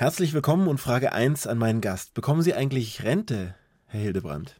Herzlich 0.00 0.32
willkommen 0.32 0.66
und 0.66 0.80
Frage 0.80 1.12
1 1.12 1.46
an 1.46 1.58
meinen 1.58 1.82
Gast. 1.82 2.14
Bekommen 2.14 2.40
Sie 2.40 2.54
eigentlich 2.54 3.04
Rente, 3.04 3.54
Herr 3.84 4.00
Hildebrand? 4.00 4.58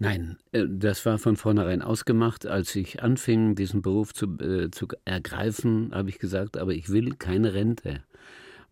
Nein, 0.00 0.36
äh, 0.50 0.64
das 0.68 1.06
war 1.06 1.18
von 1.18 1.36
vornherein 1.36 1.80
ausgemacht. 1.80 2.44
Als 2.44 2.74
ich 2.74 3.00
anfing, 3.00 3.54
diesen 3.54 3.82
Beruf 3.82 4.12
zu, 4.12 4.36
äh, 4.40 4.72
zu 4.72 4.88
ergreifen, 5.04 5.92
habe 5.94 6.08
ich 6.08 6.18
gesagt, 6.18 6.56
aber 6.56 6.72
ich 6.72 6.88
will 6.88 7.14
keine 7.14 7.54
Rente. 7.54 8.02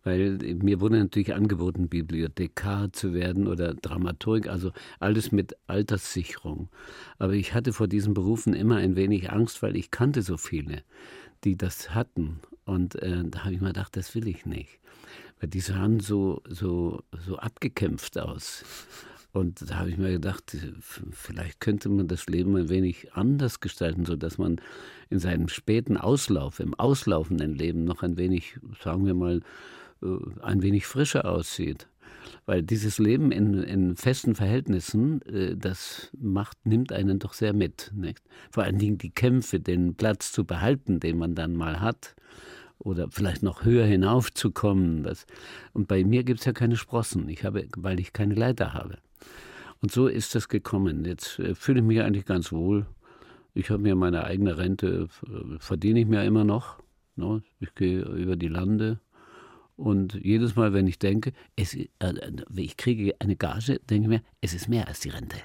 Weil 0.03 0.39
mir 0.61 0.81
wurde 0.81 0.97
natürlich 0.97 1.33
angeboten, 1.33 1.87
Bibliothekar 1.87 2.91
zu 2.91 3.13
werden 3.13 3.47
oder 3.47 3.73
Dramaturg, 3.73 4.47
also 4.47 4.73
alles 4.99 5.31
mit 5.31 5.55
Alterssicherung. 5.67 6.67
Aber 7.17 7.31
ich 7.31 7.53
hatte 7.53 7.71
vor 7.71 7.87
diesen 7.87 8.13
Berufen 8.13 8.53
immer 8.53 8.75
ein 8.75 8.97
wenig 8.97 9.31
Angst, 9.31 9.63
weil 9.63 9.77
ich 9.77 9.89
kannte 9.89 10.21
so 10.21 10.35
viele, 10.35 10.83
die 11.45 11.55
das 11.55 11.95
hatten. 11.95 12.41
Und 12.65 12.95
äh, 12.95 13.23
da 13.23 13.45
habe 13.45 13.53
ich 13.53 13.61
mir 13.61 13.67
gedacht, 13.67 13.95
das 13.95 14.13
will 14.15 14.27
ich 14.27 14.45
nicht. 14.45 14.81
Die 15.45 15.59
sahen 15.59 15.99
so, 15.99 16.41
so, 16.47 17.03
so 17.25 17.37
abgekämpft 17.37 18.17
aus. 18.17 18.63
Und 19.33 19.67
da 19.69 19.79
habe 19.79 19.89
ich 19.89 19.97
mir 19.97 20.11
gedacht, 20.11 20.55
vielleicht 21.11 21.59
könnte 21.59 21.89
man 21.89 22.07
das 22.07 22.27
Leben 22.27 22.55
ein 22.55 22.69
wenig 22.69 23.13
anders 23.13 23.59
gestalten, 23.59 24.05
sodass 24.05 24.37
man 24.37 24.61
in 25.09 25.17
seinem 25.17 25.47
späten 25.47 25.97
Auslauf, 25.97 26.59
im 26.59 26.75
auslaufenden 26.75 27.55
Leben 27.55 27.83
noch 27.83 28.03
ein 28.03 28.15
wenig, 28.15 28.59
sagen 28.83 29.07
wir 29.07 29.15
mal, 29.15 29.41
äh, 30.03 30.07
ein 30.43 30.61
wenig 30.61 30.85
frischer 30.85 31.25
aussieht. 31.25 31.87
Weil 32.45 32.61
dieses 32.61 32.99
Leben 32.99 33.31
in, 33.31 33.55
in 33.63 33.95
festen 33.95 34.35
Verhältnissen, 34.35 35.23
äh, 35.23 35.57
das 35.57 36.11
macht, 36.15 36.65
nimmt 36.65 36.91
einen 36.91 37.17
doch 37.17 37.33
sehr 37.33 37.53
mit. 37.53 37.91
Nicht? 37.95 38.21
Vor 38.51 38.63
allen 38.63 38.77
Dingen 38.77 38.99
die 38.99 39.11
Kämpfe, 39.11 39.59
den 39.59 39.95
Platz 39.95 40.31
zu 40.31 40.45
behalten, 40.45 40.99
den 40.99 41.17
man 41.17 41.33
dann 41.33 41.55
mal 41.55 41.81
hat 41.81 42.15
oder 42.83 43.07
vielleicht 43.09 43.43
noch 43.43 43.63
höher 43.63 43.85
hinaufzukommen. 43.85 45.03
Das, 45.03 45.25
und 45.73 45.87
bei 45.87 46.03
mir 46.03 46.23
gibt 46.23 46.39
es 46.39 46.45
ja 46.45 46.53
keine 46.53 46.75
Sprossen, 46.75 47.27
ich 47.29 47.43
habe, 47.43 47.67
weil 47.77 47.99
ich 47.99 48.13
keine 48.13 48.35
Leiter 48.35 48.73
habe. 48.73 48.97
Und 49.81 49.91
so 49.91 50.07
ist 50.07 50.35
das 50.35 50.47
gekommen. 50.47 51.03
Jetzt 51.05 51.39
äh, 51.39 51.55
fühle 51.55 51.79
ich 51.79 51.85
mich 51.85 52.01
eigentlich 52.01 52.25
ganz 52.25 52.51
wohl. 52.51 52.85
Ich 53.53 53.69
habe 53.69 53.81
mir 53.81 53.95
meine 53.95 54.23
eigene 54.23 54.57
Rente, 54.57 55.07
äh, 55.27 55.59
verdiene 55.59 56.01
ich 56.01 56.07
mir 56.07 56.23
immer 56.23 56.43
noch. 56.43 56.79
Ne? 57.15 57.43
Ich 57.59 57.73
gehe 57.75 58.01
über 58.01 58.35
die 58.35 58.47
Lande. 58.47 58.99
Und 59.75 60.13
jedes 60.13 60.55
Mal, 60.55 60.73
wenn 60.73 60.87
ich 60.87 60.99
denke, 60.99 61.33
es, 61.55 61.73
äh, 61.73 61.87
ich 62.55 62.77
kriege 62.77 63.15
eine 63.19 63.35
Gage, 63.35 63.79
denke 63.89 64.03
ich 64.03 64.09
mir, 64.09 64.21
es 64.41 64.53
ist 64.53 64.69
mehr 64.69 64.87
als 64.87 64.99
die 65.01 65.09
Rente. 65.09 65.37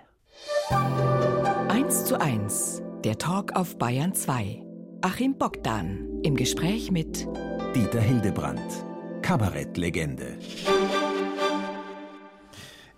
1 1.69 2.05
zu 2.05 2.21
1, 2.21 2.83
der 3.05 3.19
Talk 3.19 3.57
auf 3.57 3.79
Bayern 3.79 4.15
2. 4.15 4.68
Achim 5.01 5.39
Bogdan 5.39 6.23
im 6.25 6.35
Gespräch 6.35 6.91
mit 6.91 7.25
Dieter 7.73 8.01
Hildebrand, 8.01 8.61
Kabarettlegende. 9.23 10.37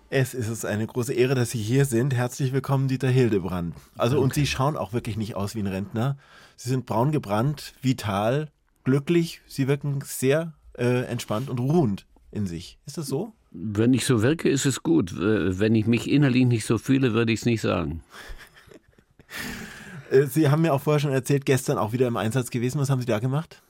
Es 0.09 0.33
ist 0.33 0.49
uns 0.49 0.65
eine 0.65 0.87
große 0.87 1.13
Ehre, 1.13 1.35
dass 1.35 1.51
Sie 1.51 1.59
hier 1.59 1.85
sind. 1.85 2.15
Herzlich 2.15 2.55
willkommen, 2.55 2.89
Dieter 2.89 3.11
Hildebrand. 3.11 3.75
Also, 3.99 4.15
Danke. 4.17 4.25
und 4.25 4.35
Sie 4.35 4.47
schauen 4.47 4.79
auch 4.79 4.95
wirklich 4.95 5.19
nicht 5.19 5.35
aus 5.37 5.55
wie 5.55 5.61
ein 5.61 5.67
Rentner. 5.67 6.17
Sie 6.57 6.71
sind 6.71 6.87
braun 6.87 7.13
gebrannt, 7.13 7.75
vital, 7.83 8.49
glücklich. 8.85 9.43
Sie 9.47 9.69
wirken 9.69 10.01
sehr 10.03 10.55
äh, 10.79 11.03
entspannt 11.05 11.51
und 11.51 11.61
ruhend 11.61 12.07
in 12.31 12.47
sich. 12.47 12.79
Ist 12.87 12.97
das 12.97 13.09
so? 13.09 13.35
Wenn 13.51 13.93
ich 13.93 14.07
so 14.07 14.23
wirke, 14.23 14.49
ist 14.49 14.65
es 14.65 14.83
gut. 14.83 15.15
Wenn 15.19 15.75
ich 15.75 15.87
mich 15.87 16.11
innerlich 16.11 16.47
nicht 16.47 16.65
so 16.65 16.79
fühle, 16.79 17.13
würde 17.13 17.33
ich 17.33 17.41
es 17.41 17.47
nicht 17.47 17.61
sagen. 17.61 18.03
Äh, 20.11 20.27
Sie 20.27 20.49
haben 20.49 20.63
mir 20.63 20.75
auch 20.75 20.83
vorher 20.83 21.01
schon 21.01 21.13
erzählt, 21.13 21.47
gestern 21.47 21.79
auch 21.79 21.93
wieder 21.93 22.07
im 22.07 22.17
Einsatz 22.17 22.51
gewesen. 22.51 22.81
Was 22.81 22.91
haben 22.91 23.01
Sie 23.01 23.07
da 23.07 23.19
gemacht? 23.19 23.63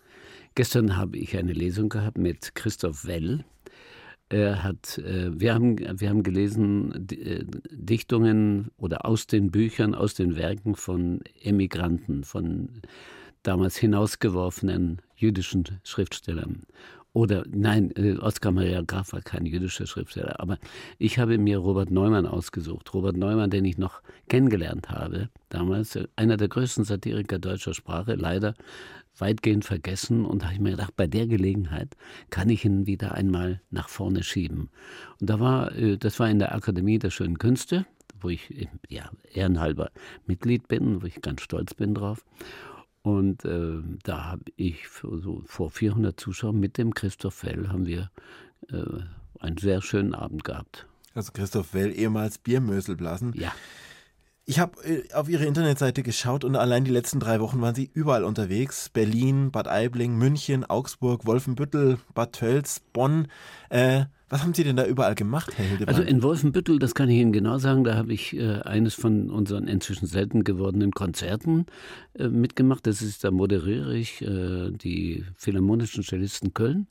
Gestern 0.54 0.96
habe 0.96 1.16
ich 1.16 1.36
eine 1.36 1.52
Lesung 1.52 1.88
gehabt 1.88 2.18
mit 2.18 2.54
Christoph 2.54 3.06
Well. 3.06 3.44
Er 4.28 4.62
hat, 4.62 4.98
äh, 4.98 5.30
wir, 5.38 5.54
haben, 5.54 5.78
wir 5.78 6.08
haben 6.08 6.22
gelesen 6.22 7.08
äh, 7.10 7.44
Dichtungen 7.70 8.70
oder 8.76 9.04
aus 9.04 9.26
den 9.26 9.50
Büchern, 9.50 9.94
aus 9.94 10.14
den 10.14 10.36
Werken 10.36 10.74
von 10.76 11.20
Emigranten, 11.42 12.24
von 12.24 12.82
damals 13.42 13.76
hinausgeworfenen 13.76 15.02
jüdischen 15.16 15.64
Schriftstellern. 15.82 16.62
Oder 17.12 17.44
nein, 17.50 17.90
äh, 17.96 18.16
Oskar 18.18 18.52
Maria 18.52 18.82
Graf 18.82 19.12
war 19.12 19.20
kein 19.20 19.44
jüdischer 19.44 19.86
Schriftsteller, 19.86 20.38
aber 20.38 20.58
ich 20.98 21.18
habe 21.18 21.38
mir 21.38 21.58
Robert 21.58 21.90
Neumann 21.90 22.26
ausgesucht. 22.26 22.94
Robert 22.94 23.16
Neumann, 23.16 23.50
den 23.50 23.64
ich 23.64 23.78
noch 23.78 24.00
kennengelernt 24.28 24.90
habe, 24.90 25.28
damals 25.48 25.96
äh, 25.96 26.06
einer 26.14 26.36
der 26.36 26.48
größten 26.48 26.84
Satiriker 26.84 27.38
deutscher 27.38 27.74
Sprache, 27.74 28.14
leider 28.14 28.54
weitgehend 29.18 29.64
vergessen. 29.64 30.24
Und 30.24 30.44
habe 30.44 30.54
ich 30.54 30.60
mir 30.60 30.70
gedacht, 30.70 30.94
bei 30.96 31.08
der 31.08 31.26
Gelegenheit 31.26 31.96
kann 32.30 32.48
ich 32.48 32.64
ihn 32.64 32.86
wieder 32.86 33.14
einmal 33.14 33.60
nach 33.70 33.88
vorne 33.88 34.22
schieben. 34.22 34.70
Und 35.20 35.30
da 35.30 35.40
war, 35.40 35.74
äh, 35.74 35.96
das 35.96 36.20
war 36.20 36.30
in 36.30 36.38
der 36.38 36.54
Akademie 36.54 37.00
der 37.00 37.10
Schönen 37.10 37.38
Künste, 37.38 37.86
wo 38.20 38.28
ich 38.28 38.68
ja, 38.88 39.10
ehrenhalber 39.32 39.90
Mitglied 40.26 40.68
bin, 40.68 41.02
wo 41.02 41.06
ich 41.06 41.20
ganz 41.22 41.42
stolz 41.42 41.74
bin 41.74 41.94
drauf. 41.94 42.24
Und 43.02 43.44
äh, 43.44 43.78
da 44.02 44.24
habe 44.26 44.44
ich 44.56 44.88
so 44.88 45.42
vor 45.46 45.70
400 45.70 46.18
Zuschauern 46.18 46.60
mit 46.60 46.76
dem 46.76 46.92
Christoph 46.92 47.44
Well 47.44 47.68
haben 47.68 47.86
wir 47.86 48.10
äh, 48.70 48.84
einen 49.38 49.56
sehr 49.56 49.80
schönen 49.80 50.14
Abend 50.14 50.44
gehabt. 50.44 50.86
Also 51.14 51.32
Christoph 51.32 51.74
Well, 51.74 51.92
ehemals 51.92 52.38
Biermöselblasen. 52.38 53.32
Ja. 53.34 53.52
Ich 54.50 54.58
habe 54.58 54.82
äh, 54.82 55.04
auf 55.14 55.28
Ihre 55.28 55.44
Internetseite 55.44 56.02
geschaut 56.02 56.42
und 56.42 56.56
allein 56.56 56.82
die 56.82 56.90
letzten 56.90 57.20
drei 57.20 57.38
Wochen 57.38 57.60
waren 57.60 57.76
Sie 57.76 57.88
überall 57.94 58.24
unterwegs. 58.24 58.88
Berlin, 58.88 59.52
Bad 59.52 59.68
Aibling, 59.68 60.18
München, 60.18 60.64
Augsburg, 60.64 61.24
Wolfenbüttel, 61.24 61.98
Bad 62.14 62.32
Tölz, 62.32 62.80
Bonn. 62.92 63.28
Äh, 63.68 64.06
was 64.28 64.42
haben 64.42 64.52
Sie 64.52 64.64
denn 64.64 64.74
da 64.74 64.84
überall 64.84 65.14
gemacht, 65.14 65.52
Herr 65.56 65.66
Hildebrand? 65.66 65.96
Also 65.96 66.02
in 66.02 66.20
Wolfenbüttel, 66.24 66.80
das 66.80 66.96
kann 66.96 67.08
ich 67.08 67.18
Ihnen 67.18 67.30
genau 67.30 67.58
sagen, 67.58 67.84
da 67.84 67.94
habe 67.94 68.12
ich 68.12 68.36
äh, 68.36 68.60
eines 68.62 68.94
von 68.94 69.30
unseren 69.30 69.68
inzwischen 69.68 70.06
selten 70.06 70.42
gewordenen 70.42 70.90
Konzerten 70.90 71.66
äh, 72.14 72.26
mitgemacht. 72.26 72.88
Das 72.88 73.02
ist, 73.02 73.22
da 73.22 73.30
moderiere 73.30 73.96
ich 73.96 74.20
äh, 74.22 74.72
die 74.72 75.24
Philharmonischen 75.36 76.02
Cellisten 76.02 76.54
Köln. 76.54 76.88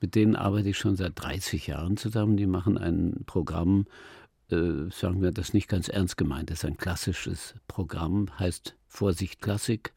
Mit 0.00 0.14
denen 0.14 0.34
arbeite 0.34 0.70
ich 0.70 0.78
schon 0.78 0.96
seit 0.96 1.12
30 1.16 1.66
Jahren 1.66 1.98
zusammen. 1.98 2.38
Die 2.38 2.46
machen 2.46 2.78
ein 2.78 3.20
Programm, 3.26 3.84
äh, 4.52 4.90
sagen 4.90 5.22
wir, 5.22 5.32
das 5.32 5.52
nicht 5.52 5.68
ganz 5.68 5.88
ernst 5.88 6.16
gemeint 6.16 6.50
ist, 6.50 6.64
ein 6.64 6.76
klassisches 6.76 7.54
Programm, 7.66 8.28
heißt 8.38 8.76
Vorsicht 8.86 9.40
Klassik. 9.40 9.92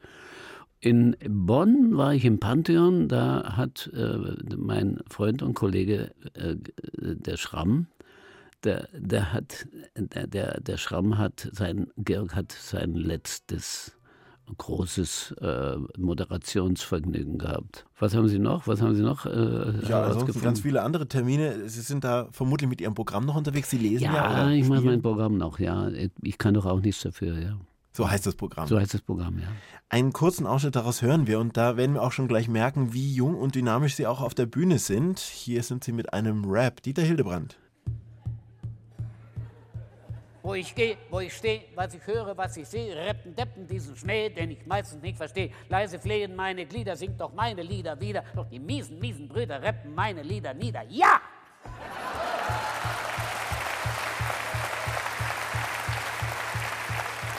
In 0.79 1.15
Bonn 1.27 1.97
war 1.97 2.13
ich 2.13 2.25
im 2.25 2.39
Pantheon, 2.39 3.07
da 3.07 3.55
hat 3.57 3.89
äh, 3.93 4.17
mein 4.55 5.01
Freund 5.09 5.41
und 5.41 5.53
Kollege 5.53 6.11
äh, 6.33 6.55
der 6.93 7.37
Schramm, 7.37 7.87
der, 8.63 8.87
der 8.93 9.33
hat, 9.33 9.67
der, 9.95 10.59
der 10.61 10.77
Schramm 10.77 11.17
hat 11.17 11.49
sein, 11.51 11.87
Georg 11.97 12.35
hat 12.35 12.51
sein 12.51 12.93
letztes 12.93 13.95
großes 14.57 15.35
äh, 15.41 15.77
Moderationsvergnügen 15.97 17.37
gehabt. 17.37 17.85
Was 17.99 18.15
haben 18.15 18.27
Sie 18.27 18.39
noch? 18.39 18.67
Was 18.67 18.81
haben 18.81 18.95
Sie 18.95 19.01
noch? 19.01 19.25
Äh, 19.25 19.87
ja, 19.87 20.03
ansonsten 20.03 20.41
ganz 20.41 20.61
viele 20.61 20.81
andere 20.81 21.07
Termine. 21.07 21.67
Sie 21.67 21.81
sind 21.81 22.03
da 22.03 22.27
vermutlich 22.31 22.69
mit 22.69 22.81
Ihrem 22.81 22.93
Programm 22.93 23.25
noch 23.25 23.35
unterwegs. 23.35 23.69
Sie 23.69 23.77
lesen 23.77 24.05
ja. 24.05 24.13
Ja, 24.13 24.49
ich 24.49 24.67
mache 24.67 24.81
mein 24.81 25.01
Programm 25.01 25.37
noch. 25.37 25.59
Ja, 25.59 25.89
ich 26.21 26.37
kann 26.37 26.53
doch 26.53 26.65
auch 26.65 26.79
nichts 26.79 27.01
dafür. 27.01 27.39
Ja. 27.39 27.57
So 27.95 28.09
heißt 28.09 28.27
das 28.27 28.35
Programm. 28.35 28.67
So 28.67 28.77
heißt 28.77 28.93
das 28.93 29.01
Programm, 29.01 29.39
ja. 29.39 29.47
Einen 29.87 30.11
kurzen 30.11 30.45
Ausschnitt 30.45 30.75
daraus 30.75 31.01
hören 31.01 31.27
wir 31.27 31.39
und 31.39 31.55
da 31.55 31.77
werden 31.77 31.93
wir 31.93 32.01
auch 32.01 32.11
schon 32.11 32.27
gleich 32.27 32.49
merken, 32.49 32.93
wie 32.93 33.13
jung 33.13 33.35
und 33.35 33.55
dynamisch 33.55 33.95
Sie 33.95 34.05
auch 34.05 34.19
auf 34.19 34.33
der 34.33 34.47
Bühne 34.47 34.79
sind. 34.79 35.19
Hier 35.19 35.63
sind 35.63 35.83
Sie 35.85 35.93
mit 35.93 36.11
einem 36.11 36.43
Rap. 36.43 36.81
Dieter 36.81 37.03
Hildebrand. 37.03 37.57
Wo 40.45 40.53
ich 40.53 40.75
gehe, 40.75 40.95
wo 41.09 41.21
ich 41.21 41.33
stehe, 41.33 41.63
was 41.73 41.95
ich 41.95 42.05
höre, 42.05 42.37
was 42.37 42.55
ich 42.55 42.67
sehe, 42.67 42.95
reppen, 42.95 43.35
deppen 43.35 43.65
diesen 43.65 43.95
Schnee, 43.95 44.29
den 44.29 44.51
ich 44.51 44.63
meistens 44.67 45.01
nicht 45.01 45.17
verstehe. 45.17 45.49
Leise 45.69 45.97
flehen 45.97 46.35
meine 46.35 46.67
Glieder, 46.67 46.95
singt 46.95 47.19
doch 47.19 47.33
meine 47.33 47.63
Lieder 47.63 47.99
wieder. 47.99 48.23
Doch 48.35 48.47
die 48.47 48.59
miesen, 48.59 48.99
miesen 48.99 49.27
Brüder 49.27 49.59
reppen 49.59 49.95
meine 49.95 50.21
Lieder 50.21 50.53
nieder. 50.53 50.83
Ja! 50.87 51.19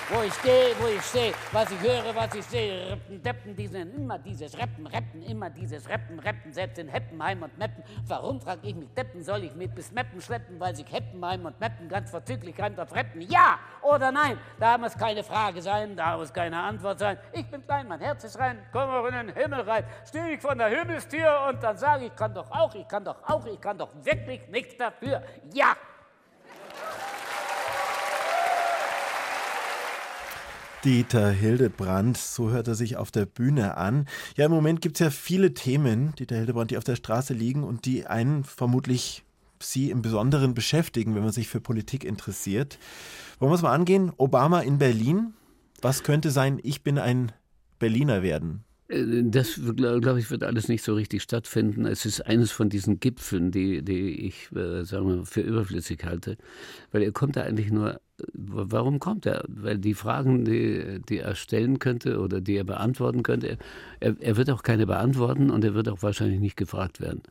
Wo 0.08 0.23
ich 0.23 0.43
gehe, 0.43 0.75
wo 0.79 0.87
ich 0.87 1.03
stehe, 1.03 1.32
was 1.50 1.70
ich 1.70 1.81
höre, 1.81 2.14
was 2.14 2.32
ich 2.35 2.44
sehe. 2.44 2.93
Rippen, 2.93 3.23
Deppen, 3.23 3.56
die 3.56 3.67
sind 3.67 3.94
immer 3.94 4.19
dieses 4.19 4.56
Reppen, 4.56 4.87
Reppen, 4.87 5.23
immer 5.23 5.50
dieses 5.50 5.88
Reppen, 5.88 6.20
Reppen, 6.20 6.53
selbst 6.53 6.79
in 6.79 6.88
Heppenheim 6.88 7.43
und 7.43 7.58
Meppen. 7.58 7.82
Warum, 8.06 8.41
frag 8.41 8.61
ich 8.62 8.75
mich, 8.76 8.88
Deppen, 8.94 9.25
soll 9.25 9.44
ich 9.44 9.55
mit 9.55 9.75
bis 9.75 9.91
Meppen 9.91 10.20
schleppen, 10.20 10.61
weil 10.61 10.76
sich 10.76 10.91
Heppenheim 10.93 11.47
und 11.47 11.58
Meppen 11.58 11.88
ganz 11.88 12.11
vorzüglich 12.11 12.55
kann 12.55 12.76
dort 12.76 12.94
retten? 12.94 13.20
Ja 13.23 13.58
oder 13.82 14.12
nein? 14.12 14.38
Da 14.61 14.79
muss 14.79 14.97
keine 14.97 15.25
Frage 15.25 15.61
sein, 15.61 15.97
da 15.97 16.17
muss 16.17 16.32
keine 16.32 16.58
Antwort 16.58 17.00
sein. 17.00 17.19
Ich 17.32 17.47
bin 17.50 17.64
klein, 17.64 17.88
mein 17.88 18.00
Herz 18.00 18.23
ist 18.23 18.38
rein, 18.38 18.64
komm 18.73 18.88
auch 18.88 19.06
in 19.06 19.14
den 19.14 19.35
Himmel 19.35 19.62
rein. 19.62 19.85
Stehe 20.06 20.35
ich 20.35 20.41
von 20.41 20.56
der 20.56 20.69
Himmelstür 20.69 21.47
und 21.49 21.61
dann 21.62 21.76
sage 21.76 22.06
ich, 22.06 22.14
kann 22.14 22.32
doch 22.32 22.50
auch, 22.53 22.75
ich 22.76 22.87
kann 22.87 23.05
doch 23.05 23.17
auch, 23.25 23.44
ich 23.47 23.61
kann 23.61 23.76
doch 23.76 23.91
wirklich 24.03 24.47
nichts 24.49 24.76
dafür. 24.76 25.23
Ja! 25.53 25.75
Dieter 30.84 31.31
Hildebrand, 31.31 32.17
so 32.17 32.50
hört 32.50 32.69
er 32.69 32.75
sich 32.75 32.96
auf 32.96 33.11
der 33.11 33.26
Bühne 33.26 33.76
an. 33.76 34.06
Ja, 34.37 34.46
im 34.46 34.52
Moment 34.52 34.81
gibt 34.81 34.96
es 34.96 35.00
ja 35.00 35.11
viele 35.11 35.55
Themen, 35.55 36.14
Dieter 36.17 36.37
Hildebrand, 36.37 36.70
die 36.70 36.78
auf 36.78 36.84
der 36.84 36.96
Straße 36.96 37.34
liegen 37.34 37.64
und 37.64 37.87
die 37.87 38.06
einen 38.06 38.44
vermutlich 38.44 39.25
Sie 39.62 39.90
im 39.90 40.02
Besonderen 40.02 40.55
beschäftigen, 40.55 41.14
wenn 41.14 41.23
man 41.23 41.32
sich 41.32 41.49
für 41.49 41.61
Politik 41.61 42.05
interessiert. 42.05 42.78
Wollen 43.38 43.50
wir 43.50 43.56
es 43.56 43.62
mal 43.62 43.73
angehen? 43.73 44.12
Obama 44.19 44.61
in 44.61 44.78
Berlin. 44.78 45.34
Was 45.81 46.02
könnte 46.02 46.31
sein, 46.31 46.61
ich 46.62 46.82
bin 46.82 46.99
ein 46.99 47.32
Berliner 47.79 48.22
werden? 48.22 48.64
Äh, 48.88 49.22
das, 49.25 49.61
glaube 49.76 50.19
ich, 50.20 50.31
wird 50.31 50.43
alles 50.43 50.69
nicht 50.69 50.82
so 50.82 50.94
richtig 50.94 51.22
stattfinden. 51.22 51.87
Es 51.87 52.06
ist 52.06 52.20
eines 52.20 52.52
von 52.52 52.69
diesen 52.69 53.00
Gipfeln, 53.00 53.50
die, 53.50 53.82
die 53.82 54.26
ich 54.26 54.50
äh, 54.52 54.84
sagen 54.84 55.08
wir, 55.08 55.26
für 55.26 55.40
überflüssig 55.40 56.05
halte, 56.05 56.37
weil 56.93 57.02
er 57.02 57.12
kommt 57.12 57.37
da 57.37 57.43
eigentlich 57.43 57.70
nur 57.70 58.00
Warum 58.33 58.99
kommt 58.99 59.27
er? 59.27 59.45
Weil 59.49 59.79
die 59.79 59.93
Fragen, 59.93 60.45
die, 60.45 61.01
die 61.07 61.19
er 61.19 61.35
stellen 61.35 61.79
könnte 61.79 62.21
oder 62.21 62.41
die 62.41 62.57
er 62.57 62.65
beantworten 62.65 63.23
könnte, 63.23 63.59
er, 64.01 64.17
er, 64.21 64.37
wird 64.37 64.49
auch 64.51 64.63
keine 64.63 64.87
beantworten 64.87 65.51
und 65.51 65.65
er 65.65 65.75
wird 65.75 65.89
auch 65.89 66.03
wahrscheinlich 66.03 66.41
nicht 66.41 66.57
gefragt 66.57 67.01
werden. 67.01 67.23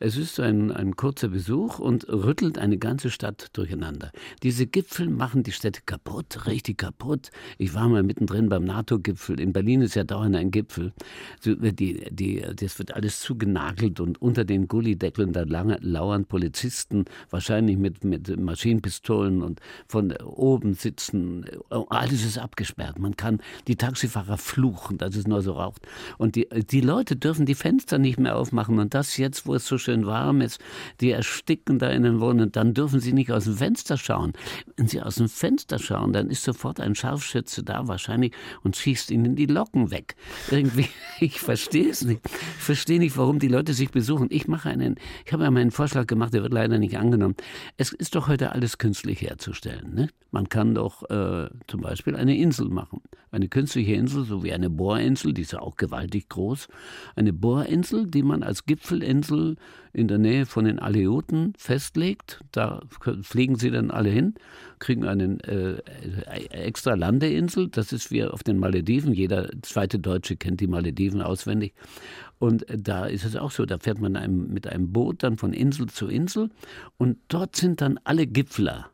Es 0.00 0.16
ist 0.18 0.38
ein, 0.40 0.70
ein 0.70 0.96
kurzer 0.96 1.28
Besuch 1.28 1.78
und 1.78 2.06
rüttelt 2.08 2.58
eine 2.58 2.76
ganze 2.76 3.10
Stadt 3.10 3.48
durcheinander. 3.54 4.12
Diese 4.42 4.66
Gipfel 4.66 5.08
machen 5.08 5.44
die 5.44 5.52
Städte 5.52 5.80
kaputt, 5.86 6.46
richtig 6.46 6.78
kaputt. 6.78 7.30
Ich 7.56 7.74
war 7.74 7.88
mal 7.88 8.02
mittendrin 8.02 8.50
beim 8.50 8.64
NATO-Gipfel. 8.64 9.40
In 9.40 9.54
Berlin 9.54 9.80
ist 9.80 9.94
ja 9.94 10.04
dauernd 10.04 10.36
ein 10.36 10.50
Gipfel. 10.50 10.92
Die, 11.44 12.04
die, 12.10 12.44
das 12.54 12.78
wird 12.78 12.94
alles 12.94 13.20
zugenagelt 13.20 13.98
und 13.98 14.20
unter 14.20 14.44
den 14.44 14.68
Gullideckeln 14.68 15.32
da 15.32 15.42
lange, 15.42 15.78
lauern 15.80 16.26
Polizisten, 16.26 17.06
wahrscheinlich 17.30 17.78
mit, 17.78 18.04
mit 18.04 18.38
Maschinenpistolen 18.38 19.42
und 19.42 19.60
von 19.88 20.12
oben 20.36 20.74
sitzen. 20.74 21.46
Alles 21.70 22.24
ist 22.24 22.38
abgesperrt. 22.38 22.98
Man 22.98 23.16
kann 23.16 23.40
die 23.66 23.76
Taxifahrer 23.76 24.38
fluchen, 24.38 24.98
dass 24.98 25.16
es 25.16 25.26
nur 25.26 25.42
so 25.42 25.52
raucht. 25.52 25.82
Und 26.18 26.36
die, 26.36 26.48
die 26.48 26.80
Leute 26.80 27.16
dürfen 27.16 27.46
die 27.46 27.54
Fenster 27.54 27.98
nicht 27.98 28.18
mehr 28.18 28.36
aufmachen. 28.36 28.78
Und 28.78 28.94
das 28.94 29.16
jetzt, 29.16 29.46
wo 29.46 29.54
es 29.54 29.66
so 29.66 29.78
schön 29.78 30.06
warm 30.06 30.40
ist, 30.40 30.60
die 31.00 31.10
ersticken 31.10 31.78
da 31.78 31.88
in 31.90 32.02
den 32.02 32.20
Wohnungen, 32.20 32.52
dann 32.52 32.74
dürfen 32.74 33.00
sie 33.00 33.12
nicht 33.12 33.32
aus 33.32 33.44
dem 33.44 33.56
Fenster 33.56 33.96
schauen. 33.96 34.32
Wenn 34.76 34.88
sie 34.88 35.00
aus 35.00 35.16
dem 35.16 35.28
Fenster 35.28 35.78
schauen, 35.78 36.12
dann 36.12 36.30
ist 36.30 36.44
sofort 36.44 36.80
ein 36.80 36.94
Scharfschütze 36.94 37.62
da 37.62 37.88
wahrscheinlich 37.88 38.32
und 38.62 38.76
schießt 38.76 39.10
ihnen 39.10 39.36
die 39.36 39.46
Locken 39.46 39.90
weg. 39.90 40.16
Irgendwie, 40.50 40.88
ich 41.20 41.40
verstehe 41.40 41.88
es 41.88 42.02
nicht. 42.02 42.20
Ich 42.24 42.64
verstehe 42.64 42.98
nicht, 42.98 43.16
warum 43.16 43.38
die 43.38 43.48
Leute 43.48 43.74
sich 43.74 43.90
besuchen. 43.90 44.28
Ich 44.30 44.48
mache 44.48 44.70
einen, 44.70 44.96
ich 45.24 45.32
habe 45.32 45.44
ja 45.44 45.50
meinen 45.50 45.70
Vorschlag 45.70 46.06
gemacht, 46.06 46.34
der 46.34 46.42
wird 46.42 46.52
leider 46.52 46.78
nicht 46.78 46.98
angenommen. 46.98 47.36
Es 47.76 47.92
ist 47.92 48.14
doch 48.14 48.28
heute 48.28 48.52
alles 48.52 48.78
künstlich 48.78 49.22
herzustellen. 49.22 49.94
Ne? 49.94 50.08
Man 50.34 50.48
kann 50.48 50.74
doch 50.74 51.08
äh, 51.10 51.48
zum 51.68 51.80
Beispiel 51.80 52.16
eine 52.16 52.36
Insel 52.36 52.68
machen. 52.68 53.02
Eine 53.30 53.46
künstliche 53.46 53.94
Insel, 53.94 54.24
so 54.24 54.42
wie 54.42 54.52
eine 54.52 54.68
Bohrinsel, 54.68 55.32
die 55.32 55.42
ist 55.42 55.52
ja 55.52 55.60
auch 55.60 55.76
gewaltig 55.76 56.28
groß. 56.28 56.66
Eine 57.14 57.32
Bohrinsel, 57.32 58.08
die 58.08 58.24
man 58.24 58.42
als 58.42 58.66
Gipfelinsel 58.66 59.54
in 59.92 60.08
der 60.08 60.18
Nähe 60.18 60.44
von 60.44 60.64
den 60.64 60.80
Aleuten 60.80 61.52
festlegt. 61.56 62.40
Da 62.50 62.80
fliegen 63.22 63.54
sie 63.54 63.70
dann 63.70 63.92
alle 63.92 64.10
hin, 64.10 64.34
kriegen 64.80 65.04
eine 65.04 65.38
äh, 65.44 65.80
extra 66.50 66.94
Landeinsel. 66.94 67.68
Das 67.68 67.92
ist 67.92 68.10
wie 68.10 68.24
auf 68.24 68.42
den 68.42 68.58
Malediven. 68.58 69.14
Jeder 69.14 69.50
zweite 69.62 70.00
Deutsche 70.00 70.34
kennt 70.34 70.60
die 70.60 70.66
Malediven 70.66 71.22
auswendig. 71.22 71.74
Und 72.40 72.66
da 72.68 73.06
ist 73.06 73.24
es 73.24 73.36
auch 73.36 73.52
so, 73.52 73.66
da 73.66 73.78
fährt 73.78 74.00
man 74.00 74.16
einem, 74.16 74.52
mit 74.52 74.66
einem 74.66 74.92
Boot 74.92 75.22
dann 75.22 75.38
von 75.38 75.52
Insel 75.52 75.86
zu 75.86 76.08
Insel 76.08 76.50
und 76.98 77.18
dort 77.28 77.54
sind 77.54 77.80
dann 77.80 78.00
alle 78.02 78.26
Gipfler 78.26 78.90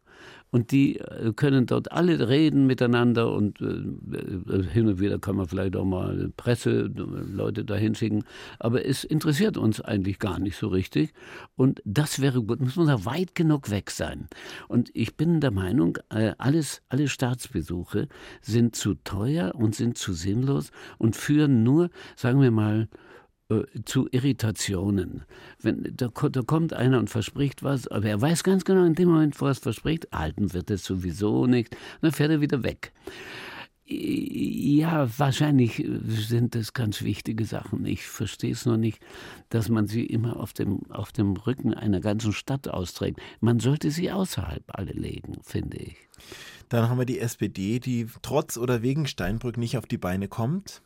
und 0.50 0.72
die 0.72 0.98
äh, 0.98 1.32
können 1.34 1.66
dort 1.66 1.92
alle 1.92 2.28
reden 2.28 2.66
miteinander 2.66 3.32
und 3.32 3.60
äh, 3.60 3.66
äh, 3.66 4.62
hin 4.64 4.88
und 4.88 5.00
wieder 5.00 5.18
kann 5.18 5.36
man 5.36 5.46
vielleicht 5.46 5.76
auch 5.76 5.84
mal 5.84 6.30
Presseleute 6.36 7.64
dahin 7.64 7.94
schicken. 7.94 8.24
Aber 8.58 8.84
es 8.84 9.04
interessiert 9.04 9.56
uns 9.56 9.80
eigentlich 9.80 10.18
gar 10.18 10.38
nicht 10.38 10.56
so 10.56 10.68
richtig. 10.68 11.12
Und 11.56 11.80
das 11.84 12.20
wäre 12.20 12.42
gut, 12.42 12.60
muss 12.60 12.76
man 12.76 12.88
da 12.88 13.04
weit 13.04 13.34
genug 13.34 13.70
weg 13.70 13.90
sein. 13.90 14.28
Und 14.68 14.90
ich 14.94 15.16
bin 15.16 15.40
der 15.40 15.52
Meinung, 15.52 15.98
alles, 16.38 16.82
alle 16.88 17.08
Staatsbesuche 17.08 18.08
sind 18.40 18.74
zu 18.74 18.94
teuer 18.94 19.54
und 19.54 19.74
sind 19.74 19.98
zu 19.98 20.12
sinnlos 20.12 20.70
und 20.98 21.16
führen 21.16 21.62
nur, 21.62 21.90
sagen 22.16 22.40
wir 22.40 22.50
mal, 22.50 22.88
äh, 23.50 23.64
zu 23.84 24.08
Irritationen. 24.10 25.24
Wenn, 25.60 25.92
da, 25.96 26.08
da, 26.08 26.42
kommt 26.42 26.72
einer 26.72 26.98
und 26.98 27.10
verspricht 27.10 27.62
was, 27.62 27.88
aber 27.88 28.06
er 28.06 28.20
weiß 28.20 28.44
ganz 28.44 28.64
genau, 28.64 28.84
in 28.84 28.94
dem 28.94 29.08
Moment, 29.08 29.40
wo 29.40 29.46
er 29.46 29.52
es 29.52 29.58
verspricht, 29.58 30.08
halten 30.12 30.52
wird 30.52 30.70
es 30.70 30.84
sowieso 30.84 31.46
nicht, 31.46 31.76
dann 32.00 32.12
fährt 32.12 32.30
er 32.30 32.40
wieder 32.40 32.62
weg. 32.62 32.92
Ja, 33.92 35.08
wahrscheinlich 35.18 35.84
sind 36.06 36.54
das 36.54 36.74
ganz 36.74 37.02
wichtige 37.02 37.44
Sachen. 37.44 37.84
Ich 37.86 38.06
verstehe 38.06 38.52
es 38.52 38.64
noch 38.64 38.76
nicht, 38.76 39.00
dass 39.48 39.68
man 39.68 39.88
sie 39.88 40.06
immer 40.06 40.36
auf 40.36 40.52
dem, 40.52 40.88
auf 40.90 41.10
dem 41.10 41.32
Rücken 41.32 41.74
einer 41.74 41.98
ganzen 41.98 42.32
Stadt 42.32 42.68
austrägt. 42.68 43.20
Man 43.40 43.58
sollte 43.58 43.90
sie 43.90 44.12
außerhalb 44.12 44.62
alle 44.68 44.92
legen, 44.92 45.38
finde 45.42 45.78
ich. 45.78 45.96
Dann 46.68 46.88
haben 46.88 46.98
wir 46.98 47.04
die 47.04 47.18
SPD, 47.18 47.80
die 47.80 48.06
trotz 48.22 48.56
oder 48.56 48.82
wegen 48.82 49.08
Steinbrück 49.08 49.56
nicht 49.56 49.76
auf 49.76 49.86
die 49.86 49.98
Beine 49.98 50.28
kommt. 50.28 50.82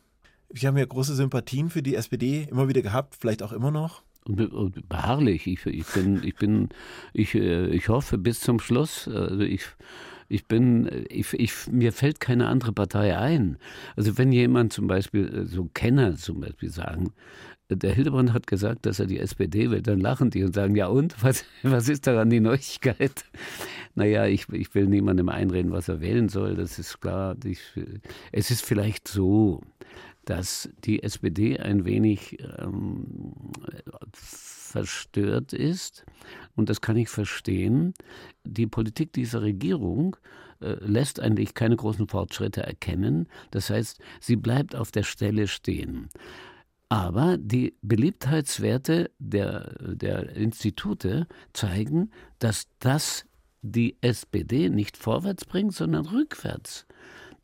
Ich 0.49 0.65
habe 0.65 0.79
ja 0.79 0.85
große 0.85 1.15
Sympathien 1.15 1.69
für 1.69 1.81
die 1.81 1.95
SPD 1.95 2.47
immer 2.49 2.67
wieder 2.67 2.81
gehabt, 2.81 3.15
vielleicht 3.19 3.43
auch 3.43 3.51
immer 3.51 3.71
noch. 3.71 4.03
Beharrlich. 4.27 5.45
Ich, 5.45 5.65
ich 5.65 5.85
bin, 5.85 6.23
ich 6.23 6.35
bin, 6.35 6.69
ich, 7.13 7.35
äh, 7.35 7.67
ich 7.67 7.89
hoffe 7.89 8.17
bis 8.17 8.39
zum 8.39 8.59
Schluss. 8.59 9.07
Also 9.07 9.41
ich, 9.41 9.63
ich 10.27 10.47
bin, 10.47 11.05
ich, 11.09 11.33
ich, 11.33 11.67
mir 11.71 11.93
fällt 11.93 12.19
keine 12.19 12.47
andere 12.47 12.73
Partei 12.73 13.17
ein. 13.17 13.57
Also 13.95 14.17
wenn 14.17 14.31
jemand 14.31 14.73
zum 14.73 14.87
Beispiel, 14.87 15.27
äh, 15.27 15.45
so 15.45 15.69
Kenner 15.73 16.15
zum 16.15 16.39
Beispiel 16.39 16.69
sagen, 16.69 17.13
der 17.69 17.93
Hildebrand 17.93 18.33
hat 18.33 18.47
gesagt, 18.47 18.85
dass 18.85 18.99
er 18.99 19.07
die 19.07 19.19
SPD 19.19 19.71
will, 19.71 19.81
dann 19.81 19.99
lachen 19.99 20.29
die 20.29 20.43
und 20.43 20.53
sagen, 20.53 20.75
ja 20.75 20.87
und, 20.87 21.15
was, 21.23 21.45
was 21.63 21.89
ist 21.89 22.05
daran 22.07 22.29
die 22.29 22.39
Neuigkeit? 22.39 23.25
Naja, 23.95 24.25
ich, 24.25 24.49
ich 24.49 24.73
will 24.75 24.87
niemandem 24.87 25.29
einreden, 25.29 25.71
was 25.71 25.87
er 25.87 26.01
wählen 26.01 26.29
soll, 26.29 26.55
das 26.55 26.77
ist 26.79 26.99
klar. 27.01 27.35
Ich, 27.43 27.59
es 28.31 28.51
ist 28.51 28.63
vielleicht 28.63 29.07
so, 29.07 29.61
dass 30.25 30.69
die 30.83 31.03
SPD 31.03 31.59
ein 31.59 31.85
wenig 31.85 32.37
ähm, 32.59 33.51
verstört 34.13 35.53
ist. 35.53 36.05
Und 36.55 36.69
das 36.69 36.81
kann 36.81 36.97
ich 36.97 37.09
verstehen. 37.09 37.93
Die 38.43 38.67
Politik 38.67 39.13
dieser 39.13 39.41
Regierung 39.41 40.17
äh, 40.61 40.75
lässt 40.85 41.19
eigentlich 41.19 41.53
keine 41.53 41.75
großen 41.75 42.07
Fortschritte 42.07 42.63
erkennen. 42.63 43.27
Das 43.51 43.69
heißt, 43.69 43.99
sie 44.19 44.35
bleibt 44.35 44.75
auf 44.75 44.91
der 44.91 45.03
Stelle 45.03 45.47
stehen. 45.47 46.09
Aber 46.89 47.37
die 47.37 47.75
Beliebtheitswerte 47.81 49.11
der, 49.17 49.75
der 49.79 50.35
Institute 50.35 51.27
zeigen, 51.53 52.11
dass 52.39 52.67
das 52.79 53.25
die 53.61 53.97
SPD 54.01 54.69
nicht 54.69 54.95
vorwärts 54.95 55.45
bringt, 55.45 55.73
sondern 55.73 56.05
rückwärts. 56.05 56.85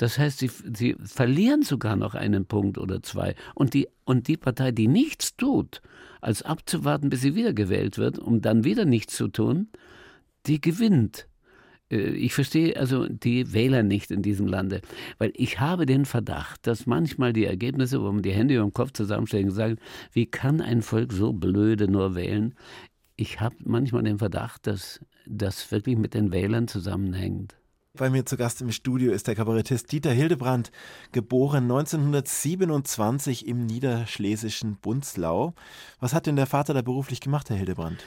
Das 0.01 0.17
heißt, 0.17 0.39
sie, 0.39 0.49
sie 0.75 0.95
verlieren 0.97 1.61
sogar 1.61 1.95
noch 1.95 2.15
einen 2.15 2.47
Punkt 2.47 2.79
oder 2.79 3.03
zwei. 3.03 3.35
Und 3.53 3.75
die, 3.75 3.87
und 4.03 4.27
die 4.27 4.35
Partei, 4.35 4.71
die 4.71 4.87
nichts 4.87 5.37
tut, 5.37 5.79
als 6.21 6.41
abzuwarten, 6.41 7.11
bis 7.11 7.21
sie 7.21 7.35
wiedergewählt 7.35 7.99
wird, 7.99 8.17
um 8.17 8.41
dann 8.41 8.63
wieder 8.63 8.85
nichts 8.85 9.15
zu 9.15 9.27
tun, 9.27 9.67
die 10.47 10.59
gewinnt. 10.59 11.27
Äh, 11.91 12.13
ich 12.13 12.33
verstehe 12.33 12.77
also 12.77 13.07
die 13.07 13.53
Wähler 13.53 13.83
nicht 13.83 14.09
in 14.09 14.23
diesem 14.23 14.47
Lande, 14.47 14.81
weil 15.19 15.33
ich 15.35 15.59
habe 15.59 15.85
den 15.85 16.05
Verdacht, 16.05 16.65
dass 16.65 16.87
manchmal 16.87 17.31
die 17.31 17.45
Ergebnisse, 17.45 18.01
wo 18.01 18.11
man 18.11 18.23
die 18.23 18.33
Hände 18.33 18.55
über 18.55 18.63
den 18.63 18.73
Kopf 18.73 18.93
zusammenstellen 18.93 19.49
und 19.49 19.55
sagen, 19.55 19.77
wie 20.13 20.25
kann 20.25 20.61
ein 20.61 20.81
Volk 20.81 21.13
so 21.13 21.31
blöde 21.31 21.87
nur 21.87 22.15
wählen? 22.15 22.55
Ich 23.17 23.39
habe 23.39 23.55
manchmal 23.65 24.01
den 24.01 24.17
Verdacht, 24.17 24.65
dass 24.65 24.99
das 25.27 25.71
wirklich 25.71 25.99
mit 25.99 26.15
den 26.15 26.31
Wählern 26.31 26.67
zusammenhängt. 26.67 27.60
Bei 27.97 28.09
mir 28.09 28.25
zu 28.25 28.37
Gast 28.37 28.61
im 28.61 28.71
Studio 28.71 29.11
ist 29.11 29.27
der 29.27 29.35
Kabarettist 29.35 29.91
Dieter 29.91 30.11
Hildebrand, 30.11 30.71
geboren 31.11 31.63
1927 31.65 33.45
im 33.45 33.65
niederschlesischen 33.65 34.77
Bunzlau. 34.77 35.53
Was 35.99 36.13
hat 36.13 36.25
denn 36.25 36.37
der 36.37 36.45
Vater 36.45 36.73
da 36.73 36.81
beruflich 36.81 37.19
gemacht, 37.19 37.49
Herr 37.49 37.57
Hildebrand? 37.57 38.01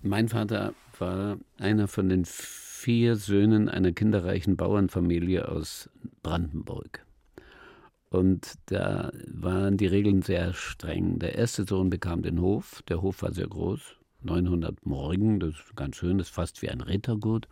Mein 0.00 0.30
Vater 0.30 0.72
war 0.98 1.36
einer 1.58 1.88
von 1.88 2.08
den 2.08 2.24
vier 2.24 3.16
Söhnen 3.16 3.68
einer 3.68 3.92
kinderreichen 3.92 4.56
Bauernfamilie 4.56 5.46
aus 5.46 5.90
Brandenburg. 6.22 7.04
Und 8.08 8.54
da 8.66 9.12
waren 9.26 9.76
die 9.76 9.88
Regeln 9.88 10.22
sehr 10.22 10.54
streng. 10.54 11.18
Der 11.18 11.34
erste 11.34 11.64
Sohn 11.64 11.90
bekam 11.90 12.22
den 12.22 12.40
Hof. 12.40 12.82
Der 12.88 13.02
Hof 13.02 13.20
war 13.20 13.34
sehr 13.34 13.48
groß, 13.48 13.96
900 14.26 14.84
Morgen, 14.84 15.40
das 15.40 15.54
ist 15.54 15.76
ganz 15.76 15.96
schön, 15.96 16.18
das 16.18 16.28
ist 16.28 16.34
fast 16.34 16.62
wie 16.62 16.68
ein 16.68 16.80
Rittergut. 16.80 17.48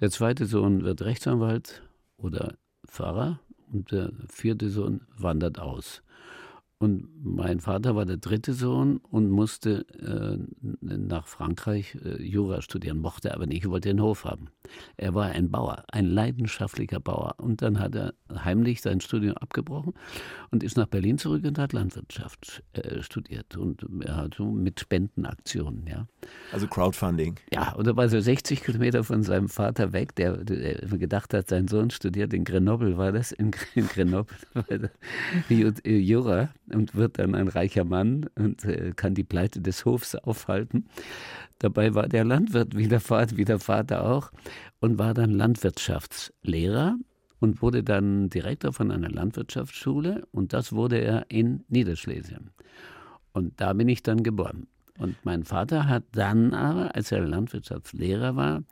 Der 0.00 0.10
zweite 0.10 0.46
Sohn 0.46 0.84
wird 0.84 1.02
Rechtsanwalt 1.02 1.82
oder 2.16 2.54
Pfarrer 2.86 3.40
und 3.72 3.90
der 3.92 4.12
vierte 4.28 4.68
Sohn 4.68 5.02
wandert 5.16 5.58
aus. 5.58 6.02
Und 6.82 7.06
mein 7.22 7.60
Vater 7.60 7.94
war 7.94 8.06
der 8.06 8.16
dritte 8.16 8.54
Sohn 8.54 8.96
und 8.96 9.30
musste 9.30 9.86
äh, 10.00 10.36
nach 10.80 11.28
Frankreich 11.28 11.96
äh, 12.04 12.20
Jura 12.20 12.60
studieren, 12.60 12.98
mochte 12.98 13.32
aber 13.32 13.46
nicht, 13.46 13.68
wollte 13.68 13.90
den 13.90 14.02
Hof 14.02 14.24
haben. 14.24 14.48
Er 14.96 15.14
war 15.14 15.26
ein 15.26 15.48
Bauer, 15.48 15.84
ein 15.92 16.06
leidenschaftlicher 16.06 16.98
Bauer. 16.98 17.34
Und 17.36 17.62
dann 17.62 17.78
hat 17.78 17.94
er 17.94 18.14
heimlich 18.34 18.82
sein 18.82 19.00
Studium 19.00 19.36
abgebrochen 19.36 19.94
und 20.50 20.64
ist 20.64 20.76
nach 20.76 20.88
Berlin 20.88 21.18
zurück 21.18 21.44
und 21.44 21.56
hat 21.56 21.72
Landwirtschaft 21.72 22.64
äh, 22.72 23.00
studiert. 23.00 23.56
Und 23.56 23.86
er 24.00 24.16
hat 24.16 24.34
so 24.34 24.50
mit 24.50 24.80
Spendenaktionen, 24.80 25.86
ja. 25.86 26.08
Also 26.52 26.66
Crowdfunding. 26.66 27.36
Ja, 27.52 27.74
und 27.74 27.86
er 27.86 27.96
war 27.96 28.08
so 28.08 28.18
60 28.18 28.60
Kilometer 28.60 29.04
von 29.04 29.22
seinem 29.22 29.48
Vater 29.48 29.92
weg, 29.92 30.16
der, 30.16 30.38
der 30.38 30.74
gedacht 30.98 31.32
hat, 31.32 31.48
sein 31.48 31.68
Sohn 31.68 31.90
studiert 31.90 32.34
in 32.34 32.42
Grenoble, 32.42 32.96
war 32.96 33.12
das, 33.12 33.30
in, 33.30 33.52
in 33.76 33.86
Grenoble, 33.86 34.34
Jura 35.84 36.48
und 36.74 36.94
wird 36.94 37.18
dann 37.18 37.34
ein 37.34 37.48
reicher 37.48 37.84
Mann 37.84 38.26
und 38.36 38.64
äh, 38.64 38.92
kann 38.94 39.14
die 39.14 39.24
Pleite 39.24 39.60
des 39.60 39.84
Hofs 39.84 40.14
aufhalten. 40.14 40.86
Dabei 41.58 41.94
war 41.94 42.08
der 42.08 42.24
Landwirt 42.24 42.76
wie 42.76 42.88
der 42.88 43.00
Vater, 43.00 43.36
wie 43.36 43.44
der 43.44 43.58
Vater 43.58 44.04
auch 44.04 44.30
und 44.80 44.98
war 44.98 45.14
dann 45.14 45.30
Landwirtschaftslehrer 45.30 46.96
und 47.38 47.62
wurde 47.62 47.82
dann 47.82 48.30
Direktor 48.30 48.72
von 48.72 48.90
einer 48.90 49.10
Landwirtschaftsschule 49.10 50.26
und 50.32 50.52
das 50.52 50.72
wurde 50.72 50.98
er 50.98 51.26
in 51.28 51.64
Niederschlesien. 51.68 52.50
Und 53.32 53.60
da 53.60 53.72
bin 53.72 53.88
ich 53.88 54.02
dann 54.02 54.22
geboren. 54.22 54.66
Und 54.98 55.16
mein 55.24 55.44
Vater 55.44 55.88
hat 55.88 56.04
dann 56.12 56.54
aber, 56.54 56.94
als 56.94 57.12
er 57.12 57.26
Landwirtschaftslehrer 57.26 58.36
war, 58.36 58.62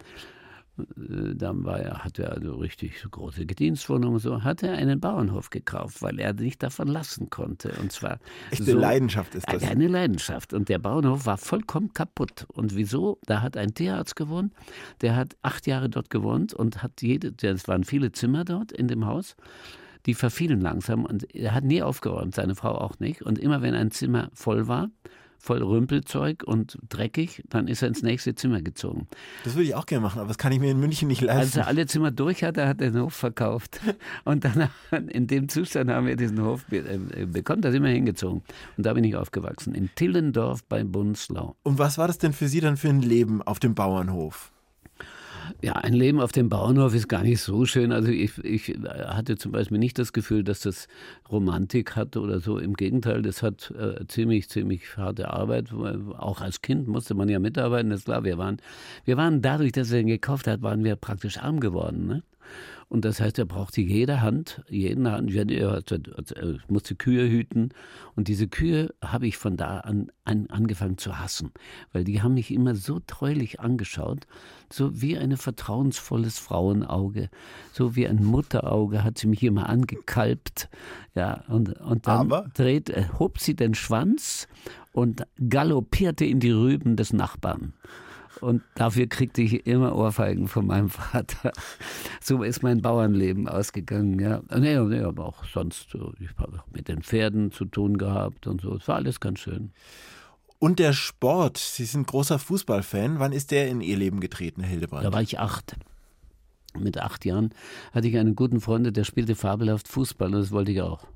dann 0.77 1.65
war 1.65 1.81
er, 1.81 2.05
hatte 2.05 2.25
er 2.25 2.33
also 2.33 2.55
richtig 2.55 3.01
so 3.01 3.09
große 3.09 3.47
Gedienstwohnungen 3.47 4.19
so, 4.19 4.43
hat 4.43 4.63
er 4.63 4.75
einen 4.75 5.01
Bauernhof 5.01 5.51
gekauft, 5.51 6.03
weil 6.03 6.19
er 6.19 6.37
sich 6.37 6.59
davon 6.59 6.89
lassen 6.89 7.31
konnte. 7.31 7.73
Und 7.81 7.93
zwar. 7.93 8.19
Echte 8.51 8.73
so, 8.73 8.79
Leidenschaft 8.79 9.35
ist 9.35 9.47
das. 9.51 9.63
Eine 9.63 9.89
Leidenschaft. 9.89 10.53
Und 10.53 10.69
der 10.69 10.79
Bauernhof 10.79 11.27
war 11.27 11.39
vollkommen 11.39 11.93
kaputt. 11.93 12.47
Und 12.49 12.77
wieso? 12.77 13.19
Da 13.27 13.43
hat 13.43 13.57
ein 13.57 13.75
Tierarzt 13.75 14.17
gewohnt, 14.17 14.53
der 15.01 15.17
hat 15.17 15.37
acht 15.43 15.67
Jahre 15.67 15.89
dort 15.89 16.11
gewohnt 16.11 16.55
und 16.55 16.83
hat 16.83 17.03
jede, 17.03 17.35
es 17.47 17.69
waren 17.69 17.85
viele 17.85 18.13
Zimmer 18.13 18.45
dort 18.45 18.73
in 18.73 18.89
dem 18.89 19.07
Haus 19.07 19.37
die 20.07 20.15
verfielen 20.15 20.63
langsam 20.63 21.05
und 21.05 21.35
er 21.35 21.55
hat 21.55 21.65
nie 21.65 21.83
aufgeräumt, 21.83 22.35
seine 22.35 22.55
Frau 22.55 22.75
auch 22.75 22.99
nicht. 23.01 23.21
Und 23.21 23.39
immer 23.39 23.61
wenn 23.61 23.75
ein 23.75 23.91
Zimmer 23.91 24.31
voll 24.33 24.67
war, 24.67 24.89
voll 25.41 25.63
Rümpelzeug 25.63 26.43
und 26.45 26.79
dreckig, 26.89 27.43
dann 27.49 27.67
ist 27.67 27.83
er 27.83 27.89
ins 27.89 28.03
nächste 28.03 28.35
Zimmer 28.35 28.61
gezogen. 28.61 29.09
Das 29.45 29.55
würde 29.55 29.65
ich 29.65 29.75
auch 29.75 29.87
gerne 29.87 30.03
machen, 30.03 30.19
aber 30.19 30.29
das 30.29 30.39
kann 30.39 30.53
ich 30.53 30.61
mir 30.61 30.71
in 30.71 30.79
München 30.79 31.09
nicht 31.09 31.23
leisten. 31.23 31.41
Als 31.41 31.57
er 31.57 31.67
alle 31.67 31.87
Zimmer 31.87 32.11
durch 32.11 32.45
hatte, 32.45 32.69
hat 32.69 32.81
er 32.81 32.91
den 32.91 33.03
Hof 33.03 33.15
verkauft. 33.15 33.81
Und 34.25 34.45
dann 34.45 34.69
in 35.09 35.27
dem 35.27 35.49
Zustand 35.49 35.91
haben 35.91 36.07
wir 36.07 36.17
diesen 36.17 36.43
Hof 36.43 36.71
äh, 36.71 37.27
bekommen, 37.27 37.63
da 37.63 37.73
sind 37.73 37.83
wir 37.83 37.91
hingezogen. 37.91 38.43
Und 38.77 38.87
da 38.87 38.93
bin 38.93 39.05
ich 39.05 39.17
aufgewachsen, 39.17 39.75
in 39.75 39.91
Tillendorf 39.95 40.63
bei 40.65 40.85
Bunzlau. 40.85 41.57
Und 41.63 41.79
was 41.79 41.99
war 41.99 42.07
das 42.07 42.19
denn 42.19 42.33
für 42.33 42.49
Sie 42.49 42.61
dann 42.61 42.77
für 42.77 42.89
ein 42.89 43.03
Leben 43.03 43.43
auf 43.43 43.59
dem 43.59 43.75
Bauernhof? 43.75 44.53
Ja, 45.63 45.73
ein 45.73 45.93
Leben 45.93 46.21
auf 46.21 46.33
dem 46.33 46.49
Bauernhof 46.49 46.95
ist 46.95 47.09
gar 47.09 47.23
nicht 47.23 47.41
so 47.41 47.65
schön. 47.67 47.93
Also 47.93 48.11
ich, 48.11 48.39
ich 48.45 48.69
hatte 48.85 49.37
zum 49.37 49.53
Beispiel 49.53 49.79
nicht 49.79 49.99
das 49.99 50.13
Gefühl, 50.13 50.45
dass 50.45 50.61
das 50.61 50.89
Romantik 51.31 51.97
hatte 51.97 52.21
oder 52.21 52.41
so. 52.41 52.59
Im 52.59 52.75
Gegenteil, 52.75 53.23
das 53.23 53.43
hat 53.43 53.71
äh, 53.73 54.07
ziemlich, 54.07 54.49
ziemlich 54.49 54.97
harte 54.97 55.31
Arbeit. 55.31 55.73
Auch 55.73 56.41
als 56.41 56.63
Kind 56.63 56.89
musste 56.89 57.15
man 57.15 57.29
ja 57.29 57.39
mitarbeiten, 57.39 57.91
das 57.91 58.01
ist 58.01 58.05
klar. 58.07 58.25
Wir 58.25 58.39
waren, 58.39 58.59
wir 59.05 59.17
waren 59.17 59.43
dadurch, 59.43 59.73
dass 59.73 59.91
er 59.93 60.01
ihn 60.01 60.07
gekauft 60.07 60.47
hat, 60.47 60.63
waren 60.63 60.85
wir 60.85 60.97
praktisch 60.97 61.39
arm 61.39 61.61
geworden. 61.61 62.07
Ne? 62.07 62.23
Und 62.91 63.05
das 63.05 63.21
heißt, 63.21 63.39
er 63.39 63.45
brauchte 63.45 63.81
jede 63.81 64.21
Hand, 64.21 64.65
jeden 64.69 65.09
Hand. 65.09 65.33
Er 65.33 66.59
musste 66.67 66.97
Kühe 66.97 67.31
hüten. 67.31 67.69
Und 68.17 68.27
diese 68.27 68.49
Kühe 68.49 68.93
habe 69.01 69.29
ich 69.29 69.37
von 69.37 69.57
da 69.57 69.79
an, 69.79 70.11
an 70.25 70.49
angefangen 70.49 70.99
zu 70.99 71.21
hassen, 71.21 71.53
weil 71.93 72.03
die 72.03 72.21
haben 72.21 72.35
mich 72.35 72.51
immer 72.51 72.75
so 72.75 72.99
treulich 73.07 73.61
angeschaut, 73.61 74.27
so 74.73 75.01
wie 75.01 75.17
ein 75.17 75.37
vertrauensvolles 75.37 76.41
Frauenauge, 76.41 77.31
so 77.73 77.95
wie 77.95 78.09
ein 78.09 78.25
Mutterauge 78.25 79.05
hat 79.05 79.19
sie 79.19 79.29
mich 79.29 79.45
immer 79.45 79.69
angekalbt. 79.69 80.69
Ja, 81.15 81.45
und, 81.47 81.81
und 81.81 82.09
dann 82.09 82.33
Aber? 82.33 82.51
dreht, 82.55 82.91
äh, 82.91 83.05
hob 83.21 83.39
sie 83.39 83.55
den 83.55 83.75
Schwanz 83.75 84.49
und 84.93 85.23
galoppierte 85.49 86.25
in 86.25 86.41
die 86.41 86.51
Rüben 86.51 86.97
des 86.97 87.13
Nachbarn. 87.13 87.73
Und 88.41 88.63
dafür 88.75 89.07
kriegte 89.07 89.43
ich 89.43 89.67
immer 89.67 89.95
Ohrfeigen 89.95 90.49
von 90.49 90.67
meinem 90.67 90.89
Vater. 90.91 91.53
So 92.21 92.43
ist 92.43 92.63
mein 92.63 92.81
Bauernleben 92.81 93.49
ausgegangen. 93.49 94.19
Ja, 94.19 94.41
nee, 94.57 94.79
nee 94.79 95.01
aber 95.01 95.27
auch 95.27 95.45
sonst. 95.45 95.95
Ich 96.21 96.31
habe 96.39 96.63
mit 96.73 96.89
den 96.89 97.03
Pferden 97.03 97.53
zu 97.53 97.65
tun 97.65 97.99
gehabt 97.99 98.47
und 98.47 98.61
so. 98.61 98.77
Es 98.77 98.89
war 98.89 98.97
alles 98.97 99.21
ganz 99.21 99.41
schön. 99.41 99.73
Und 100.59 100.79
der 100.79 100.93
Sport. 100.93 101.57
Sie 101.59 101.85
sind 101.85 102.07
großer 102.07 102.39
Fußballfan. 102.39 103.19
Wann 103.19 103.33
ist 103.33 103.51
der 103.51 103.69
in 103.69 103.81
Ihr 103.81 103.97
Leben 103.97 104.21
getreten, 104.21 104.63
Herr 104.63 104.71
Hildebrand? 104.71 105.05
Da 105.05 105.13
war 105.13 105.23
ich 105.23 105.39
acht. 105.39 105.77
Mit 106.79 106.99
acht 106.99 107.25
Jahren 107.25 107.51
hatte 107.93 108.09
ich 108.09 108.17
einen 108.17 108.37
guten 108.37 108.61
Freund, 108.61 108.97
der 108.97 109.05
spielte 109.05 109.35
fabelhaft 109.35 109.89
Fußball 109.89 110.29
und 110.29 110.41
das 110.41 110.53
wollte 110.53 110.71
ich 110.71 110.83
auch. 110.83 111.07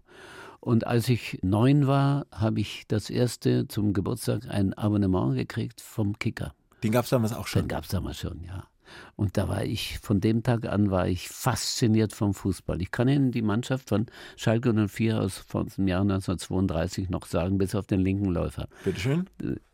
Und 0.60 0.86
als 0.86 1.08
ich 1.10 1.38
neun 1.42 1.86
war, 1.86 2.26
habe 2.32 2.60
ich 2.60 2.84
das 2.88 3.10
erste 3.10 3.68
zum 3.68 3.92
Geburtstag 3.92 4.48
ein 4.48 4.72
Abonnement 4.72 5.36
gekriegt 5.36 5.82
vom 5.82 6.18
Kicker. 6.18 6.54
Den 6.84 6.92
gab 6.92 7.04
es 7.04 7.10
damals 7.10 7.32
auch 7.32 7.46
schon? 7.46 7.62
Den 7.62 7.68
gab 7.68 7.84
es 7.84 7.90
damals 7.90 8.18
schon, 8.18 8.44
ja. 8.44 8.68
Und 9.16 9.38
da 9.38 9.48
war 9.48 9.64
ich, 9.64 9.98
von 10.00 10.20
dem 10.20 10.42
Tag 10.42 10.66
an 10.66 10.90
war 10.90 11.08
ich 11.08 11.30
fasziniert 11.30 12.12
vom 12.12 12.34
Fußball. 12.34 12.82
Ich 12.82 12.90
kann 12.90 13.08
Ihnen 13.08 13.32
die 13.32 13.40
Mannschaft 13.40 13.88
von 13.88 14.06
Schalke 14.36 14.72
04 14.72 15.20
aus 15.20 15.38
von 15.38 15.66
dem 15.66 15.88
Jahr 15.88 16.02
1932 16.02 17.08
noch 17.08 17.24
sagen, 17.26 17.56
bis 17.56 17.74
auf 17.74 17.86
den 17.86 18.00
linken 18.00 18.30
Läufer. 18.30 18.68
Bitteschön. 18.84 19.28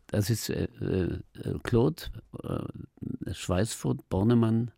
Das 0.07 0.29
ist 0.29 0.49
äh, 0.49 0.67
äh, 0.79 1.19
Claude, 1.63 2.03
äh, 2.43 3.33
Schweißfurt, 3.33 4.07
Bornemann, 4.07 4.71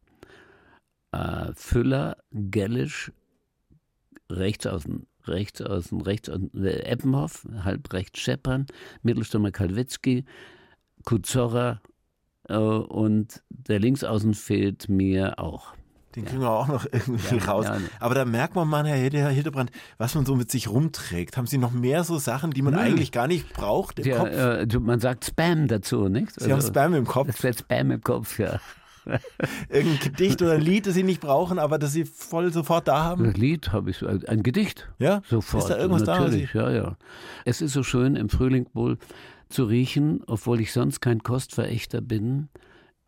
äh, 1.11 1.51
Füller, 1.53 2.17
Gellisch, 2.31 3.11
rechts 4.31 4.65
außen, 4.65 5.05
rechts 5.25 5.61
außen, 5.61 6.01
rechts 6.01 6.29
außen, 6.29 6.51
äh, 6.63 6.79
Eppenhoff, 6.79 7.47
halb 7.63 7.93
rechts 7.93 8.19
Scheppern, 8.19 8.65
Mittelstürmer 9.03 9.51
Kalwitzki, 9.51 10.25
Kuzorra 11.03 11.81
und 12.49 13.41
der 13.49 13.79
Linksaußen 13.79 14.33
fehlt 14.33 14.89
mir 14.89 15.39
auch. 15.39 15.73
Den 16.15 16.25
kriegen 16.25 16.41
wir 16.41 16.49
auch 16.51 16.67
noch 16.67 16.85
irgendwie 16.91 17.37
ja, 17.37 17.43
raus. 17.45 17.65
Ja. 17.65 17.77
Aber 17.99 18.13
da 18.13 18.23
merkt 18.25 18.55
man 18.55 18.67
mal, 18.67 18.85
Herr 18.85 19.29
Hildebrand, 19.29 19.71
was 19.97 20.13
man 20.13 20.25
so 20.25 20.35
mit 20.35 20.51
sich 20.51 20.69
rumträgt. 20.69 21.37
Haben 21.37 21.47
Sie 21.47 21.57
noch 21.57 21.71
mehr 21.71 22.03
so 22.03 22.19
Sachen, 22.19 22.51
die 22.51 22.61
man 22.61 22.75
Nö. 22.75 22.79
eigentlich 22.79 23.11
gar 23.11 23.27
nicht 23.27 23.51
braucht 23.53 23.99
im 23.99 24.05
ja, 24.05 24.17
Kopf? 24.17 24.29
Äh, 24.29 24.79
man 24.79 24.99
sagt 24.99 25.25
Spam 25.25 25.67
dazu, 25.67 26.09
nicht? 26.09 26.33
Sie 26.33 26.51
also, 26.51 26.67
haben 26.67 26.73
Spam 26.73 26.93
im 26.93 27.05
Kopf. 27.05 27.29
Es 27.29 27.41
wird 27.41 27.59
Spam 27.59 27.89
im 27.91 28.01
Kopf, 28.01 28.37
ja. 28.37 28.59
Irgendein 29.69 29.99
Gedicht 29.99 30.41
oder 30.41 30.53
ein 30.53 30.61
Lied, 30.61 30.87
das 30.87 30.93
Sie 30.93 31.03
nicht 31.03 31.19
brauchen, 31.19 31.59
aber 31.59 31.77
das 31.77 31.91
Sie 31.91 32.05
voll 32.05 32.53
sofort 32.53 32.87
da 32.87 33.03
haben? 33.03 33.25
Ein 33.25 33.33
Lied 33.33 33.71
habe 33.71 33.89
ich, 33.89 34.05
ein 34.07 34.43
Gedicht. 34.43 34.89
Ja? 34.99 35.21
Sofort. 35.27 35.63
Ist 35.63 35.69
da 35.69 35.77
irgendwas 35.77 36.03
Natürlich, 36.03 36.51
da? 36.53 36.59
Natürlich, 36.59 36.77
ja, 36.77 36.89
ja. 36.89 36.97
Es 37.43 37.61
ist 37.61 37.73
so 37.73 37.83
schön 37.83 38.15
im 38.15 38.29
Frühling 38.29 38.67
wohl 38.73 38.97
zu 39.49 39.65
riechen, 39.65 40.21
obwohl 40.27 40.59
ich 40.61 40.71
sonst 40.71 40.99
kein 40.99 41.23
Kostverächter 41.23 42.01
bin, 42.01 42.49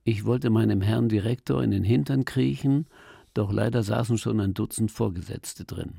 ich 0.04 0.25
wollte 0.25 0.51
meinem 0.51 0.82
Herrn 0.82 1.10
Direktor 1.10 1.63
in 1.63 1.72
den 1.72 1.84
Hintern 1.84 2.25
kriechen, 2.25 2.86
doch 3.34 3.51
leider 3.51 3.82
saßen 3.82 4.18
schon 4.18 4.39
ein 4.39 4.54
Dutzend 4.54 4.92
Vorgesetzte 4.92 5.65
drin. 5.65 5.96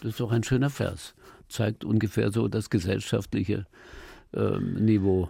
Das 0.00 0.12
ist 0.12 0.20
doch 0.20 0.32
ein 0.32 0.42
schöner 0.42 0.70
Vers. 0.70 1.14
Zeigt 1.48 1.84
ungefähr 1.84 2.32
so 2.32 2.48
das 2.48 2.70
gesellschaftliche 2.70 3.66
äh, 4.32 4.58
Niveau. 4.58 5.28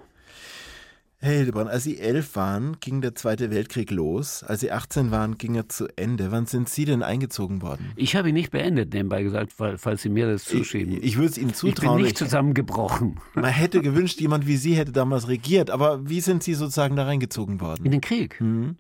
Herr 1.25 1.35
Hildebrand, 1.35 1.71
als 1.71 1.85
Sie 1.85 2.01
elf 2.01 2.35
waren, 2.35 2.79
ging 2.81 3.01
der 3.01 3.15
Zweite 3.15 3.53
Weltkrieg 3.53 3.93
los. 3.93 4.43
Als 4.43 4.59
Sie 4.59 4.73
18 4.73 5.13
waren, 5.13 5.39
ging 5.39 5.55
er 5.55 5.69
zu 5.69 5.87
Ende. 5.95 6.33
Wann 6.33 6.47
sind 6.47 6.69
Sie 6.69 6.85
denn 6.85 7.05
eingezogen 7.05 7.63
worden? 7.63 7.93
Ich 7.95 8.17
habe 8.17 8.31
ihn 8.31 8.35
nicht 8.35 8.51
beendet, 8.51 8.93
nebenbei 8.93 9.23
gesagt, 9.23 9.53
falls 9.53 10.03
Sie 10.03 10.09
mir 10.09 10.27
das 10.27 10.45
zuschieben. 10.45 10.95
Ich, 10.95 11.05
ich 11.05 11.17
würde 11.19 11.29
es 11.29 11.39
Ihnen 11.39 11.55
zutrauen. 11.55 11.91
Ich 11.91 11.97
bin 11.97 12.05
nicht 12.07 12.19
zusammengebrochen. 12.19 13.21
Man 13.35 13.45
hätte 13.53 13.81
gewünscht, 13.83 14.21
jemand 14.21 14.49
wie 14.49 14.57
Sie 14.57 14.75
hätte 14.75 14.91
damals 14.91 15.29
regiert. 15.29 15.71
Aber 15.71 16.09
wie 16.09 16.21
sind 16.21 16.43
Sie 16.43 16.55
sozusagen 16.55 16.97
da 16.97 17.05
reingezogen 17.05 17.61
worden? 17.61 17.85
In 17.85 17.93
den 17.93 18.01
Krieg. 18.01 18.41
Mhm. 18.41 18.79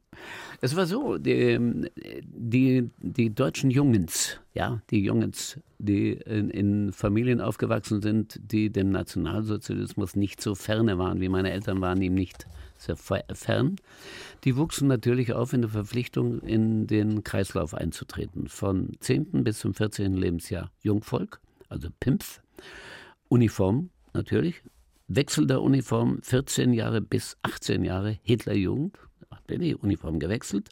Es 0.64 0.76
war 0.76 0.86
so, 0.86 1.18
die, 1.18 1.58
die, 2.22 2.88
die, 3.00 3.34
deutschen 3.34 3.68
Jungens, 3.68 4.38
ja, 4.54 4.80
die 4.90 5.02
Jungens, 5.02 5.58
die 5.80 6.12
in, 6.12 6.50
in, 6.50 6.92
Familien 6.92 7.40
aufgewachsen 7.40 8.00
sind, 8.00 8.38
die 8.40 8.70
dem 8.70 8.90
Nationalsozialismus 8.90 10.14
nicht 10.14 10.40
so 10.40 10.54
ferne 10.54 10.98
waren, 10.98 11.20
wie 11.20 11.28
meine 11.28 11.50
Eltern 11.50 11.80
waren 11.80 12.00
ihm 12.00 12.14
nicht 12.14 12.46
sehr 12.76 12.94
fern, 12.96 13.74
die 14.44 14.56
wuchsen 14.56 14.86
natürlich 14.86 15.32
auf 15.32 15.52
in 15.52 15.62
der 15.62 15.70
Verpflichtung, 15.70 16.38
in 16.42 16.86
den 16.86 17.24
Kreislauf 17.24 17.74
einzutreten. 17.74 18.46
Von 18.46 18.92
10. 19.00 19.42
bis 19.42 19.58
zum 19.58 19.74
14. 19.74 20.14
Lebensjahr 20.14 20.70
Jungvolk, 20.80 21.40
also 21.70 21.88
Pimpf, 21.98 22.40
Uniform 23.28 23.90
natürlich, 24.14 24.62
Wechsel 25.08 25.48
der 25.48 25.60
Uniform 25.60 26.20
14 26.22 26.72
Jahre 26.72 27.00
bis 27.00 27.36
18 27.42 27.82
Jahre 27.82 28.20
Hitlerjugend, 28.22 28.96
habe 29.42 29.58
die 29.58 29.74
Uniform 29.74 30.18
gewechselt 30.18 30.70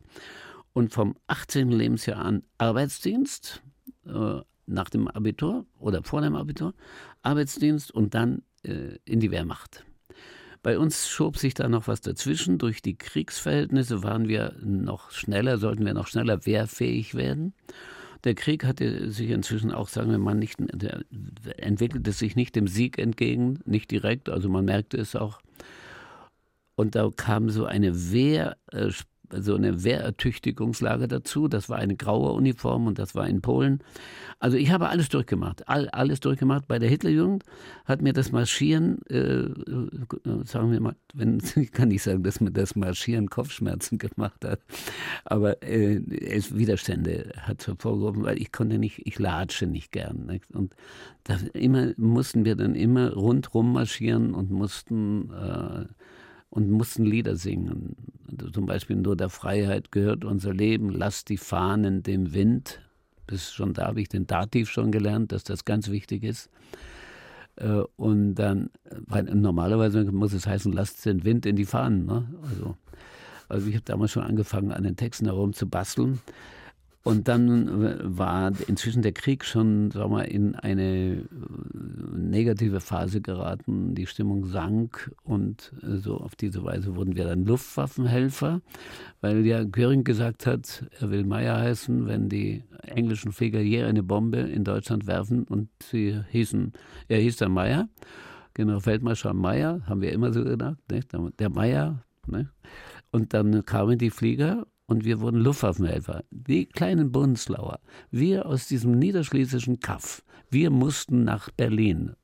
und 0.73 0.93
vom 0.93 1.17
18. 1.27 1.71
Lebensjahr 1.71 2.25
an 2.25 2.43
Arbeitsdienst, 2.59 3.63
äh, 4.07 4.41
nach 4.67 4.91
dem 4.91 5.09
Abitur 5.09 5.67
oder 5.79 6.03
vor 6.03 6.21
dem 6.21 6.37
Abitur, 6.37 6.75
Arbeitsdienst 7.23 7.91
und 7.91 8.15
dann 8.15 8.43
äh, 8.63 8.97
in 9.05 9.21
die 9.21 9.31
Wehrmacht. 9.31 9.85
Bei 10.63 10.79
uns 10.79 11.09
schob 11.09 11.39
sich 11.39 11.55
da 11.55 11.69
noch 11.69 11.89
was 11.89 12.03
dazwischen. 12.03 12.59
Durch 12.59 12.83
die 12.83 12.97
Kriegsverhältnisse 12.97 14.03
waren 14.03 14.29
wir 14.29 14.55
noch 14.63 15.11
schneller, 15.11 15.57
sollten 15.57 15.87
wir 15.87 15.95
noch 15.95 16.07
schneller 16.07 16.45
wehrfähig 16.45 17.15
werden. 17.15 17.55
Der 18.25 18.35
Krieg 18.35 18.65
hatte 18.65 19.11
sich 19.11 19.31
inzwischen 19.31 19.73
auch, 19.73 19.89
sagen 19.89 20.11
wir 20.11 20.19
mal, 20.19 20.35
nicht, 20.35 20.59
entwickelte 21.57 22.13
sich 22.13 22.37
nicht 22.37 22.55
dem 22.55 22.67
Sieg 22.67 22.99
entgegen, 22.99 23.61
nicht 23.65 23.91
direkt, 23.91 24.29
also 24.29 24.51
man 24.51 24.67
merkte 24.67 24.99
es 24.99 25.17
auch. 25.17 25.41
Und 26.81 26.95
da 26.95 27.11
kam 27.15 27.51
so 27.51 27.67
eine 27.67 28.11
Wehr, 28.11 28.57
äh, 28.73 28.89
so 29.33 29.55
eine 29.55 29.85
Wehrertüchtigungslage 29.85 31.09
dazu. 31.09 31.47
Das 31.47 31.69
war 31.69 31.77
eine 31.77 31.95
graue 31.95 32.33
Uniform 32.33 32.87
und 32.87 32.99
das 32.99 33.15
war 33.15 33.29
in 33.29 33.43
Polen. 33.43 33.81
Also 34.39 34.57
ich 34.57 34.71
habe 34.71 34.89
alles 34.89 35.11
durchgemacht, 35.11 35.69
all, 35.69 35.91
alles 35.91 36.21
durchgemacht. 36.21 36.67
Bei 36.67 36.79
der 36.79 36.89
Hitlerjugend 36.89 37.45
hat 37.85 38.01
mir 38.01 38.15
das 38.15 38.33
Marschieren, 38.33 39.03
äh, 39.11 39.43
äh 39.43 40.45
sagen 40.47 40.73
wir 40.73 40.81
mal, 40.81 40.97
wenn, 41.15 41.43
ich 41.57 41.71
kann 41.71 41.89
nicht 41.89 42.03
sagen, 42.03 42.23
dass 42.23 42.41
mir 42.41 42.51
das 42.51 42.75
Marschieren 42.77 43.29
Kopfschmerzen 43.29 43.99
gemacht 43.99 44.43
hat, 44.43 44.61
aber 45.27 45.63
äh, 45.63 46.01
es 46.19 46.57
Widerstände 46.57 47.31
hat 47.43 47.67
hervorgehoben, 47.67 48.23
weil 48.23 48.41
ich 48.41 48.53
konnte 48.53 48.79
nicht, 48.79 49.03
ich 49.05 49.19
latsche 49.19 49.67
nicht 49.67 49.93
gern. 49.93 50.25
Nicht? 50.25 50.51
Und 50.55 50.75
da 51.25 51.37
immer 51.53 51.93
mussten 51.99 52.47
wir 52.47 52.57
dann 52.57 52.75
immer 52.75 53.13
rundrum 53.13 53.75
marschieren 53.75 54.33
und 54.33 54.51
mussten 54.51 55.31
äh, 55.31 55.85
und 56.51 56.71
mussten 56.71 57.05
Lieder 57.05 57.37
singen. 57.37 57.97
Zum 58.53 58.67
Beispiel 58.67 58.97
Nur 58.97 59.17
der 59.17 59.29
Freiheit 59.29 59.93
gehört 59.93 60.25
unser 60.25 60.53
Leben, 60.53 60.91
lass 60.91 61.25
die 61.25 61.37
Fahnen 61.37 62.03
dem 62.03 62.35
Wind. 62.35 62.81
Bis 63.27 63.53
schon 63.53 63.75
da 63.75 63.87
habe 63.87 64.01
ich 64.01 64.09
den 64.09 64.27
Dativ 64.27 64.69
schon 64.71 64.91
gelernt, 64.91 65.33
dass 65.33 65.45
das 65.45 65.65
ganz 65.65 65.89
wichtig 65.89 66.25
ist. 66.25 66.51
Äh, 67.57 67.83
und 67.97 68.35
dann, 68.35 68.71
normalerweise 69.07 70.05
muss 70.11 70.33
es 70.33 70.47
heißen, 70.47 70.73
lasst 70.73 71.05
den 71.07 71.25
Wind 71.25 71.47
in 71.47 71.57
die 71.57 71.65
Fahnen. 71.65 72.07
Ne? 72.07 72.27
Also, 72.43 72.77
also 73.49 73.69
ich 73.69 73.75
habe 73.75 73.85
damals 73.85 74.13
schon 74.13 74.25
angefangen, 74.25 74.73
an 74.73 74.83
den 74.83 74.97
Texten 74.97 75.27
herum 75.27 75.53
zu 75.53 75.69
basteln. 75.69 76.21
Und 77.03 77.29
dann 77.29 78.19
war 78.19 78.53
inzwischen 78.67 79.01
der 79.01 79.13
Krieg 79.13 79.47
schon 79.47 79.91
sagen 79.91 80.13
wir, 80.13 80.27
in 80.27 80.55
eine 80.55 81.17
äh, 81.17 81.25
negative 82.15 82.81
Phase 82.81 83.23
geraten. 83.23 83.95
Die 83.95 84.07
Stimmung 84.07 84.45
sank 84.45 85.11
und 85.23 85.73
äh, 85.83 85.97
so 85.97 86.19
auf 86.19 86.37
diese 86.37 86.63
Weise 86.63 86.97
wurden 86.97 87.17
wir 87.17 87.25
dann 87.25 87.47
Luftwaffenhelfer, 87.47 88.61
weil 89.23 89.47
ja 89.47 89.65
Göring 89.65 90.05
gesagt 90.05 90.47
hat, 90.47 90.85
er 91.01 91.11
will 91.11 91.25
Meier 91.25 91.59
heißen, 91.59 92.07
wenn 92.07 92.29
die 92.29 92.65
englischen 92.83 93.33
Flieger 93.33 93.61
je 93.61 93.85
eine 93.85 94.03
Bombe 94.03 94.41
in 94.41 94.65
Deutschland 94.65 95.07
werfen 95.07 95.45
und 95.45 95.71
sie 95.83 96.21
hießen, 96.29 96.73
er 97.09 97.19
hieß 97.19 97.39
dann 97.39 97.53
Meier. 97.53 97.89
Genau, 98.53 98.79
Feldmarschall 98.79 99.33
Meier, 99.33 99.81
haben 99.87 100.03
wir 100.03 100.13
immer 100.13 100.35
so 100.35 100.45
gedacht, 100.45 100.79
nicht? 100.91 101.09
der 101.39 101.49
Meier. 101.49 102.05
Ne? 102.27 102.51
Und 103.11 103.33
dann 103.33 103.65
kamen 103.65 103.97
die 103.97 104.11
Flieger 104.11 104.67
und 104.91 105.05
wir 105.05 105.21
wurden 105.21 105.41
Luftwaffenhelfer. 105.41 106.25
Die 106.33 106.67
kleinen 106.67 107.13
Bundeslauer, 107.13 107.79
wir 108.11 108.47
aus 108.47 108.67
diesem 108.67 108.99
niederschlesischen 108.99 109.79
Kaff, 109.79 110.25
wir 110.51 110.71
mussten 110.71 111.23
nach 111.23 111.49
Berlin. 111.51 112.17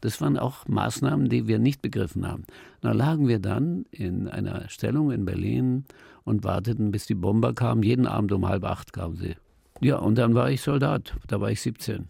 Das 0.00 0.20
waren 0.22 0.38
auch 0.38 0.66
Maßnahmen, 0.66 1.28
die 1.28 1.46
wir 1.46 1.58
nicht 1.58 1.82
begriffen 1.82 2.26
haben. 2.26 2.44
Da 2.80 2.92
lagen 2.92 3.28
wir 3.28 3.38
dann 3.38 3.84
in 3.90 4.28
einer 4.28 4.68
Stellung 4.70 5.10
in 5.10 5.26
Berlin 5.26 5.84
und 6.24 6.42
warteten, 6.42 6.90
bis 6.90 7.04
die 7.04 7.14
Bomber 7.14 7.52
kamen. 7.52 7.82
Jeden 7.82 8.06
Abend 8.06 8.32
um 8.32 8.48
halb 8.48 8.64
acht 8.64 8.94
kamen 8.94 9.16
sie. 9.16 9.36
Ja, 9.80 9.98
und 9.98 10.16
dann 10.16 10.34
war 10.34 10.50
ich 10.50 10.62
Soldat. 10.62 11.14
Da 11.26 11.40
war 11.40 11.50
ich 11.50 11.60
17. 11.60 12.08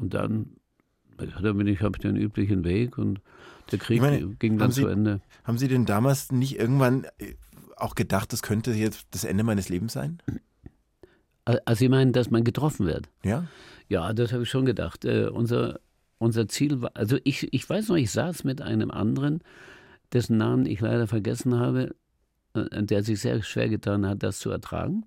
Und 0.00 0.14
dann, 0.14 0.56
da 1.16 1.52
bin 1.52 1.68
ich, 1.68 1.80
habe 1.80 1.96
ich 1.96 2.02
den 2.02 2.16
üblichen 2.16 2.64
Weg 2.64 2.98
und 2.98 3.20
der 3.70 3.78
Krieg 3.78 4.00
meine, 4.00 4.26
ging 4.38 4.58
dann 4.58 4.72
Sie, 4.72 4.82
zu 4.82 4.88
Ende. 4.88 5.20
Haben 5.44 5.58
Sie 5.58 5.68
denn 5.68 5.86
damals 5.86 6.32
nicht 6.32 6.58
irgendwann 6.58 7.06
auch 7.76 7.94
gedacht, 7.94 8.32
das 8.32 8.42
könnte 8.42 8.72
jetzt 8.72 9.06
das 9.10 9.24
Ende 9.24 9.44
meines 9.44 9.68
Lebens 9.68 9.92
sein? 9.92 10.18
Also 11.44 11.78
Sie 11.78 11.88
meinen, 11.88 12.12
dass 12.12 12.30
man 12.30 12.44
getroffen 12.44 12.86
wird? 12.86 13.08
Ja. 13.22 13.46
Ja, 13.88 14.12
das 14.12 14.32
habe 14.32 14.44
ich 14.44 14.48
schon 14.48 14.64
gedacht. 14.64 15.04
Äh, 15.04 15.28
unser, 15.28 15.78
unser 16.18 16.48
Ziel 16.48 16.80
war, 16.80 16.92
also 16.94 17.18
ich, 17.24 17.52
ich 17.52 17.68
weiß 17.68 17.88
noch, 17.88 17.96
ich 17.96 18.10
saß 18.10 18.44
mit 18.44 18.62
einem 18.62 18.90
anderen, 18.90 19.40
dessen 20.12 20.38
Namen 20.38 20.64
ich 20.64 20.80
leider 20.80 21.06
vergessen 21.06 21.58
habe, 21.58 21.94
äh, 22.54 22.82
der 22.82 23.02
sich 23.02 23.20
sehr 23.20 23.42
schwer 23.42 23.68
getan 23.68 24.06
hat, 24.06 24.22
das 24.22 24.38
zu 24.38 24.50
ertragen, 24.50 25.04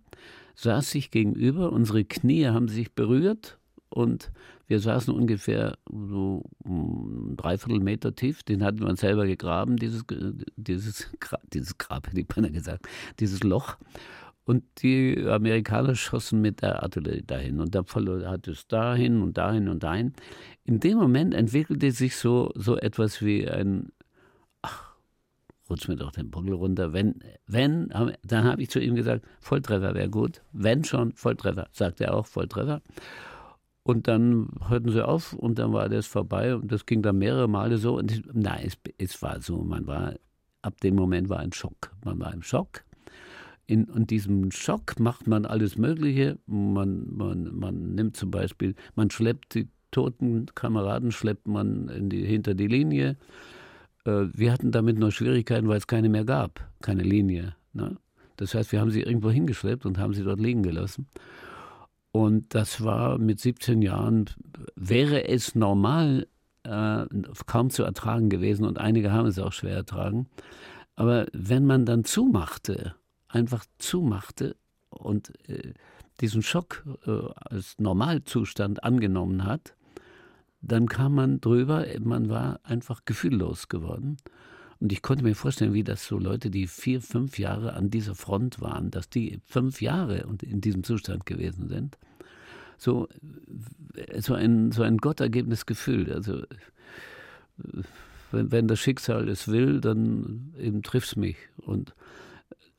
saß 0.55 0.91
sich 0.91 1.09
gegenüber, 1.09 1.71
unsere 1.71 2.05
Knie 2.05 2.47
haben 2.47 2.67
sich 2.67 2.93
berührt 2.93 3.57
und 3.89 4.31
wir 4.67 4.79
saßen 4.79 5.13
ungefähr 5.13 5.77
so 5.85 6.43
dreiviertel 6.65 7.79
Meter 7.79 8.13
tief. 8.15 8.43
Den 8.43 8.63
hatten 8.63 8.79
wir 8.79 8.87
uns 8.87 8.99
selber 8.99 9.25
gegraben, 9.25 9.77
dieses, 9.77 10.03
dieses, 10.57 11.07
dieses 11.53 11.77
Grab, 11.77 12.07
hätte 12.07 12.19
ich 12.19 12.27
beinahe 12.27 12.51
gesagt, 12.51 12.87
dieses 13.19 13.43
Loch. 13.43 13.77
Und 14.43 14.63
die 14.81 15.25
Amerikaner 15.27 15.95
schossen 15.95 16.41
mit 16.41 16.61
der 16.61 16.81
Artillerie 16.81 17.23
dahin. 17.23 17.59
Und 17.59 17.75
der 17.75 17.83
Fall 17.83 18.25
hat 18.27 18.47
es 18.47 18.65
dahin 18.67 19.21
und 19.21 19.37
dahin 19.37 19.67
und 19.67 19.83
dahin. 19.83 20.13
In 20.63 20.79
dem 20.79 20.97
Moment 20.97 21.33
entwickelte 21.33 21.91
sich 21.91 22.15
so, 22.15 22.51
so 22.55 22.77
etwas 22.77 23.21
wie 23.21 23.49
ein, 23.49 23.91
ach, 24.61 24.93
rutsch 25.69 25.89
mir 25.89 25.97
doch 25.97 26.11
den 26.11 26.31
Buckel 26.31 26.53
runter. 26.53 26.93
Wenn, 26.93 27.19
wenn, 27.45 27.89
dann 28.23 28.45
habe 28.45 28.61
ich 28.61 28.69
zu 28.69 28.79
ihm 28.79 28.95
gesagt, 28.95 29.25
Volltreffer 29.41 29.93
wäre 29.95 30.09
gut. 30.09 30.41
Wenn 30.53 30.85
schon, 30.85 31.11
Volltreffer. 31.13 31.67
Sagt 31.73 31.99
er 31.99 32.13
auch, 32.13 32.25
Volltreffer. 32.25 32.81
Und 33.87 34.09
dann 34.09 34.49
hörten 34.67 34.91
sie 34.91 35.07
auf 35.07 35.31
und 35.31 35.59
dann 35.59 35.71
war 35.71 35.87
das 35.87 36.07
vorbei 36.07 36.53
und 36.53 36.69
das 36.73 36.85
ging 36.85 37.01
dann 37.01 37.19
mehrere 37.19 37.47
Male 37.47 37.77
so. 37.77 37.97
Und 37.97 38.21
nein, 38.33 38.59
es, 38.65 38.77
es 38.97 39.21
war 39.21 39.39
so, 39.39 39.63
man 39.63 39.87
war, 39.87 40.15
ab 40.61 40.81
dem 40.81 40.95
Moment 40.95 41.29
war 41.29 41.39
ein 41.39 41.53
Schock. 41.53 41.93
Man 42.03 42.19
war 42.19 42.33
im 42.33 42.41
Schock. 42.41 42.83
In, 43.65 43.85
in 43.85 44.05
diesem 44.05 44.51
Schock 44.51 44.99
macht 44.99 45.27
man 45.27 45.45
alles 45.45 45.77
Mögliche. 45.77 46.37
Man, 46.47 47.15
man, 47.15 47.57
man 47.57 47.95
nimmt 47.95 48.17
zum 48.17 48.29
Beispiel, 48.29 48.75
man 48.95 49.09
schleppt 49.09 49.55
die 49.55 49.69
toten 49.91 50.47
Kameraden, 50.53 51.13
schleppt 51.13 51.47
man 51.47 51.87
in 51.87 52.09
die, 52.09 52.25
hinter 52.25 52.55
die 52.55 52.67
Linie. 52.67 53.15
Äh, 54.03 54.25
wir 54.33 54.51
hatten 54.51 54.73
damit 54.73 54.99
noch 54.99 55.11
Schwierigkeiten, 55.11 55.69
weil 55.69 55.77
es 55.77 55.87
keine 55.87 56.09
mehr 56.09 56.25
gab, 56.25 56.59
keine 56.81 57.03
Linie. 57.03 57.55
Ne? 57.71 57.95
Das 58.35 58.53
heißt, 58.53 58.73
wir 58.73 58.81
haben 58.81 58.91
sie 58.91 59.03
irgendwo 59.03 59.31
hingeschleppt 59.31 59.85
und 59.85 59.97
haben 59.97 60.13
sie 60.13 60.23
dort 60.23 60.41
liegen 60.41 60.61
gelassen. 60.61 61.07
Und 62.17 62.55
das 62.55 62.83
war 62.83 63.19
mit 63.19 63.39
17 63.39 63.83
Jahren, 63.83 64.27
wäre 64.75 65.27
es 65.27 65.53
normal 65.53 66.25
äh, 66.63 67.05
kaum 67.45 67.69
zu 67.69 67.83
ertragen 67.83 68.31
gewesen 68.31 68.65
und 68.65 68.79
einige 68.79 69.11
haben 69.11 69.27
es 69.27 69.37
auch 69.37 69.53
schwer 69.53 69.75
ertragen. 69.75 70.25
Aber 70.95 71.27
wenn 71.31 71.63
man 71.63 71.85
dann 71.85 72.05
zumachte, 72.05 72.95
einfach 73.27 73.65
zumachte 73.77 74.55
und 74.89 75.31
äh, 75.47 75.75
diesen 76.19 76.41
Schock 76.41 76.85
äh, 77.05 77.11
als 77.35 77.75
Normalzustand 77.77 78.83
angenommen 78.83 79.43
hat, 79.43 79.75
dann 80.61 80.89
kam 80.89 81.13
man 81.13 81.39
drüber, 81.39 81.85
man 81.99 82.29
war 82.29 82.61
einfach 82.63 83.05
gefühllos 83.05 83.67
geworden. 83.67 84.17
Und 84.79 84.91
ich 84.91 85.03
konnte 85.03 85.23
mir 85.23 85.35
vorstellen, 85.35 85.75
wie 85.75 85.83
das 85.83 86.07
so 86.07 86.17
Leute, 86.17 86.49
die 86.49 86.65
vier, 86.65 86.99
fünf 86.99 87.37
Jahre 87.37 87.73
an 87.73 87.91
dieser 87.91 88.15
Front 88.15 88.59
waren, 88.59 88.89
dass 88.89 89.07
die 89.07 89.39
fünf 89.45 89.83
Jahre 89.83 90.25
in 90.41 90.61
diesem 90.61 90.83
Zustand 90.83 91.27
gewesen 91.27 91.67
sind. 91.67 91.99
So, 92.77 93.07
so 94.19 94.33
ein, 94.33 94.71
so 94.71 94.83
ein 94.83 94.97
gottergebenes 94.97 95.65
Gefühl. 95.65 96.13
Also, 96.13 96.43
wenn, 98.31 98.51
wenn 98.51 98.67
das 98.67 98.79
Schicksal 98.79 99.27
es 99.29 99.47
will, 99.47 99.81
dann 99.81 100.53
eben 100.59 100.83
trifft 100.83 101.07
es 101.07 101.15
mich. 101.15 101.37
Und 101.57 101.93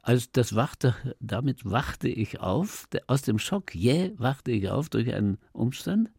als 0.03 0.31
das 0.33 0.55
wachte, 0.55 0.95
damit 1.21 1.65
wachte 1.65 2.09
ich 2.09 2.41
auf, 2.41 2.89
aus 3.07 3.23
dem 3.23 3.39
Schock, 3.39 3.75
jäh, 3.75 4.13
wachte 4.17 4.53
ich 4.53 4.71
auf 4.71 4.89
durch 4.89 5.13
einen 5.13 5.39
Umstand, 5.53 6.11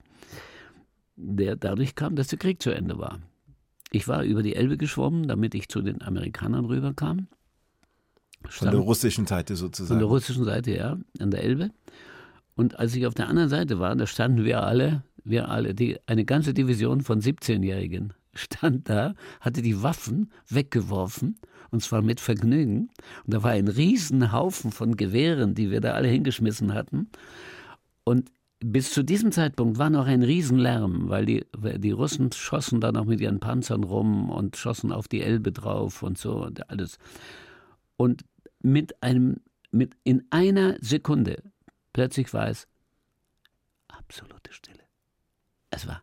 der 1.15 1.56
dadurch 1.56 1.96
kam, 1.96 2.15
dass 2.15 2.28
der 2.28 2.39
Krieg 2.39 2.62
zu 2.62 2.72
Ende 2.72 2.98
war. 2.98 3.20
Ich 3.92 4.08
war 4.08 4.24
über 4.24 4.44
die 4.44 4.56
Elbe 4.56 4.78
geschwommen, 4.78 5.28
damit 5.28 5.56
ich 5.56 5.70
zu 5.70 5.82
den 5.82 6.02
Amerikanern 6.02 6.65
rüberkam. 6.65 7.28
Stand, 8.48 8.72
von 8.72 8.72
der 8.72 8.80
russischen 8.80 9.26
Seite 9.26 9.56
sozusagen. 9.56 9.88
Von 9.89 10.00
der 10.00 10.08
russischen 10.08 10.46
Seite, 10.46 10.72
ja, 10.76 10.98
an 11.20 11.32
der 11.32 11.44
Elbe. 11.44 11.72
Und 12.60 12.78
als 12.78 12.93
ich 12.93 13.08
auf 13.08 13.13
der 13.13 13.30
anderen 13.30 13.48
Seite 13.48 13.80
war, 13.80 13.95
da 13.95 14.06
standen 14.06 14.43
wir 14.43 14.63
alle, 14.63 15.02
wir 15.24 15.48
alle, 15.48 15.74
die, 15.74 15.98
eine 16.08 16.26
ganze 16.26 16.54
Division 16.54 17.00
von 17.00 17.22
17-Jährigen 17.22 18.12
stand 18.34 18.89
da, 18.89 19.13
hatte 19.39 19.62
die 19.62 19.82
Waffen 19.82 20.30
weggeworfen, 20.50 21.39
und 21.72 21.82
zwar 21.82 22.02
mit 22.02 22.19
Vergnügen. 22.19 22.89
Und 23.26 23.34
da 23.34 23.43
war 23.43 23.52
ein 23.52 23.69
Riesenhaufen 23.69 24.74
von 24.74 24.98
Gewehren, 24.98 25.56
die 25.56 25.72
wir 25.72 25.80
da 25.80 25.93
alle 25.93 26.10
hingeschmissen 26.10 26.74
hatten. 26.74 27.08
Und 28.04 28.30
bis 28.60 28.91
zu 28.91 29.04
diesem 29.04 29.32
Zeitpunkt 29.32 29.78
war 29.78 29.89
noch 29.89 30.08
ein 30.08 30.22
Riesenlärm, 30.22 31.08
weil 31.08 31.26
die, 31.26 31.45
die 31.78 31.91
Russen 31.91 32.34
schossen 32.34 32.82
da 32.82 32.91
noch 32.91 33.06
mit 33.06 33.22
ihren 33.22 33.39
Panzern 33.39 33.86
rum 33.86 34.30
und 34.30 34.58
schossen 34.58 34.91
auf 34.91 35.08
die 35.08 35.22
Elbe 35.22 35.54
drauf 35.54 36.04
und 36.04 36.17
so 36.17 36.43
und 36.43 36.69
alles. 36.69 36.98
Und 37.95 38.26
mit 38.62 39.02
einem, 39.02 39.38
mit 39.72 39.95
in 40.04 40.26
einer 40.30 40.76
Sekunde, 40.82 41.41
plötzlich 42.00 42.34
war 42.34 42.48
es 42.48 42.66
absolute 43.90 44.54
Stille. 44.54 44.86
Es 45.70 45.86
war 45.86 46.02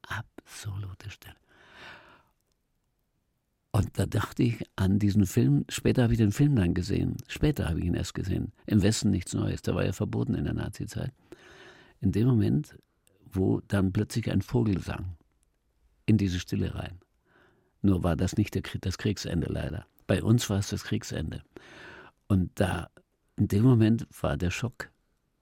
absolute 0.00 1.10
Stille. 1.10 1.36
Und 3.70 3.98
da 3.98 4.06
dachte 4.06 4.42
ich 4.42 4.64
an 4.76 4.98
diesen 4.98 5.26
Film, 5.26 5.66
später 5.68 6.04
habe 6.04 6.14
ich 6.14 6.18
den 6.18 6.32
Film 6.32 6.56
dann 6.56 6.72
gesehen, 6.72 7.18
später 7.28 7.68
habe 7.68 7.80
ich 7.80 7.84
ihn 7.84 7.92
erst 7.92 8.14
gesehen, 8.14 8.54
im 8.64 8.82
Westen 8.82 9.10
nichts 9.10 9.34
Neues, 9.34 9.60
der 9.60 9.74
war 9.74 9.84
ja 9.84 9.92
verboten 9.92 10.34
in 10.34 10.44
der 10.44 10.54
Nazizeit. 10.54 11.12
In 12.00 12.10
dem 12.10 12.26
Moment, 12.26 12.78
wo 13.30 13.60
dann 13.68 13.92
plötzlich 13.92 14.30
ein 14.30 14.40
Vogel 14.40 14.80
sang, 14.80 15.18
in 16.06 16.16
diese 16.16 16.40
Stille 16.40 16.74
rein. 16.74 17.02
Nur 17.82 18.02
war 18.02 18.16
das 18.16 18.38
nicht 18.38 18.54
der, 18.54 18.62
das 18.80 18.96
Kriegsende 18.96 19.48
leider. 19.52 19.84
Bei 20.06 20.22
uns 20.22 20.48
war 20.48 20.60
es 20.60 20.70
das 20.70 20.84
Kriegsende. 20.84 21.42
Und 22.28 22.50
da, 22.54 22.88
in 23.36 23.48
dem 23.48 23.64
Moment 23.64 24.06
war 24.22 24.38
der 24.38 24.50
Schock 24.50 24.88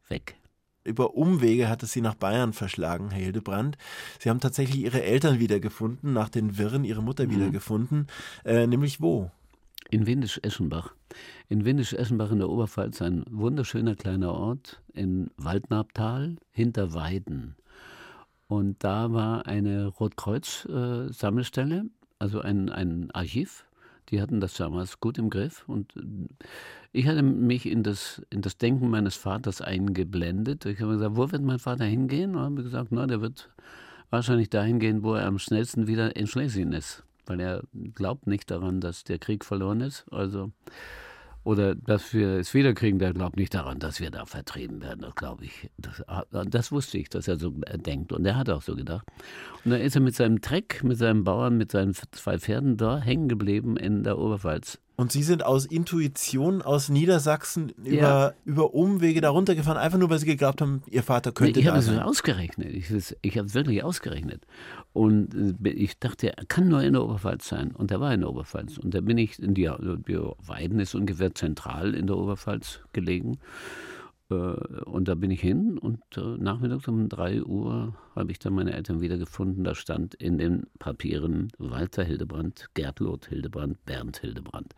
weg 0.08 0.36
über 0.84 1.14
Umwege 1.14 1.68
hat 1.68 1.82
es 1.82 1.92
sie 1.92 2.00
nach 2.00 2.14
Bayern 2.14 2.52
verschlagen, 2.52 3.10
Herr 3.10 3.22
Hildebrand. 3.22 3.76
Sie 4.18 4.30
haben 4.30 4.40
tatsächlich 4.40 4.80
ihre 4.80 5.02
Eltern 5.02 5.38
wiedergefunden, 5.38 6.12
nach 6.12 6.28
den 6.28 6.58
Wirren 6.58 6.84
ihre 6.84 7.02
Mutter 7.02 7.26
mhm. 7.26 7.30
wiedergefunden. 7.30 8.06
Äh, 8.44 8.66
nämlich 8.66 9.00
wo? 9.00 9.30
In 9.90 10.06
Windisch-Eschenbach. 10.06 10.94
In 11.48 11.64
Windisch-Eschenbach 11.64 12.30
in 12.32 12.38
der 12.38 12.48
Oberpfalz, 12.48 13.02
ein 13.02 13.24
wunderschöner 13.30 13.94
kleiner 13.94 14.32
Ort 14.32 14.80
in 14.92 15.30
Waldnabtal 15.36 16.36
hinter 16.50 16.94
Weiden. 16.94 17.56
Und 18.48 18.82
da 18.84 19.12
war 19.12 19.46
eine 19.46 19.86
Rotkreuz-Sammelstelle, 19.86 21.76
äh, 21.76 21.88
also 22.18 22.40
ein, 22.40 22.70
ein 22.70 23.10
Archiv 23.12 23.64
die 24.10 24.20
hatten 24.20 24.40
das 24.40 24.54
damals 24.54 25.00
gut 25.00 25.18
im 25.18 25.30
Griff 25.30 25.64
und 25.68 25.94
äh, 25.96 26.02
ich 26.92 27.06
hatte 27.06 27.22
mich 27.22 27.66
in 27.66 27.82
das, 27.82 28.20
in 28.28 28.42
das 28.42 28.58
Denken 28.58 28.90
meines 28.90 29.16
Vaters 29.16 29.62
eingeblendet. 29.62 30.66
Ich 30.66 30.80
habe 30.80 30.92
gesagt, 30.92 31.16
wo 31.16 31.32
wird 31.32 31.42
mein 31.42 31.58
Vater 31.58 31.86
hingehen? 31.86 32.36
Und 32.36 32.42
habe 32.42 32.62
gesagt, 32.62 32.88
na, 32.90 33.06
der 33.06 33.22
wird 33.22 33.48
wahrscheinlich 34.10 34.50
dahin 34.50 34.78
gehen, 34.78 35.02
wo 35.02 35.14
er 35.14 35.24
am 35.24 35.38
schnellsten 35.38 35.86
wieder 35.86 36.14
in 36.16 36.26
Schlesien 36.26 36.72
ist, 36.72 37.02
weil 37.24 37.40
er 37.40 37.62
glaubt 37.94 38.26
nicht 38.26 38.50
daran, 38.50 38.80
dass 38.80 39.04
der 39.04 39.18
Krieg 39.18 39.42
verloren 39.42 39.80
ist. 39.80 40.04
Also 40.10 40.52
oder 41.44 41.74
dass 41.74 42.14
wir 42.14 42.38
es 42.38 42.54
wiederkriegen, 42.54 42.98
der 42.98 43.12
glaubt 43.12 43.36
nicht 43.36 43.54
daran, 43.54 43.78
dass 43.78 44.00
wir 44.00 44.10
da 44.10 44.24
vertrieben 44.26 44.80
werden. 44.80 45.00
Das 45.00 45.14
glaube 45.14 45.44
ich. 45.44 45.70
Das, 45.76 46.02
das, 46.30 46.72
wusste 46.72 46.98
ich, 46.98 47.08
dass 47.08 47.26
er 47.26 47.36
so 47.36 47.50
denkt. 47.50 48.12
Und 48.12 48.24
er 48.24 48.36
hat 48.36 48.48
auch 48.48 48.62
so 48.62 48.76
gedacht. 48.76 49.06
Und 49.64 49.72
dann 49.72 49.80
ist 49.80 49.96
er 49.96 50.02
mit 50.02 50.14
seinem 50.14 50.40
Treck, 50.40 50.84
mit 50.84 50.98
seinem 50.98 51.24
Bauern, 51.24 51.56
mit 51.56 51.72
seinen 51.72 51.94
zwei 51.94 52.38
Pferden 52.38 52.76
da 52.76 52.98
hängen 52.98 53.28
geblieben 53.28 53.76
in 53.76 54.04
der 54.04 54.18
Oberpfalz. 54.18 54.78
Und 55.02 55.10
Sie 55.10 55.24
sind 55.24 55.44
aus 55.44 55.66
Intuition 55.66 56.62
aus 56.62 56.88
Niedersachsen 56.88 57.70
über, 57.70 57.90
ja. 57.92 58.32
über 58.44 58.72
Umwege 58.72 59.20
darunter 59.20 59.56
gefahren, 59.56 59.76
einfach 59.76 59.98
nur, 59.98 60.10
weil 60.10 60.20
Sie 60.20 60.26
geglaubt 60.26 60.60
haben, 60.60 60.84
Ihr 60.88 61.02
Vater 61.02 61.32
könnte 61.32 61.58
nee, 61.58 61.66
ich 61.66 61.72
da 61.72 61.82
sein. 61.82 61.94
Ich 61.94 62.00
habe 62.00 62.08
es 62.08 62.08
ausgerechnet. 62.08 62.68
Ich, 62.72 63.16
ich 63.20 63.36
habe 63.36 63.48
es 63.48 63.54
wirklich 63.54 63.82
ausgerechnet. 63.82 64.46
Und 64.92 65.58
äh, 65.64 65.70
ich 65.70 65.98
dachte, 65.98 66.36
er 66.36 66.44
kann 66.44 66.68
nur 66.68 66.84
in 66.84 66.92
der 66.92 67.02
Oberpfalz 67.02 67.48
sein. 67.48 67.72
Und 67.72 67.90
er 67.90 68.00
war 68.00 68.14
in 68.14 68.20
der 68.20 68.30
Oberpfalz. 68.30 68.78
Und 68.78 68.94
da 68.94 69.00
bin 69.00 69.18
ich 69.18 69.42
in 69.42 69.54
die, 69.54 69.68
die 70.06 70.20
Weiden 70.46 70.78
ist 70.78 70.94
ungefähr 70.94 71.34
zentral 71.34 71.94
in 71.94 72.06
der 72.06 72.16
Oberpfalz 72.16 72.78
gelegen. 72.92 73.38
Äh, 74.32 74.82
und 74.84 75.08
da 75.08 75.14
bin 75.14 75.30
ich 75.30 75.40
hin 75.40 75.78
und 75.78 76.00
äh, 76.16 76.20
nachmittags 76.20 76.88
um 76.88 77.08
3 77.08 77.44
Uhr 77.44 77.94
habe 78.14 78.32
ich 78.32 78.38
dann 78.38 78.54
meine 78.54 78.72
Eltern 78.72 79.00
wiedergefunden. 79.00 79.64
Da 79.64 79.74
stand 79.74 80.14
in 80.14 80.38
den 80.38 80.66
Papieren 80.78 81.48
Walter 81.58 82.04
Hildebrand, 82.04 82.70
Gertlot 82.74 83.26
Hildebrand, 83.26 83.84
Bernd 83.84 84.18
Hildebrand. 84.18 84.74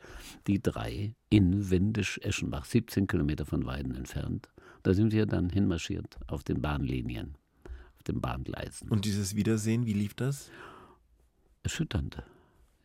Die 0.46 0.60
drei 0.60 1.14
in 1.30 1.70
Windisch-Eschenbach, 1.70 2.64
17 2.64 3.06
Kilometer 3.06 3.46
von 3.46 3.64
Weiden 3.66 3.94
entfernt. 3.94 4.48
Da 4.82 4.92
sind 4.92 5.12
wir 5.12 5.26
dann 5.26 5.50
hinmarschiert 5.50 6.18
auf 6.26 6.44
den 6.44 6.60
Bahnlinien, 6.60 7.36
auf 7.96 8.02
den 8.02 8.20
Bahngleisen. 8.20 8.88
Und 8.90 9.04
dieses 9.04 9.34
Wiedersehen, 9.34 9.86
wie 9.86 9.94
lief 9.94 10.14
das? 10.14 10.50
Erschütternd. 11.62 12.22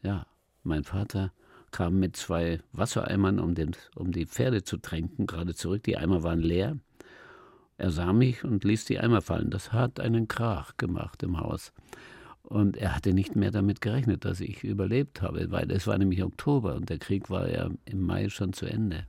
Ja, 0.01 0.25
mein 0.63 0.85
Vater 0.85 1.33
kam 1.71 1.99
mit 1.99 2.15
zwei 2.15 2.59
Wassereimern, 2.71 3.39
um, 3.39 3.55
den, 3.55 3.75
um 3.95 4.11
die 4.11 4.25
Pferde 4.25 4.63
zu 4.63 4.77
tränken, 4.77 5.27
gerade 5.27 5.53
zurück. 5.55 5.83
Die 5.83 5.97
Eimer 5.97 6.23
waren 6.23 6.41
leer. 6.41 6.77
Er 7.77 7.91
sah 7.91 8.11
mich 8.11 8.43
und 8.43 8.63
ließ 8.63 8.85
die 8.85 8.99
Eimer 8.99 9.21
fallen. 9.21 9.49
Das 9.49 9.71
hat 9.71 9.99
einen 9.99 10.27
Krach 10.27 10.75
gemacht 10.77 11.23
im 11.23 11.39
Haus. 11.39 11.71
Und 12.41 12.77
er 12.77 12.95
hatte 12.95 13.13
nicht 13.13 13.35
mehr 13.35 13.51
damit 13.51 13.79
gerechnet, 13.79 14.25
dass 14.25 14.41
ich 14.41 14.63
überlebt 14.63 15.21
habe, 15.21 15.51
weil 15.51 15.71
es 15.71 15.87
war 15.87 15.97
nämlich 15.97 16.23
Oktober 16.23 16.75
und 16.75 16.89
der 16.89 16.97
Krieg 16.97 17.29
war 17.29 17.49
ja 17.49 17.69
im 17.85 18.01
Mai 18.01 18.29
schon 18.29 18.53
zu 18.53 18.65
Ende. 18.65 19.05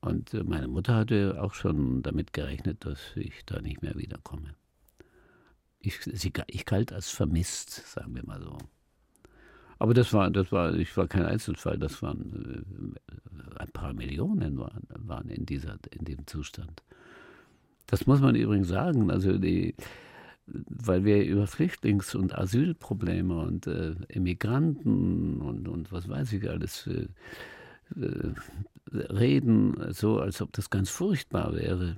Und 0.00 0.32
meine 0.48 0.68
Mutter 0.68 0.94
hatte 0.94 1.42
auch 1.42 1.54
schon 1.54 2.02
damit 2.02 2.32
gerechnet, 2.32 2.84
dass 2.84 3.00
ich 3.16 3.44
da 3.46 3.60
nicht 3.60 3.82
mehr 3.82 3.96
wiederkomme. 3.96 4.54
Ich, 5.80 6.00
sie, 6.00 6.32
ich 6.46 6.64
galt 6.64 6.92
als 6.92 7.10
vermisst, 7.10 7.70
sagen 7.88 8.14
wir 8.14 8.24
mal 8.24 8.42
so. 8.42 8.58
Aber 9.78 9.94
das 9.94 10.12
war, 10.12 10.30
das 10.30 10.50
war, 10.50 10.74
ich 10.74 10.96
war 10.96 11.06
kein 11.06 11.24
Einzelfall, 11.24 11.78
das 11.78 12.02
waren 12.02 12.64
äh, 13.56 13.60
ein 13.60 13.70
paar 13.72 13.92
Millionen 13.92 14.58
waren, 14.58 14.86
waren 14.96 15.28
in, 15.28 15.46
dieser, 15.46 15.78
in 15.90 16.04
dem 16.04 16.26
Zustand. 16.26 16.82
Das 17.86 18.06
muss 18.06 18.20
man 18.20 18.34
übrigens 18.34 18.68
sagen, 18.68 19.10
also 19.10 19.38
die, 19.38 19.74
weil 20.46 21.04
wir 21.04 21.24
über 21.24 21.46
Flüchtlings- 21.46 22.14
und 22.14 22.36
Asylprobleme 22.36 23.38
und 23.38 23.66
äh, 23.66 23.94
Immigranten 24.08 25.40
und, 25.40 25.68
und 25.68 25.92
was 25.92 26.08
weiß 26.08 26.32
ich 26.32 26.48
alles 26.48 26.86
äh, 26.86 27.08
äh, 28.00 28.32
reden, 28.90 29.92
so 29.92 30.20
als 30.20 30.40
ob 30.42 30.52
das 30.52 30.70
ganz 30.70 30.90
furchtbar 30.90 31.54
wäre. 31.54 31.96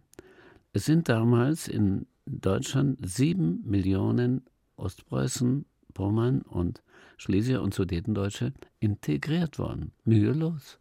Es 0.72 0.84
sind 0.84 1.08
damals 1.08 1.68
in 1.68 2.06
Deutschland 2.26 2.98
sieben 3.04 3.62
Millionen 3.64 4.42
Ostpreußen, 4.76 5.64
Pommern 5.94 6.42
und 6.42 6.82
Schlesier 7.20 7.61
und 7.61 7.74
Sudetendeutsche 7.74 8.54
integriert 8.78 9.59
worden. 9.59 9.92
Mühelos. 10.04 10.78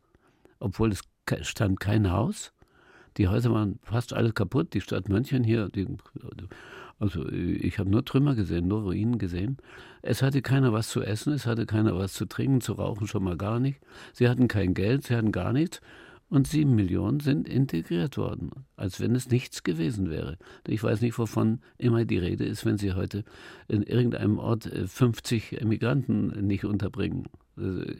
Obwohl 0.59 0.93
es 0.93 1.01
stand 1.41 1.81
kein 1.81 2.11
Haus. 2.11 2.53
Die 3.17 3.27
Häuser 3.27 3.51
waren 3.51 3.77
fast 3.83 4.13
alles 4.13 4.33
kaputt. 4.35 4.73
Die 4.73 4.79
Stadt 4.79 5.09
München 5.09 5.43
hier, 5.43 5.67
die, 5.67 5.85
also 6.97 7.27
ich 7.27 7.77
habe 7.77 7.89
nur 7.89 8.05
Trümmer 8.05 8.35
gesehen, 8.35 8.69
nur 8.69 8.83
Ruinen 8.83 9.17
gesehen. 9.17 9.57
Es 10.01 10.21
hatte 10.21 10.41
keiner 10.41 10.71
was 10.71 10.87
zu 10.87 11.01
essen, 11.01 11.33
es 11.33 11.45
hatte 11.45 11.65
keiner 11.65 11.97
was 11.97 12.13
zu 12.13 12.25
trinken, 12.25 12.61
zu 12.61 12.71
rauchen 12.71 13.05
schon 13.05 13.25
mal 13.25 13.35
gar 13.35 13.59
nicht. 13.59 13.81
Sie 14.13 14.29
hatten 14.29 14.47
kein 14.47 14.73
Geld, 14.73 15.03
sie 15.03 15.17
hatten 15.17 15.33
gar 15.33 15.51
nichts 15.51 15.81
und 16.29 16.47
sieben 16.47 16.75
Millionen 16.75 17.19
sind 17.19 17.47
integriert 17.47 18.17
worden, 18.17 18.51
als 18.75 18.99
wenn 18.99 19.15
es 19.15 19.29
nichts 19.29 19.63
gewesen 19.63 20.09
wäre. 20.09 20.37
Ich 20.67 20.83
weiß 20.83 21.01
nicht, 21.01 21.17
wovon 21.17 21.61
immer 21.77 22.05
die 22.05 22.19
Rede 22.19 22.45
ist, 22.45 22.65
wenn 22.65 22.77
Sie 22.77 22.93
heute 22.93 23.23
in 23.67 23.83
irgendeinem 23.83 24.37
Ort 24.37 24.69
50 24.87 25.53
äh, 25.53 25.55
Emigranten 25.57 26.45
nicht 26.45 26.65
unterbringen. 26.65 27.27
Äh, 27.57 27.95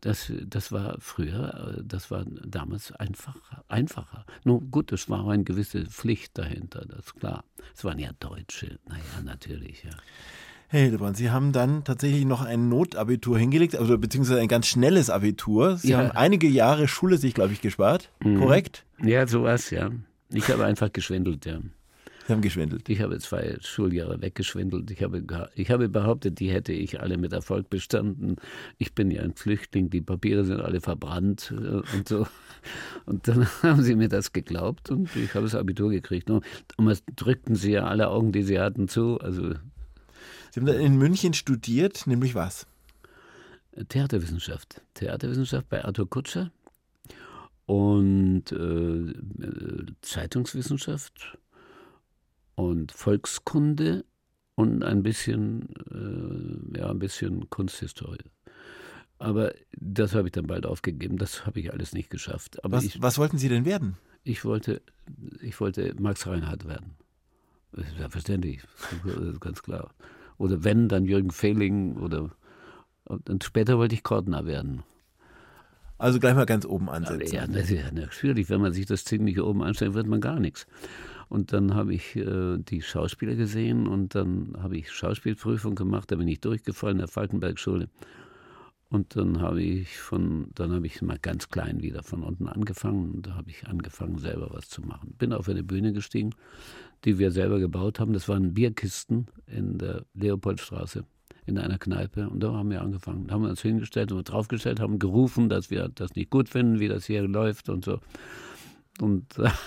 das, 0.00 0.32
das 0.46 0.70
war 0.72 0.96
früher, 1.00 1.76
äh, 1.78 1.82
das 1.84 2.10
war 2.10 2.24
damals 2.24 2.92
einfach, 2.92 3.36
einfacher. 3.68 4.24
Nun 4.44 4.70
gut, 4.70 4.92
es 4.92 5.08
war 5.08 5.28
eine 5.28 5.44
gewisse 5.44 5.86
Pflicht 5.86 6.36
dahinter, 6.38 6.84
das 6.86 7.06
ist 7.06 7.14
klar. 7.16 7.44
Es 7.74 7.84
waren 7.84 7.98
ja 7.98 8.10
Deutsche, 8.20 8.78
naja, 8.88 9.22
natürlich, 9.24 9.84
ja. 9.84 9.90
Herr 10.68 10.80
Hildebrand, 10.80 11.16
Sie 11.16 11.30
haben 11.30 11.52
dann 11.52 11.84
tatsächlich 11.84 12.24
noch 12.24 12.44
ein 12.44 12.68
Notabitur 12.68 13.38
hingelegt, 13.38 13.76
also 13.76 13.96
beziehungsweise 13.98 14.40
ein 14.40 14.48
ganz 14.48 14.66
schnelles 14.66 15.10
Abitur. 15.10 15.76
Sie 15.76 15.90
ja. 15.90 15.98
haben 15.98 16.10
einige 16.10 16.48
Jahre 16.48 16.88
Schule 16.88 17.18
sich, 17.18 17.34
glaube 17.34 17.52
ich, 17.52 17.60
gespart, 17.60 18.10
mhm. 18.24 18.40
korrekt? 18.40 18.84
Ja, 19.02 19.26
sowas, 19.28 19.70
ja. 19.70 19.90
Ich 20.30 20.48
habe 20.48 20.64
einfach 20.64 20.92
geschwindelt, 20.92 21.46
ja. 21.46 21.60
Sie 22.26 22.32
haben 22.32 22.42
geschwindelt. 22.42 22.88
Ich 22.88 23.00
habe 23.00 23.16
zwei 23.20 23.56
Schuljahre 23.60 24.20
weggeschwindelt. 24.20 24.90
Ich 24.90 25.00
habe, 25.04 25.22
ich 25.54 25.70
habe 25.70 25.88
behauptet, 25.88 26.40
die 26.40 26.50
hätte 26.50 26.72
ich 26.72 27.00
alle 27.00 27.18
mit 27.18 27.32
Erfolg 27.32 27.70
bestanden. 27.70 28.34
Ich 28.78 28.94
bin 28.94 29.12
ja 29.12 29.22
ein 29.22 29.34
Flüchtling, 29.34 29.90
die 29.90 30.00
Papiere 30.00 30.44
sind 30.44 30.60
alle 30.60 30.80
verbrannt 30.80 31.54
äh, 31.56 31.96
und 31.96 32.08
so. 32.08 32.26
Und 33.04 33.28
dann 33.28 33.46
haben 33.62 33.84
sie 33.84 33.94
mir 33.94 34.08
das 34.08 34.32
geglaubt 34.32 34.90
und 34.90 35.14
ich 35.14 35.32
habe 35.34 35.44
das 35.44 35.54
Abitur 35.54 35.90
gekriegt. 35.90 36.28
Und 36.28 36.44
es 36.88 37.04
drückten 37.14 37.54
sie 37.54 37.70
ja 37.70 37.86
alle 37.86 38.08
Augen, 38.08 38.32
die 38.32 38.42
sie 38.42 38.58
hatten, 38.58 38.88
zu. 38.88 39.20
Also 39.20 39.54
Sie 40.56 40.60
haben 40.60 40.68
dann 40.68 40.80
in 40.80 40.96
München 40.96 41.34
studiert, 41.34 42.06
nämlich 42.06 42.34
was? 42.34 42.66
Theaterwissenschaft. 43.90 44.80
Theaterwissenschaft 44.94 45.68
bei 45.68 45.84
Arthur 45.84 46.08
Kutscher 46.08 46.50
und 47.66 48.52
äh, 48.52 49.92
Zeitungswissenschaft 50.00 51.36
und 52.54 52.90
Volkskunde 52.90 54.06
und 54.54 54.82
ein 54.82 55.02
bisschen, 55.02 55.74
äh, 55.90 56.78
ja, 56.78 56.88
ein 56.88 57.00
bisschen 57.00 57.50
Kunsthistorie. 57.50 58.30
Aber 59.18 59.52
das 59.72 60.14
habe 60.14 60.28
ich 60.28 60.32
dann 60.32 60.46
bald 60.46 60.64
aufgegeben. 60.64 61.18
Das 61.18 61.44
habe 61.44 61.60
ich 61.60 61.70
alles 61.70 61.92
nicht 61.92 62.08
geschafft. 62.08 62.64
Aber 62.64 62.78
was, 62.78 62.84
ich, 62.84 63.02
was 63.02 63.18
wollten 63.18 63.36
Sie 63.36 63.50
denn 63.50 63.66
werden? 63.66 63.98
Ich 64.24 64.42
wollte, 64.46 64.80
ich 65.42 65.60
wollte 65.60 65.94
Max 66.00 66.26
Reinhardt 66.26 66.66
werden. 66.66 66.94
Selbstverständlich, 67.98 68.62
ganz 69.40 69.62
klar. 69.62 69.90
Oder 70.38 70.64
wenn, 70.64 70.88
dann 70.88 71.04
Jürgen 71.04 71.30
Fehling 71.30 71.96
oder 71.96 72.30
und 73.06 73.44
später 73.44 73.78
wollte 73.78 73.94
ich 73.94 74.02
Kordner 74.02 74.46
werden. 74.46 74.82
Also 75.98 76.18
gleich 76.18 76.34
mal 76.34 76.44
ganz 76.44 76.66
oben 76.66 76.90
ansetzen. 76.90 77.34
Ja, 77.34 77.46
das 77.46 77.70
ist 77.70 77.70
ja 77.70 77.90
natürlich, 77.90 78.50
wenn 78.50 78.60
man 78.60 78.72
sich 78.72 78.84
das 78.84 79.04
ziemlich 79.04 79.40
oben 79.40 79.62
anstellt, 79.62 79.94
wird 79.94 80.06
man 80.06 80.20
gar 80.20 80.40
nichts. 80.40 80.66
Und 81.28 81.52
dann 81.52 81.74
habe 81.74 81.94
ich 81.94 82.14
äh, 82.16 82.58
die 82.58 82.82
Schauspieler 82.82 83.34
gesehen 83.34 83.86
und 83.86 84.14
dann 84.14 84.56
habe 84.58 84.76
ich 84.76 84.92
Schauspielprüfung 84.92 85.74
gemacht, 85.74 86.12
da 86.12 86.16
bin 86.16 86.28
ich 86.28 86.40
durchgefallen 86.40 86.96
in 86.96 86.98
der 86.98 87.08
Falkenberg-Schule. 87.08 87.88
Und 88.88 89.16
dann 89.16 89.40
habe 89.40 89.62
ich 89.62 89.98
von, 89.98 90.50
dann 90.54 90.70
habe 90.72 90.86
ich 90.86 91.02
mal 91.02 91.18
ganz 91.18 91.48
klein 91.48 91.82
wieder 91.82 92.04
von 92.04 92.22
unten 92.22 92.46
angefangen 92.46 93.10
und 93.14 93.26
da 93.26 93.34
habe 93.34 93.50
ich 93.50 93.66
angefangen, 93.66 94.18
selber 94.18 94.50
was 94.52 94.68
zu 94.68 94.82
machen. 94.82 95.14
Bin 95.18 95.32
auf 95.32 95.48
eine 95.48 95.64
Bühne 95.64 95.92
gestiegen, 95.92 96.34
die 97.06 97.18
wir 97.18 97.30
selber 97.30 97.58
gebaut 97.60 98.00
haben. 98.00 98.12
Das 98.12 98.28
waren 98.28 98.52
Bierkisten 98.52 99.28
in 99.46 99.78
der 99.78 100.02
Leopoldstraße 100.14 101.04
in 101.46 101.58
einer 101.58 101.78
Kneipe 101.78 102.28
und 102.28 102.40
da 102.40 102.52
haben 102.52 102.70
wir 102.70 102.82
angefangen. 102.82 103.28
Da 103.28 103.34
haben 103.34 103.42
wir 103.42 103.50
uns 103.50 103.62
hingestellt 103.62 104.10
und 104.10 104.24
draufgestellt, 104.24 104.80
haben 104.80 104.98
gerufen, 104.98 105.48
dass 105.48 105.70
wir 105.70 105.88
das 105.88 106.14
nicht 106.16 106.28
gut 106.28 106.48
finden, 106.48 106.80
wie 106.80 106.88
das 106.88 107.06
hier 107.06 107.22
läuft 107.22 107.68
und 107.68 107.84
so. 107.84 108.00
Und 109.00 109.24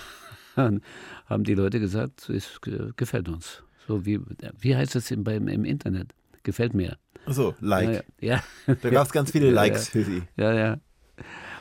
dann 0.56 0.82
haben 1.26 1.44
die 1.44 1.54
Leute 1.54 1.80
gesagt, 1.80 2.28
es 2.28 2.60
gefällt 2.96 3.30
uns. 3.30 3.62
So 3.88 4.04
wie, 4.04 4.20
wie 4.58 4.76
heißt 4.76 4.94
es 4.94 5.10
im, 5.10 5.26
im 5.26 5.64
Internet? 5.64 6.12
Gefällt 6.42 6.74
mir. 6.74 6.98
So, 7.26 7.54
Like. 7.60 8.04
Ja. 8.20 8.42
ja. 8.66 8.74
Da 8.74 8.90
gab 8.90 9.06
es 9.06 9.12
ganz 9.12 9.30
viele 9.30 9.50
Likes 9.52 9.86
ja, 9.86 9.92
für 9.92 10.04
Sie. 10.04 10.22
Ja, 10.36 10.52
ja. 10.52 10.76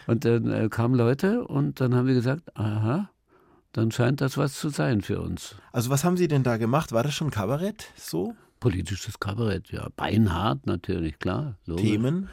Und 0.08 0.26
dann 0.26 0.52
äh, 0.52 0.68
kamen 0.70 0.96
Leute 0.96 1.46
und 1.46 1.80
dann 1.80 1.96
haben 1.96 2.08
wir 2.08 2.14
gesagt, 2.14 2.58
aha, 2.58 3.10
dann 3.74 3.92
scheint 3.92 4.22
das 4.22 4.38
was 4.38 4.60
zu 4.60 4.70
sein 4.70 5.02
für 5.02 5.22
uns. 5.22 5.56
Also 5.72 5.90
was 5.90 6.04
haben 6.04 6.18
Sie 6.18 6.28
denn 6.28 6.44
da 6.44 6.58
gemacht? 6.58 6.92
War 6.92 7.04
das 7.04 7.14
schon 7.14 7.32
Kabarett 7.32 7.92
so? 7.96 8.36
Politisches 8.60 9.20
Kabarett, 9.20 9.72
ja. 9.72 9.88
Beinhart 9.96 10.66
natürlich, 10.66 11.20
klar. 11.20 11.58
Logisch. 11.66 11.86
Themen? 11.86 12.30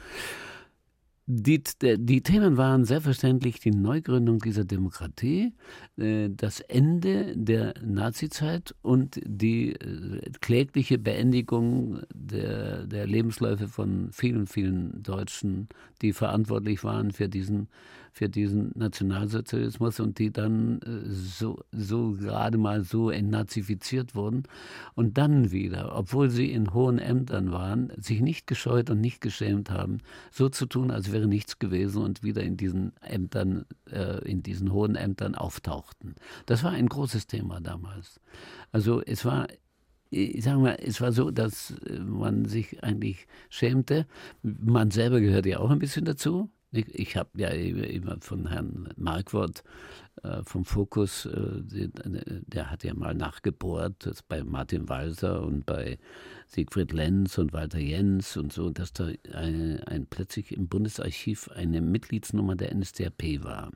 Die, 1.29 1.61
die, 1.81 2.21
Themen 2.21 2.55
waren 2.55 2.85
selbstverständlich 2.85 3.59
die 3.59 3.71
Neugründung 3.71 4.39
dieser 4.39 4.63
Demokratie, 4.63 5.53
äh, 5.97 6.29
das 6.29 6.61
Ende 6.61 7.35
der 7.35 7.73
Nazizeit 7.83 8.73
und 8.81 9.19
die 9.25 9.73
äh, 9.73 10.21
klägliche 10.39 10.97
Beendigung 10.97 11.99
der, 12.13 12.87
der 12.87 13.07
Lebensläufe 13.07 13.67
von 13.67 14.09
vielen, 14.13 14.47
vielen 14.47 15.03
Deutschen, 15.03 15.67
die 16.01 16.13
verantwortlich 16.13 16.85
waren 16.85 17.11
für 17.11 17.27
diesen 17.27 17.67
für 18.17 18.29
diesen 18.29 18.71
Nationalsozialismus 18.73 19.99
und 19.99 20.17
die 20.17 20.31
dann 20.31 20.81
äh, 20.81 21.07
so, 21.07 21.59
so 21.71 22.13
gerade 22.13 22.57
mal 22.57 22.83
so 22.83 23.11
entnazifiziert 23.11 24.15
wurden 24.15 24.43
und 24.95 25.19
dann 25.19 25.51
wieder, 25.51 25.95
obwohl 25.95 26.31
sie 26.31 26.51
in 26.51 26.73
hohen 26.73 26.97
Ämtern 26.97 27.51
waren, 27.51 27.91
sich 27.95 28.21
nicht 28.21 28.47
gescheut 28.47 28.89
und 28.89 29.01
nicht 29.01 29.21
geschämt 29.21 29.69
haben, 29.69 29.99
so 30.31 30.49
zu 30.49 30.65
tun, 30.65 30.89
als 30.89 31.11
wäre 31.11 31.27
nichts 31.27 31.59
gewesen 31.59 32.01
und 32.01 32.23
wieder 32.23 32.41
in 32.41 32.57
diesen 32.57 32.93
Ämtern, 33.01 33.65
äh, 33.91 34.27
in 34.27 34.41
diesen 34.41 34.73
hohen 34.73 34.95
Ämtern 34.95 35.35
auftauchten. 35.35 36.15
Das 36.47 36.63
war 36.63 36.71
ein 36.71 36.89
großes 36.89 37.27
Thema 37.27 37.61
damals. 37.61 38.19
Also 38.71 39.01
es 39.03 39.25
war 39.25 39.47
ich 40.09 40.41
sage 40.41 40.59
mal, 40.59 40.77
es 40.81 41.01
war 41.01 41.11
so, 41.11 41.31
dass 41.31 41.71
äh, 41.85 41.99
man 41.99 42.45
sich 42.45 42.81
eigentlich 42.81 43.27
schämte. 43.49 44.07
Man 44.41 44.89
selber 44.89 45.19
gehört 45.19 45.45
ja 45.45 45.59
auch 45.59 45.69
ein 45.69 45.79
bisschen 45.79 46.05
dazu. 46.05 46.49
Ich, 46.71 46.93
ich 46.93 47.15
habe 47.15 47.29
ja 47.35 47.49
immer 47.49 48.17
von 48.19 48.47
Herrn 48.47 48.89
Markwort 48.97 49.63
äh, 50.23 50.41
vom 50.43 50.65
Fokus, 50.65 51.25
äh, 51.25 51.61
der 51.63 52.69
hat 52.69 52.83
ja 52.83 52.93
mal 52.93 53.13
nachgebohrt 53.13 54.09
bei 54.27 54.43
Martin 54.43 54.89
Walser 54.89 55.43
und 55.43 55.65
bei 55.65 55.97
Siegfried 56.47 56.91
Lenz 56.91 57.37
und 57.37 57.53
Walter 57.53 57.79
Jens 57.79 58.35
und 58.35 58.51
so, 58.51 58.69
dass 58.69 58.91
da 58.91 59.09
ein, 59.33 59.81
ein 59.85 60.07
plötzlich 60.07 60.51
im 60.51 60.67
Bundesarchiv 60.67 61.49
eine 61.49 61.81
Mitgliedsnummer 61.81 62.55
der 62.55 62.75
NSDAP 62.75 63.43
war 63.43 63.71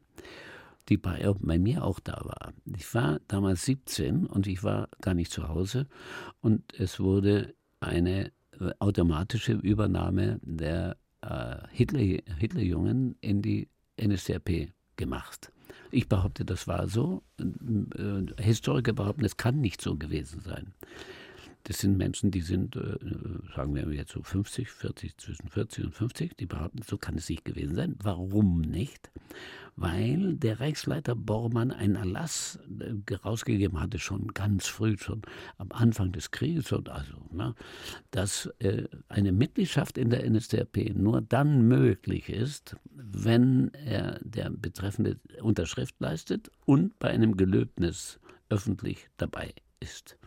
die 0.90 0.98
bei, 0.98 1.32
bei, 1.40 1.60
mir 1.60 1.84
auch 1.84 2.00
da 2.00 2.20
war. 2.24 2.54
Ich 2.76 2.94
war 2.94 3.20
damals 3.28 3.66
17 3.66 4.26
und 4.26 4.48
ich 4.48 4.64
war 4.64 4.90
gar 5.00 5.14
nicht 5.14 5.32
zu 5.32 5.48
Hause 5.48 5.88
und 6.42 6.74
es 6.78 7.00
wurde 7.00 7.54
eine 7.80 8.32
äh, 8.60 8.72
automatische 8.80 9.54
Übernahme 9.54 10.40
der 10.42 10.98
äh, 11.22 11.58
Hitler, 11.72 12.22
Hitlerjungen 12.38 13.16
in 13.22 13.42
die 13.42 13.70
NSDAP 14.02 14.70
gemacht. 14.96 15.52
Ich 15.92 16.08
behaupte, 16.08 16.46
das 16.46 16.68
war 16.68 16.88
so. 16.88 17.24
Äh, 17.40 18.42
Historiker 18.42 18.94
behaupten, 18.94 19.26
es 19.26 19.38
kann 19.38 19.60
nicht 19.60 19.82
so 19.82 19.98
gewesen 19.98 20.42
sein. 20.42 20.74
Das 21.64 21.80
sind 21.80 21.98
Menschen, 21.98 22.32
die 22.32 22.42
sind, 22.42 22.76
äh, 22.76 22.98
sagen 23.56 23.76
wir 23.76 23.88
jetzt 23.94 24.12
so 24.12 24.22
50, 24.22 24.70
40, 24.70 25.18
zwischen 25.18 25.48
40 25.48 25.86
und 25.86 25.94
50, 25.94 26.38
die 26.38 26.46
behaupten, 26.46 26.82
so 26.82 26.98
kann 26.98 27.16
es 27.16 27.30
nicht 27.30 27.46
gewesen 27.46 27.76
sein. 27.76 27.96
Warum 28.02 28.62
nicht? 28.62 29.12
Weil 29.76 30.36
der 30.36 30.60
Reichsleiter 30.60 31.16
Bormann 31.16 31.72
einen 31.72 31.96
Erlass 31.96 32.60
äh, 32.80 33.14
rausgegeben 33.14 33.80
hatte, 33.80 34.00
schon 34.00 34.28
ganz 34.30 34.68
früh, 34.68 34.98
schon 34.98 35.22
am 35.58 35.72
Anfang 35.72 36.12
des 36.12 36.32
Krieges, 36.32 36.72
und 36.72 36.90
also, 36.90 37.14
ne, 37.32 37.56
dass 38.10 38.48
äh, 38.60 38.88
eine 39.08 39.32
Mitgliedschaft 39.32 39.98
in 39.98 40.10
der 40.10 40.30
NSDAP 40.30 40.96
nur 40.96 41.22
dann 41.22 41.68
möglich 41.68 42.30
ist, 42.30 42.76
wenn 42.92 43.72
er 43.74 44.20
der 44.24 44.50
Betreffende 44.50 45.20
Unterschrift 45.42 45.96
leistet 46.00 46.52
und 46.66 46.98
bei 47.00 47.10
einem 47.10 47.38
Gelöbnis 47.38 48.20
öffentlich 48.50 49.08
dabei 49.18 49.54
ist. 49.80 50.18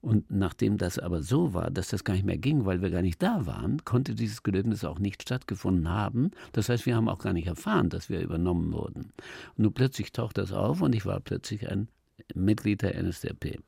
Und 0.00 0.30
nachdem 0.30 0.78
das 0.78 0.98
aber 0.98 1.20
so 1.22 1.52
war, 1.52 1.70
dass 1.70 1.88
das 1.88 2.04
gar 2.04 2.14
nicht 2.14 2.24
mehr 2.24 2.38
ging, 2.38 2.64
weil 2.64 2.80
wir 2.80 2.90
gar 2.90 3.02
nicht 3.02 3.22
da 3.22 3.44
waren, 3.44 3.84
konnte 3.84 4.14
dieses 4.14 4.42
Gelöbnis 4.42 4.82
auch 4.84 4.98
nicht 4.98 5.22
stattgefunden 5.22 5.90
haben. 5.90 6.30
Das 6.52 6.70
heißt, 6.70 6.86
wir 6.86 6.96
haben 6.96 7.08
auch 7.08 7.18
gar 7.18 7.34
nicht 7.34 7.46
erfahren, 7.46 7.90
dass 7.90 8.08
wir 8.08 8.20
übernommen 8.20 8.72
wurden. 8.72 9.12
Und 9.56 9.58
nun 9.58 9.74
plötzlich 9.74 10.12
taucht 10.12 10.38
das 10.38 10.52
auf 10.52 10.80
und 10.80 10.94
ich 10.94 11.04
war 11.04 11.20
plötzlich 11.20 11.68
ein 11.68 11.88
Mitglied 12.34 12.80
der 12.82 13.00
NSDAP. 13.02 13.58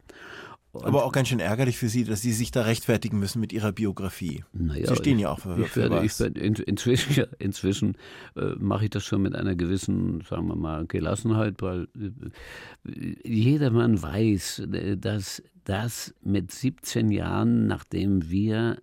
Und 0.73 0.87
aber 0.87 1.05
auch 1.05 1.13
ganz 1.13 1.29
schön 1.29 1.39
ärgerlich 1.39 1.77
für 1.77 1.89
Sie, 1.89 2.05
dass 2.05 2.23
Sie 2.23 2.33
sich 2.33 2.51
da 2.51 2.63
rechtfertigen 2.63 3.19
müssen 3.19 3.41
mit 3.41 3.53
Ihrer 3.53 3.73
Biografie. 3.73 4.43
Naja, 4.55 4.87
Sie 4.87 4.97
stehen 4.97 5.19
ja 5.19 5.31
auch 5.31 5.41
für, 5.41 5.59
ich 5.59 5.77
werde, 5.77 5.97
was. 5.97 6.21
Ich 6.21 6.27
in, 6.37 6.55
inzwischen 6.55 7.27
inzwischen 7.39 7.97
äh, 8.37 8.55
mache 8.59 8.85
ich 8.85 8.91
das 8.91 9.05
schon 9.05 9.21
mit 9.21 9.35
einer 9.35 9.55
gewissen, 9.55 10.23
sagen 10.23 10.49
wir 10.49 10.57
mal, 10.57 10.87
Gelassenheit, 10.87 11.61
weil 11.61 11.89
äh, 11.95 13.29
jedermann 13.29 14.01
weiß, 14.01 14.61
äh, 14.73 14.97
dass 14.97 15.43
das 15.65 16.15
mit 16.23 16.51
17 16.51 17.11
Jahren, 17.11 17.67
nachdem 17.67 18.31
wir 18.31 18.79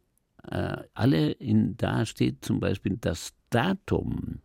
äh, 0.48 0.78
alle 0.94 1.32
in, 1.32 1.76
da 1.78 2.06
steht 2.06 2.46
zum 2.46 2.60
Beispiel 2.60 2.98
das 3.02 3.34
Datum 3.50 4.42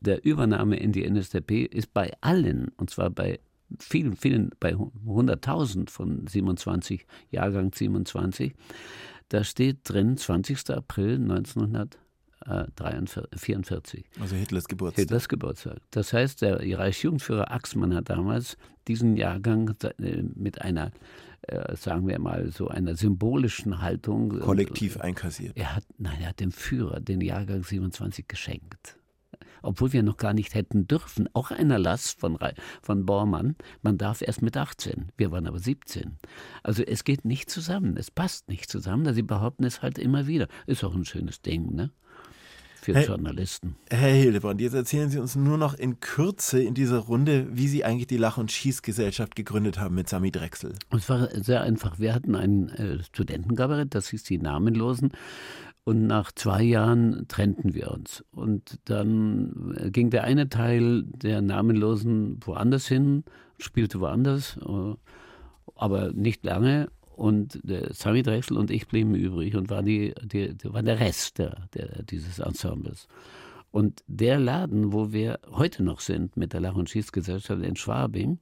der 0.00 0.24
Übernahme 0.24 0.76
in 0.76 0.92
die 0.92 1.08
NSDAP 1.08 1.50
ist 1.50 1.92
bei 1.92 2.10
allen, 2.22 2.68
und 2.78 2.88
zwar 2.88 3.10
bei 3.10 3.38
vielen, 3.78 4.16
vielen, 4.16 4.50
bei 4.60 4.74
100.000 4.74 5.90
von 5.90 6.26
27, 6.26 7.06
Jahrgang 7.30 7.72
27, 7.72 8.54
da 9.28 9.44
steht 9.44 9.78
drin 9.84 10.16
20. 10.16 10.70
April 10.70 11.14
1944. 11.14 14.04
Also 14.20 14.34
Hitlers 14.34 14.66
Geburtstag. 14.66 15.02
Hitlers 15.02 15.28
Geburtstag. 15.28 15.78
Das 15.90 16.12
heißt, 16.12 16.42
der 16.42 16.60
Reichsjugendführer 16.78 17.48
Axmann 17.50 17.94
hat 17.94 18.10
damals 18.10 18.58
diesen 18.88 19.16
Jahrgang 19.16 19.74
äh, 19.82 20.22
mit 20.34 20.60
einer 20.60 20.90
äh, 21.42 21.76
sagen 21.76 22.06
wir 22.06 22.18
mal, 22.18 22.52
so 22.52 22.68
einer 22.68 22.96
symbolischen 22.96 23.80
Haltung. 23.80 24.40
Kollektiv 24.40 24.98
einkassiert. 24.98 25.56
Er 25.56 25.76
hat, 25.76 25.84
nein, 25.96 26.20
er 26.20 26.28
hat 26.30 26.40
dem 26.40 26.52
Führer 26.52 27.00
den 27.00 27.22
Jahrgang 27.22 27.62
27 27.62 28.28
geschenkt 28.28 28.99
obwohl 29.62 29.92
wir 29.92 30.02
noch 30.02 30.16
gar 30.16 30.34
nicht 30.34 30.54
hätten 30.54 30.86
dürfen. 30.86 31.28
Auch 31.32 31.50
ein 31.50 31.70
Erlass 31.70 32.12
von, 32.12 32.38
von 32.82 33.06
Bormann, 33.06 33.56
man 33.82 33.98
darf 33.98 34.22
erst 34.22 34.42
mit 34.42 34.56
18. 34.56 35.12
Wir 35.16 35.30
waren 35.30 35.46
aber 35.46 35.58
17. 35.58 36.18
Also 36.62 36.82
es 36.82 37.04
geht 37.04 37.24
nicht 37.24 37.50
zusammen, 37.50 37.96
es 37.96 38.10
passt 38.10 38.48
nicht 38.48 38.70
zusammen. 38.70 39.12
Sie 39.14 39.22
behaupten 39.22 39.64
es 39.64 39.82
halt 39.82 39.98
immer 39.98 40.26
wieder. 40.26 40.48
Ist 40.66 40.84
auch 40.84 40.94
ein 40.94 41.04
schönes 41.04 41.42
Ding, 41.42 41.74
ne? 41.74 41.90
Für 42.82 42.94
Herr, 42.94 43.04
Journalisten. 43.04 43.76
Herr 43.90 44.08
Hildebrand, 44.08 44.58
jetzt 44.62 44.72
erzählen 44.72 45.10
Sie 45.10 45.18
uns 45.18 45.36
nur 45.36 45.58
noch 45.58 45.74
in 45.74 46.00
Kürze 46.00 46.62
in 46.62 46.72
dieser 46.72 46.98
Runde, 46.98 47.46
wie 47.50 47.68
Sie 47.68 47.84
eigentlich 47.84 48.06
die 48.06 48.16
Lach- 48.16 48.38
und 48.38 48.50
Schießgesellschaft 48.50 49.36
gegründet 49.36 49.78
haben 49.78 49.94
mit 49.94 50.08
Sami 50.08 50.30
Drechsel. 50.30 50.74
Es 50.90 51.06
war 51.10 51.28
sehr 51.42 51.60
einfach. 51.60 51.98
Wir 51.98 52.14
hatten 52.14 52.34
ein 52.34 52.70
äh, 52.70 53.02
Studentenkabarett, 53.02 53.94
das 53.94 54.08
hieß 54.08 54.22
die 54.22 54.38
Namenlosen. 54.38 55.12
Und 55.90 56.06
nach 56.06 56.30
zwei 56.30 56.62
Jahren 56.62 57.26
trennten 57.26 57.74
wir 57.74 57.90
uns. 57.90 58.24
Und 58.30 58.78
dann 58.84 59.74
ging 59.90 60.10
der 60.10 60.22
eine 60.22 60.48
Teil 60.48 61.02
der 61.02 61.42
Namenlosen 61.42 62.38
woanders 62.44 62.86
hin, 62.86 63.24
spielte 63.58 63.98
woanders, 63.98 64.56
äh, 64.58 64.94
aber 65.74 66.12
nicht 66.12 66.44
lange. 66.44 66.92
Und 67.16 67.58
der 67.64 67.92
Sami 67.92 68.22
Drechsel 68.22 68.56
und 68.56 68.70
ich 68.70 68.86
blieben 68.86 69.16
übrig 69.16 69.56
und 69.56 69.68
waren, 69.68 69.84
die, 69.84 70.14
die, 70.22 70.56
die 70.56 70.72
waren 70.72 70.84
der 70.84 71.00
Rest 71.00 71.38
der, 71.38 71.66
der, 71.74 72.04
dieses 72.04 72.38
Ensembles. 72.38 73.08
Und 73.72 74.04
der 74.06 74.38
Laden, 74.38 74.92
wo 74.92 75.10
wir 75.10 75.40
heute 75.50 75.82
noch 75.82 75.98
sind 75.98 76.36
mit 76.36 76.52
der 76.52 76.60
Lach- 76.60 76.76
und 76.76 76.88
Schießgesellschaft 76.88 77.64
in 77.64 77.74
Schwabing, 77.74 78.38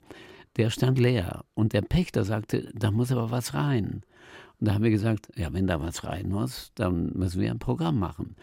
der 0.58 0.68
stand 0.68 0.98
leer. 0.98 1.46
Und 1.54 1.72
der 1.72 1.80
Pächter 1.80 2.24
sagte, 2.24 2.70
da 2.74 2.90
muss 2.90 3.10
aber 3.10 3.30
was 3.30 3.54
rein. 3.54 4.02
Und 4.60 4.68
da 4.68 4.74
haben 4.74 4.84
wir 4.84 4.90
gesagt, 4.90 5.30
ja, 5.36 5.52
wenn 5.52 5.66
da 5.66 5.80
was 5.80 6.04
rein 6.04 6.28
muss, 6.28 6.72
dann 6.74 7.12
müssen 7.14 7.40
wir 7.40 7.50
ein 7.50 7.58
Programm 7.58 7.98
machen. 7.98 8.34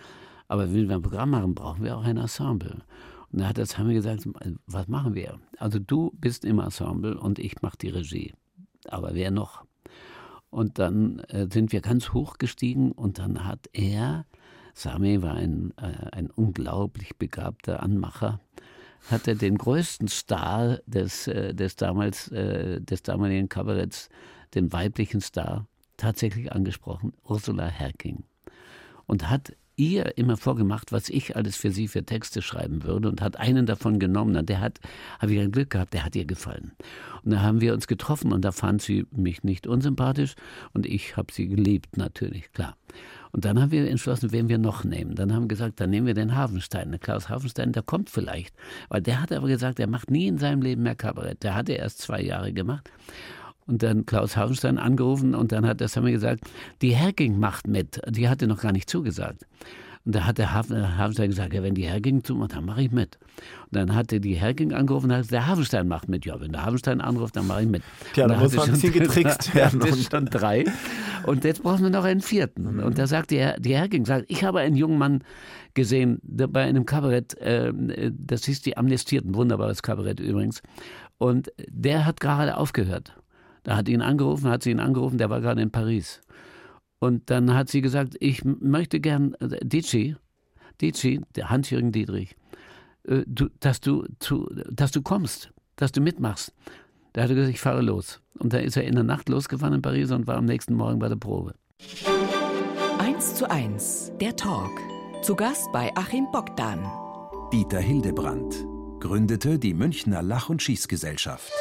Aber 0.47 0.73
wenn 0.73 0.87
wir 0.87 0.95
ein 0.95 1.01
Programm 1.01 1.31
machen, 1.31 1.55
brauchen 1.55 1.83
wir 1.83 1.97
auch 1.97 2.03
ein 2.03 2.17
Ensemble. 2.17 2.83
Und 3.31 3.41
da 3.41 3.49
hat 3.49 3.57
das 3.57 3.77
haben 3.77 3.89
wir 3.89 3.95
gesagt, 3.95 4.27
was 4.65 4.87
machen 4.87 5.15
wir? 5.15 5.39
Also 5.57 5.79
du 5.79 6.11
bist 6.19 6.45
im 6.45 6.59
Ensemble 6.59 7.19
und 7.19 7.39
ich 7.39 7.61
mache 7.61 7.77
die 7.77 7.89
Regie. 7.89 8.33
aber 8.87 9.13
wer 9.13 9.31
noch? 9.31 9.65
Und 10.49 10.79
dann 10.79 11.19
äh, 11.27 11.47
sind 11.51 11.73
wir 11.73 11.81
ganz 11.81 12.13
hoch 12.13 12.37
gestiegen 12.37 12.91
und 12.93 13.19
dann 13.19 13.43
hat 13.43 13.67
er, 13.73 14.25
Sami 14.73 15.21
war 15.21 15.35
ein, 15.35 15.73
äh, 15.77 16.11
ein 16.13 16.29
unglaublich 16.29 17.17
begabter 17.17 17.83
Anmacher, 17.83 18.39
hatte 19.09 19.35
den 19.35 19.57
größten 19.57 20.07
Star 20.07 20.79
des, 20.85 21.27
äh, 21.27 21.53
des, 21.53 21.75
damals, 21.75 22.29
äh, 22.31 22.79
des 22.79 23.03
damaligen 23.03 23.49
Kabaretts, 23.49 24.09
den 24.53 24.71
weiblichen 24.71 25.19
Star, 25.19 25.67
tatsächlich 25.97 26.51
angesprochen, 26.51 27.13
Ursula 27.23 27.67
Herking. 27.67 28.23
Und 29.05 29.29
hat 29.29 29.53
ihr 29.77 30.17
immer 30.17 30.37
vorgemacht, 30.37 30.91
was 30.91 31.09
ich 31.09 31.35
alles 31.35 31.57
für 31.57 31.71
sie 31.71 31.87
für 31.87 32.05
Texte 32.05 32.41
schreiben 32.41 32.83
würde 32.83 33.09
und 33.09 33.21
hat 33.21 33.37
einen 33.37 33.65
davon 33.65 33.99
genommen. 33.99 34.35
Und 34.35 34.49
der 34.49 34.61
hat, 34.61 34.79
habe 35.19 35.33
ich 35.33 35.39
ein 35.39 35.51
Glück 35.51 35.69
gehabt, 35.69 35.93
der 35.93 36.05
hat 36.05 36.15
ihr 36.15 36.25
gefallen. 36.25 36.71
Und 37.23 37.31
da 37.31 37.41
haben 37.41 37.61
wir 37.61 37.73
uns 37.73 37.87
getroffen 37.87 38.31
und 38.31 38.43
da 38.45 38.51
fand 38.51 38.81
sie 38.81 39.05
mich 39.11 39.43
nicht 39.43 39.67
unsympathisch 39.67 40.35
und 40.73 40.85
ich 40.85 41.17
habe 41.17 41.33
sie 41.33 41.47
geliebt, 41.47 41.97
natürlich, 41.97 42.51
klar. 42.51 42.77
Und 43.31 43.43
dann 43.43 43.59
haben 43.61 43.71
wir 43.71 43.89
entschlossen, 43.89 44.31
wen 44.31 44.47
wir 44.47 44.57
noch 44.57 44.85
nehmen. 44.85 45.15
Dann 45.15 45.33
haben 45.33 45.43
wir 45.43 45.49
gesagt, 45.49 45.81
dann 45.81 45.89
nehmen 45.89 46.07
wir 46.07 46.13
den 46.13 46.35
Hafenstein. 46.35 46.91
Der 46.91 46.99
Klaus 46.99 47.27
Hafenstein, 47.27 47.73
der 47.73 47.83
kommt 47.83 48.09
vielleicht. 48.09 48.55
Weil 48.87 49.01
der 49.01 49.21
hat 49.21 49.33
aber 49.33 49.47
gesagt, 49.47 49.77
er 49.81 49.87
macht 49.87 50.09
nie 50.09 50.27
in 50.27 50.37
seinem 50.37 50.61
Leben 50.61 50.83
mehr 50.83 50.95
Kabarett. 50.95 51.43
Der 51.43 51.53
hatte 51.53 51.73
erst 51.73 51.97
zwei 51.97 52.21
Jahre 52.21 52.53
gemacht 52.53 52.89
und 53.67 53.83
dann 53.83 54.05
Klaus 54.05 54.37
Hafenstein 54.37 54.77
angerufen 54.77 55.35
und 55.35 55.51
dann 55.51 55.65
hat 55.65 55.79
der 55.79 55.87
Sammy 55.87 56.11
gesagt, 56.11 56.45
die 56.81 56.95
Herking 56.95 57.39
macht 57.39 57.67
mit. 57.67 57.99
Die 58.07 58.29
hatte 58.29 58.47
noch 58.47 58.61
gar 58.61 58.71
nicht 58.71 58.89
zugesagt. 58.89 59.45
Und 60.05 60.13
da 60.13 60.25
hat 60.25 60.37
der 60.37 60.53
Hafenstein 60.53 61.31
gesagt, 61.31 61.51
ja, 61.51 61.63
wenn 61.63 61.73
die 61.73 61.87
Herking 61.87 62.23
zumacht, 62.23 62.53
dann 62.53 62.63
mache 62.65 62.83
ich 62.83 62.91
mit. 62.91 63.17
Und 63.63 63.75
dann 63.75 63.95
hatte 63.95 64.19
die 64.19 64.35
Herking 64.35 64.71
angerufen 64.71 65.07
und 65.07 65.13
hat 65.13 65.21
gesagt, 65.23 65.31
der 65.31 65.47
Hafenstein 65.47 65.87
macht 65.87 66.07
mit. 66.07 66.25
Ja, 66.27 66.39
wenn 66.39 66.51
der 66.51 66.63
Hafenstein 66.63 67.01
anruft, 67.01 67.35
dann 67.35 67.47
mache 67.47 67.63
ich 67.63 67.67
mit. 67.67 67.81
Ja, 68.15 68.27
da 68.27 68.37
muss 68.37 68.55
man 68.55 68.67
ein 68.67 68.73
bisschen 68.73 68.93
getrickst 68.99 69.55
werden. 69.55 69.79
Das 69.79 69.97
ist 69.97 70.11
schon 70.11 70.25
drei. 70.27 70.65
Und 71.25 71.43
jetzt 71.43 71.63
brauchen 71.63 71.81
wir 71.81 71.89
noch 71.89 72.03
einen 72.03 72.21
vierten. 72.21 72.79
Und 72.79 72.99
da 72.99 73.07
sagt 73.07 73.31
die, 73.31 73.51
die 73.57 73.75
Herking, 73.75 74.05
sagt, 74.05 74.25
ich 74.27 74.43
habe 74.43 74.59
einen 74.59 74.75
jungen 74.75 74.99
Mann 74.99 75.23
gesehen 75.73 76.19
bei 76.21 76.61
einem 76.61 76.85
Kabarett, 76.85 77.35
äh, 77.39 77.73
das 78.15 78.45
hieß 78.45 78.61
die 78.61 78.77
Amnestierten, 78.77 79.33
wunderbares 79.33 79.81
Kabarett 79.81 80.19
übrigens. 80.19 80.61
Und 81.17 81.51
der 81.67 82.05
hat 82.05 82.19
gerade 82.19 82.57
aufgehört. 82.57 83.15
Da 83.65 83.75
hat 83.75 83.89
ihn 83.89 84.01
angerufen, 84.01 84.49
hat 84.49 84.63
sie 84.63 84.71
ihn 84.71 84.79
angerufen, 84.79 85.17
der 85.17 85.29
war 85.29 85.41
gerade 85.41 85.61
in 85.61 85.71
Paris. 85.71 86.21
Und 86.99 87.29
dann 87.31 87.53
hat 87.53 87.67
sie 87.67 87.81
gesagt, 87.81 88.15
ich 88.19 88.45
möchte 88.45 88.99
gern, 88.99 89.33
äh, 89.41 89.65
Dici, 89.65 90.15
Dici, 90.81 91.19
der 91.35 91.49
Hans-Jürgen 91.49 91.91
Dietrich, 91.91 92.35
äh, 93.07 93.23
du, 93.25 93.49
dass, 93.59 93.81
du 93.81 94.05
zu, 94.19 94.47
dass 94.71 94.91
du 94.91 95.01
kommst, 95.01 95.51
dass 95.77 95.91
du 95.91 95.99
mitmachst. 95.99 96.53
Da 97.13 97.23
hat 97.23 97.29
er 97.29 97.35
gesagt, 97.35 97.53
ich 97.55 97.59
fahre 97.59 97.81
los. 97.81 98.21
Und 98.37 98.53
da 98.53 98.59
ist 98.59 98.77
er 98.77 98.83
in 98.83 98.93
der 98.93 99.03
Nacht 99.03 99.29
losgefahren 99.29 99.73
in 99.73 99.81
Paris 99.81 100.11
und 100.11 100.27
war 100.27 100.37
am 100.37 100.45
nächsten 100.45 100.75
Morgen 100.75 100.99
bei 100.99 101.09
der 101.09 101.15
Probe. 101.15 101.55
1 102.99 103.35
zu 103.35 103.49
1, 103.49 104.13
der 104.21 104.35
Talk. 104.35 104.71
Zu 105.23 105.35
Gast 105.35 105.71
bei 105.73 105.91
Achim 105.95 106.27
Bogdan. 106.31 106.79
Dieter 107.51 107.79
Hildebrandt 107.79 108.63
gründete 108.99 109.57
die 109.57 109.73
Münchner 109.73 110.21
Lach- 110.21 110.49
und 110.49 110.61
Schießgesellschaft. 110.61 111.51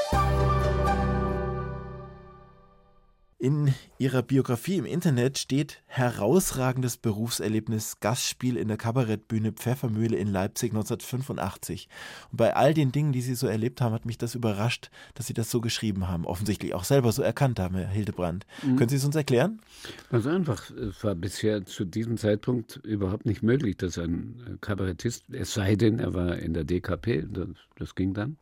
In 3.44 3.74
ihrer 3.98 4.22
Biografie 4.22 4.78
im 4.78 4.87
Internet 4.87 5.37
steht 5.37 5.83
herausragendes 5.85 6.96
Berufserlebnis 6.96 8.00
Gastspiel 8.00 8.57
in 8.57 8.68
der 8.68 8.78
Kabarettbühne 8.78 9.52
Pfeffermühle 9.52 10.16
in 10.16 10.28
Leipzig 10.28 10.72
1985. 10.72 11.90
Und 12.33 12.38
bei 12.38 12.57
all 12.57 12.72
den 12.72 12.90
Dingen, 12.90 13.12
die 13.12 13.20
Sie 13.20 13.35
so 13.35 13.46
erlebt 13.46 13.83
haben, 13.83 13.92
hat 13.92 14.07
mich 14.07 14.16
das 14.16 14.35
überrascht, 14.35 14.90
dass 15.12 15.26
Sie 15.26 15.35
das 15.35 15.50
so 15.50 15.61
geschrieben 15.61 16.09
haben. 16.09 16.24
Offensichtlich 16.24 16.72
auch 16.72 16.85
selber 16.85 17.12
so 17.12 17.20
erkannt 17.20 17.61
haben, 17.61 17.74
Herr 17.74 17.87
Hildebrand. 17.87 18.46
Mhm. 18.62 18.76
Können 18.76 18.88
Sie 18.88 18.96
es 18.96 19.04
uns 19.04 19.14
erklären? 19.14 19.61
Ganz 20.09 20.26
einfach. 20.26 20.70
Es 20.70 21.04
war 21.04 21.14
bisher 21.14 21.66
zu 21.66 21.85
diesem 21.85 22.16
Zeitpunkt 22.16 22.76
überhaupt 22.76 23.26
nicht 23.26 23.42
möglich, 23.42 23.76
dass 23.76 23.98
ein 23.98 24.57
Kabarettist, 24.62 25.24
es 25.30 25.52
sei 25.52 25.76
denn, 25.76 25.98
er 25.98 26.14
war 26.14 26.38
in 26.38 26.54
der 26.54 26.64
DKP, 26.64 27.26
das, 27.30 27.48
das 27.76 27.94
ging 27.94 28.14
dann, 28.14 28.38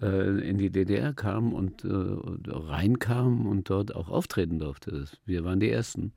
in 0.00 0.58
die 0.58 0.70
DDR 0.70 1.12
kam 1.12 1.52
und 1.52 1.84
äh, 1.84 1.88
reinkam 1.90 3.46
und 3.46 3.70
dort 3.70 3.94
auch 3.94 4.08
auftreten 4.08 4.58
durfte. 4.58 5.04
Wir 5.24 5.44
waren 5.44 5.60
die 5.60 5.70
Ersten. 5.70 6.12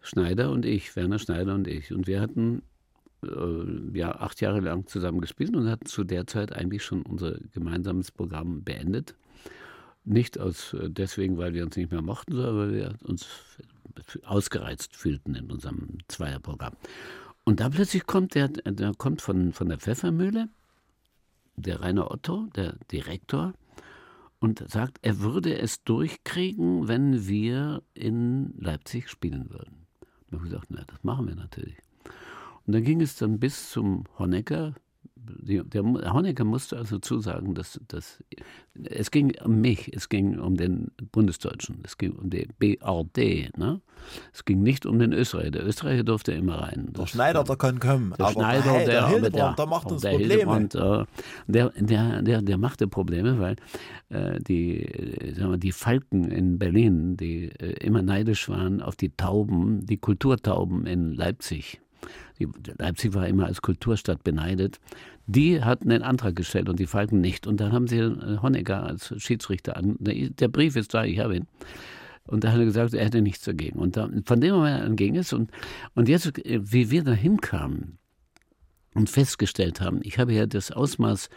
Schneider 0.00 0.50
und 0.50 0.66
ich, 0.66 0.96
Werner 0.96 1.18
Schneider 1.18 1.54
und 1.54 1.68
ich. 1.68 1.92
Und 1.92 2.06
wir 2.08 2.20
hatten 2.20 2.62
äh, 3.24 3.96
ja 3.96 4.16
acht 4.16 4.40
Jahre 4.40 4.60
lang 4.60 4.86
zusammen 4.86 5.20
gespielt 5.20 5.54
und 5.54 5.68
hatten 5.68 5.86
zu 5.86 6.04
der 6.04 6.26
Zeit 6.26 6.52
eigentlich 6.52 6.82
schon 6.82 7.02
unser 7.02 7.38
gemeinsames 7.52 8.10
Programm 8.10 8.64
beendet. 8.64 9.14
Nicht 10.04 10.40
aus 10.40 10.74
deswegen, 10.82 11.38
weil 11.38 11.54
wir 11.54 11.64
uns 11.64 11.76
nicht 11.76 11.92
mehr 11.92 12.02
mochten, 12.02 12.32
sondern 12.32 12.56
weil 12.56 12.72
wir 12.72 12.94
uns 13.04 13.28
ausgereizt 14.24 14.96
fühlten 14.96 15.36
in 15.36 15.50
unserem 15.50 15.98
Zweierprogramm. 16.08 16.74
Und 17.44 17.60
da 17.60 17.68
plötzlich 17.70 18.06
kommt 18.06 18.34
der, 18.34 18.48
der 18.48 18.92
kommt 18.96 19.22
von, 19.22 19.52
von 19.52 19.68
der 19.68 19.78
Pfeffermühle 19.78 20.48
der 21.62 21.80
Rainer 21.80 22.10
Otto, 22.10 22.48
der 22.54 22.76
Direktor, 22.90 23.54
und 24.38 24.68
sagt, 24.68 24.98
er 25.02 25.20
würde 25.20 25.56
es 25.56 25.84
durchkriegen, 25.84 26.88
wenn 26.88 27.28
wir 27.28 27.82
in 27.94 28.54
Leipzig 28.58 29.08
spielen 29.08 29.50
würden. 29.50 29.86
Und 30.00 30.28
ich 30.28 30.34
habe 30.34 30.44
gesagt, 30.44 30.66
na, 30.70 30.84
das 30.86 31.04
machen 31.04 31.28
wir 31.28 31.36
natürlich. 31.36 31.76
Und 32.66 32.74
dann 32.74 32.82
ging 32.82 33.00
es 33.00 33.16
dann 33.16 33.38
bis 33.38 33.70
zum 33.70 34.04
Honecker, 34.18 34.74
die, 35.24 35.62
der 35.64 35.82
Honecker 35.82 36.44
musste 36.44 36.76
also 36.78 36.98
zusagen, 36.98 37.54
dass, 37.54 37.80
dass 37.88 38.22
es 38.84 39.10
ging 39.10 39.32
um 39.44 39.60
mich, 39.60 39.94
es 39.94 40.08
ging 40.08 40.38
um 40.38 40.56
den 40.56 40.90
Bundesdeutschen, 41.12 41.80
es 41.84 41.98
ging 41.98 42.12
um 42.12 42.30
die 42.30 42.48
BRD. 42.58 43.56
Ne? 43.56 43.80
Es 44.32 44.44
ging 44.44 44.62
nicht 44.62 44.86
um 44.86 44.98
den 44.98 45.12
Österreicher. 45.12 45.50
Der 45.50 45.66
Österreicher 45.66 46.04
durfte 46.04 46.32
immer 46.32 46.60
rein. 46.62 46.92
Der 46.96 47.06
Schneider, 47.06 47.44
der 47.44 47.56
kann 47.56 47.78
kommen. 47.78 48.14
Der 48.18 48.26
aber 48.26 48.32
Schneider, 48.32 48.72
der, 48.72 48.78
der, 48.78 48.86
der 48.86 49.08
Hildebrand, 49.08 49.34
der, 49.34 49.54
der 49.54 49.66
macht 49.66 49.92
uns 49.92 50.02
der 50.02 50.10
Probleme. 50.10 50.68
Äh, 50.74 51.04
der, 51.46 51.72
der, 51.76 52.22
der, 52.22 52.42
der 52.42 52.58
machte 52.58 52.88
Probleme, 52.88 53.38
weil 53.38 53.56
äh, 54.08 54.40
die, 54.40 55.34
sagen 55.36 55.52
wir, 55.52 55.58
die 55.58 55.72
Falken 55.72 56.30
in 56.30 56.58
Berlin, 56.58 57.16
die 57.16 57.50
äh, 57.58 57.84
immer 57.84 58.02
neidisch 58.02 58.48
waren 58.48 58.80
auf 58.80 58.96
die 58.96 59.10
Tauben, 59.10 59.86
die 59.86 59.98
Kulturtauben 59.98 60.86
in 60.86 61.12
Leipzig. 61.12 61.80
Leipzig 62.78 63.14
war 63.14 63.26
immer 63.26 63.46
als 63.46 63.62
Kulturstadt 63.62 64.24
beneidet. 64.24 64.80
Die 65.26 65.62
hatten 65.62 65.88
den 65.88 66.02
Antrag 66.02 66.36
gestellt 66.36 66.68
und 66.68 66.78
die 66.78 66.86
Falken 66.86 67.20
nicht. 67.20 67.46
Und 67.46 67.60
dann 67.60 67.72
haben 67.72 67.86
sie 67.86 67.98
äh, 67.98 68.38
Honecker 68.42 68.82
als 68.82 69.14
Schiedsrichter 69.22 69.76
an. 69.76 69.96
Der 69.98 70.48
Brief 70.48 70.76
ist 70.76 70.94
da, 70.94 71.04
ich 71.04 71.18
habe 71.18 71.36
ihn. 71.36 71.46
Und 72.24 72.44
da 72.44 72.52
hat 72.52 72.58
er 72.58 72.64
gesagt, 72.64 72.94
er 72.94 73.04
hätte 73.04 73.22
nichts 73.22 73.44
dagegen. 73.44 73.78
Und 73.78 73.96
da, 73.96 74.08
von 74.24 74.40
dem 74.40 74.54
Moment 74.54 74.84
an 74.84 74.96
ging 74.96 75.16
es. 75.16 75.32
Und, 75.32 75.50
und 75.94 76.08
jetzt, 76.08 76.38
äh, 76.46 76.60
wie 76.62 76.90
wir 76.90 77.04
da 77.04 77.12
hinkamen 77.12 77.98
und 78.94 79.10
festgestellt 79.10 79.80
haben, 79.80 80.00
ich 80.02 80.18
habe 80.18 80.32
ja 80.32 80.46
das 80.46 80.70
Ausmaß 80.70 81.28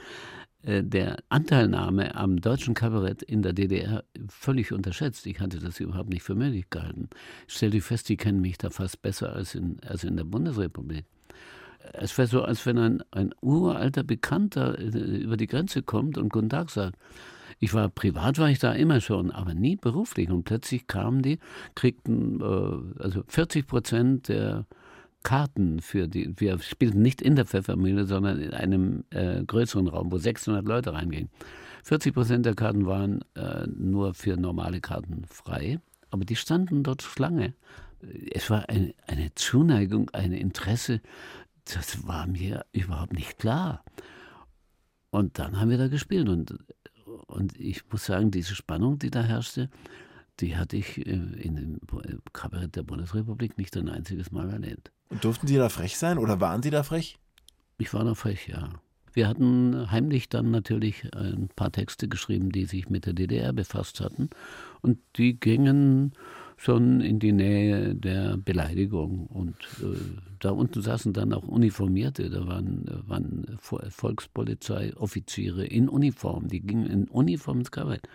der 0.65 1.17
Anteilnahme 1.29 2.15
am 2.15 2.41
deutschen 2.41 2.73
Kabarett 2.73 3.21
in 3.21 3.41
der 3.41 3.53
DDR 3.53 4.03
völlig 4.27 4.71
unterschätzt. 4.71 5.25
Ich 5.27 5.39
hatte 5.39 5.59
das 5.59 5.79
überhaupt 5.79 6.09
nicht 6.09 6.23
für 6.23 6.35
möglich 6.35 6.69
gehalten. 6.69 7.09
Ich 7.47 7.53
stellte 7.53 7.81
fest, 7.81 8.09
die 8.09 8.17
kennen 8.17 8.41
mich 8.41 8.57
da 8.57 8.69
fast 8.69 9.01
besser 9.01 9.33
als 9.33 9.55
in, 9.55 9.77
als 9.87 10.03
in 10.03 10.17
der 10.17 10.23
Bundesrepublik 10.23 11.05
es 11.93 12.17
wäre 12.17 12.27
so, 12.27 12.43
als 12.43 12.65
wenn 12.65 12.77
ein, 12.77 13.03
ein 13.11 13.33
uralter 13.41 14.03
Bekannter 14.03 14.77
äh, 14.79 14.87
über 14.87 15.37
die 15.37 15.47
Grenze 15.47 15.83
kommt 15.83 16.17
und 16.17 16.29
Guten 16.29 16.49
Tag 16.49 16.69
sagt. 16.69 16.97
Ich 17.59 17.73
war 17.73 17.89
privat, 17.89 18.37
war 18.37 18.49
ich 18.49 18.59
da 18.59 18.73
immer 18.73 18.99
schon, 18.99 19.31
aber 19.31 19.53
nie 19.53 19.77
beruflich. 19.77 20.29
Und 20.29 20.43
plötzlich 20.43 20.87
kamen 20.87 21.21
die, 21.21 21.39
kriegten 21.73 22.41
äh, 22.41 23.01
also 23.01 23.23
40 23.27 23.67
Prozent 23.67 24.27
der 24.27 24.65
Karten 25.25 25.81
für 25.81 26.07
die, 26.07 26.33
wir 26.39 26.59
spielten 26.59 27.01
nicht 27.01 27.21
in 27.21 27.35
der 27.35 27.45
Pfeffermühle, 27.45 28.05
sondern 28.05 28.39
in 28.39 28.53
einem 28.53 29.03
äh, 29.09 29.43
größeren 29.43 29.87
Raum, 29.87 30.11
wo 30.11 30.17
600 30.17 30.65
Leute 30.65 30.93
reingingen. 30.93 31.29
40 31.83 32.13
Prozent 32.13 32.45
der 32.45 32.55
Karten 32.55 32.85
waren 32.85 33.25
äh, 33.35 33.67
nur 33.67 34.13
für 34.13 34.37
normale 34.37 34.79
Karten 34.79 35.25
frei, 35.27 35.79
aber 36.09 36.23
die 36.23 36.37
standen 36.37 36.83
dort 36.83 37.01
Schlange. 37.01 37.53
Es 38.31 38.49
war 38.49 38.69
eine, 38.69 38.93
eine 39.07 39.33
Zuneigung, 39.35 40.09
ein 40.11 40.31
Interesse 40.31 41.01
das 41.65 42.07
war 42.07 42.27
mir 42.27 42.65
überhaupt 42.71 43.13
nicht 43.13 43.39
klar. 43.39 43.83
Und 45.09 45.39
dann 45.39 45.59
haben 45.59 45.69
wir 45.69 45.77
da 45.77 45.87
gespielt 45.87 46.29
und, 46.29 46.55
und 47.27 47.59
ich 47.59 47.89
muss 47.89 48.05
sagen, 48.05 48.31
diese 48.31 48.55
Spannung, 48.55 48.99
die 48.99 49.09
da 49.09 49.23
herrschte, 49.23 49.69
die 50.39 50.57
hatte 50.57 50.77
ich 50.77 50.97
äh, 51.05 51.11
in 51.11 51.55
dem 51.55 51.79
Kabarett 52.33 52.75
der 52.75 52.83
Bundesrepublik 52.83 53.57
nicht 53.57 53.75
ein 53.77 53.89
einziges 53.89 54.31
Mal 54.31 54.49
erlebt. 54.49 54.91
Und 55.09 55.23
durften 55.23 55.47
Sie 55.47 55.55
da 55.55 55.69
frech 55.69 55.97
sein 55.97 56.17
oder 56.17 56.39
waren 56.41 56.63
Sie 56.63 56.71
da 56.71 56.83
frech? 56.83 57.17
Ich 57.77 57.93
war 57.93 58.03
da 58.03 58.15
frech, 58.15 58.47
ja. 58.47 58.69
Wir 59.13 59.27
hatten 59.29 59.89
heimlich 59.91 60.27
dann 60.27 60.51
natürlich 60.51 61.09
ein 61.15 61.49
paar 61.55 61.71
Texte 61.71 62.09
geschrieben, 62.09 62.51
die 62.51 62.65
sich 62.65 62.89
mit 62.89 63.05
der 63.05 63.13
DDR 63.13 63.53
befasst 63.53 64.01
hatten. 64.01 64.29
Und 64.81 64.99
die 65.15 65.39
gingen 65.39 66.13
schon 66.57 67.01
in 67.01 67.19
die 67.19 67.31
Nähe 67.31 67.95
der 67.95 68.37
Beleidigung. 68.37 69.27
Und 69.27 69.55
äh, 69.81 69.97
da 70.39 70.51
unten 70.51 70.81
saßen 70.81 71.13
dann 71.13 71.33
auch 71.33 71.47
Uniformierte, 71.47 72.29
da 72.29 72.47
waren, 72.47 72.85
waren 73.07 73.57
Volkspolizeioffiziere 73.59 75.65
in 75.65 75.89
Uniform, 75.89 76.47
die 76.47 76.61
gingen 76.61 76.85
in 76.85 77.05
Uniform 77.05 77.59
ins 77.59 77.71
Kabinett. 77.71 78.07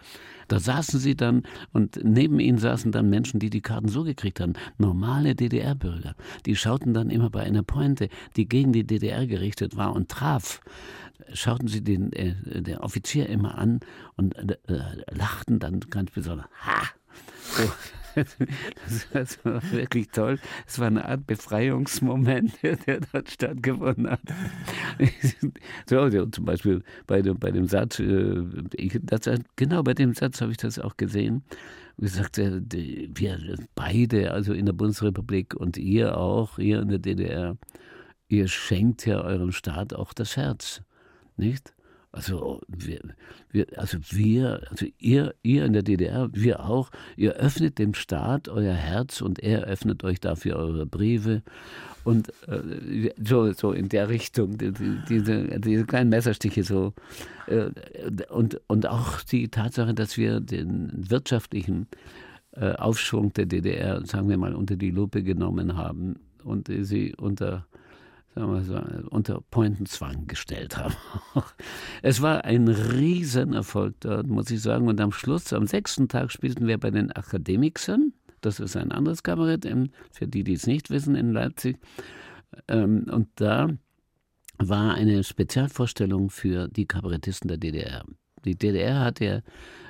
Da 0.49 0.59
saßen 0.59 0.99
sie 0.99 1.15
dann 1.15 1.43
und 1.73 2.01
neben 2.03 2.41
ihnen 2.41 2.59
saßen 2.59 2.93
dann 2.93 3.09
Menschen, 3.09 3.41
die 3.41 3.51
die 3.51 3.61
Karten 3.61 3.89
so 3.89 4.05
gekriegt 4.05 4.41
haben, 4.41 4.55
normale 4.79 5.35
DDR-Bürger. 5.35 6.15
Die 6.47 6.57
schauten 6.57 6.93
dann 6.93 7.11
immer 7.11 7.31
bei 7.31 7.43
einer 7.43 7.63
Pointe, 7.63 8.09
die 8.37 8.49
gegen 8.49 8.73
die 8.73 8.85
DDR 8.85 9.27
gerichtet 9.27 9.77
war 9.77 9.95
und 9.95 10.09
traf 10.09 10.61
schauten 11.33 11.69
sie 11.69 11.83
den, 11.83 12.13
äh, 12.13 12.35
den 12.63 12.79
Offizier 12.79 13.29
immer 13.29 13.59
an 13.59 13.81
und 14.17 14.35
äh, 14.37 14.57
lachten 15.11 15.59
dann 15.59 15.81
ganz 15.81 16.11
besonders. 16.11 16.47
Ha! 16.65 16.83
So. 17.53 17.63
Das 19.13 19.45
war 19.45 19.63
wirklich 19.73 20.09
toll. 20.09 20.39
Es 20.67 20.79
war 20.79 20.89
eine 20.89 21.05
Art 21.05 21.27
Befreiungsmoment, 21.27 22.53
der 22.63 23.01
dort 23.13 23.31
stattgefunden 23.31 24.11
hat. 24.11 24.21
So, 25.89 26.09
zum 26.27 26.45
Beispiel 26.45 26.83
bei 27.07 27.23
dem, 27.23 27.39
bei 27.39 27.51
dem 27.51 27.67
Satz, 27.67 27.99
äh, 27.99 28.43
ich, 28.75 28.99
das, 29.03 29.29
genau 29.57 29.83
bei 29.83 29.95
dem 29.95 30.15
Satz 30.15 30.41
habe 30.41 30.53
ich 30.53 30.59
das 30.59 30.79
auch 30.79 30.97
gesehen. 30.97 31.43
Gesagt, 31.99 32.39
äh, 32.39 32.61
wir 32.71 33.57
beide, 33.75 34.31
also 34.33 34.53
in 34.53 34.67
der 34.67 34.73
Bundesrepublik 34.73 35.55
und 35.55 35.77
ihr 35.77 36.17
auch, 36.17 36.59
ihr 36.59 36.81
in 36.81 36.89
der 36.89 36.99
DDR, 36.99 37.57
ihr 38.29 38.49
schenkt 38.49 39.07
ja 39.07 39.21
eurem 39.21 39.53
Staat 39.53 39.95
auch 39.95 40.13
das 40.13 40.37
Herz 40.37 40.83
nicht? 41.41 41.73
Also 42.13 42.61
wir, 42.67 43.01
wir, 43.53 43.67
also 43.77 43.99
wir, 44.11 44.63
also 44.69 44.87
ihr, 44.99 45.35
ihr 45.43 45.65
in 45.65 45.73
der 45.73 45.83
DDR, 45.83 46.29
wir 46.33 46.65
auch, 46.65 46.91
ihr 47.17 47.35
öffnet 47.35 47.79
dem 47.79 47.95
Staat 47.95 48.49
euer 48.49 48.75
Herz 48.75 49.21
und 49.21 49.39
er 49.39 49.63
öffnet 49.63 50.03
euch 50.03 50.19
dafür 50.19 50.57
eure 50.57 50.87
Briefe. 50.87 51.43
Und 52.03 52.31
äh, 52.49 53.11
so, 53.23 53.53
so 53.53 53.73
in 53.73 53.89
der 53.89 54.09
Richtung, 54.09 54.59
die, 54.59 54.73
diese, 55.09 55.61
diese 55.61 55.85
kleinen 55.85 56.11
Messerstiche 56.11 56.65
so. 56.65 56.95
Äh, 57.47 57.71
und, 58.29 58.61
und 58.67 58.89
auch 58.89 59.23
die 59.23 59.49
Tatsache, 59.49 59.95
dass 59.95 60.17
wir 60.17 60.41
den 60.41 60.91
wirtschaftlichen 61.11 61.87
äh, 62.53 62.73
Aufschwung 62.73 63.33
der 63.35 63.47
DDR, 63.47 64.05
sagen 64.05 64.29
wir 64.29 64.39
mal, 64.39 64.57
unter 64.57 64.75
die 64.75 64.91
Lupe 64.91 65.23
genommen 65.23 65.77
haben 65.77 66.19
und 66.43 66.69
sie 66.69 67.15
unter 67.15 67.67
sagen 68.35 68.53
wir 68.53 68.63
so, 68.63 68.81
unter 69.11 69.41
Pointenzwang 69.51 70.27
gestellt 70.27 70.77
haben. 70.77 70.95
es 72.03 72.23
war 72.23 72.45
ein 72.45 72.69
Riesenerfolg 72.69 73.95
dort, 74.01 74.27
muss 74.27 74.51
ich 74.51 74.63
sagen. 74.63 74.89
Und 74.89 75.01
am 75.01 75.13
Schluss, 75.13 75.53
am 75.53 75.67
sechsten 75.67 76.09
Tag, 76.09 76.31
spielten 76.31 76.67
wir 76.67 76.79
bei 76.79 76.91
den 76.91 77.11
Akademikern. 77.13 78.13
Das 78.41 78.61
ist 78.61 78.77
ein 78.77 78.93
anderes 78.93 79.23
Kabarett, 79.23 79.69
für 80.13 80.27
die, 80.27 80.45
die 80.45 80.55
es 80.55 80.67
nicht 80.67 80.91
wissen, 80.91 81.15
in 81.15 81.33
Leipzig. 81.33 81.79
Ähm, 82.69 83.07
und 83.11 83.29
da 83.37 83.69
war 84.59 84.95
eine 84.95 85.25
Spezialvorstellung 85.25 86.31
für 86.31 86.69
die 86.69 86.87
Kabarettisten 86.87 87.49
der 87.49 87.59
DDR. 87.59 88.05
Die 88.45 88.57
DDR 88.57 89.01
hatte 89.01 89.25
ja 89.25 89.41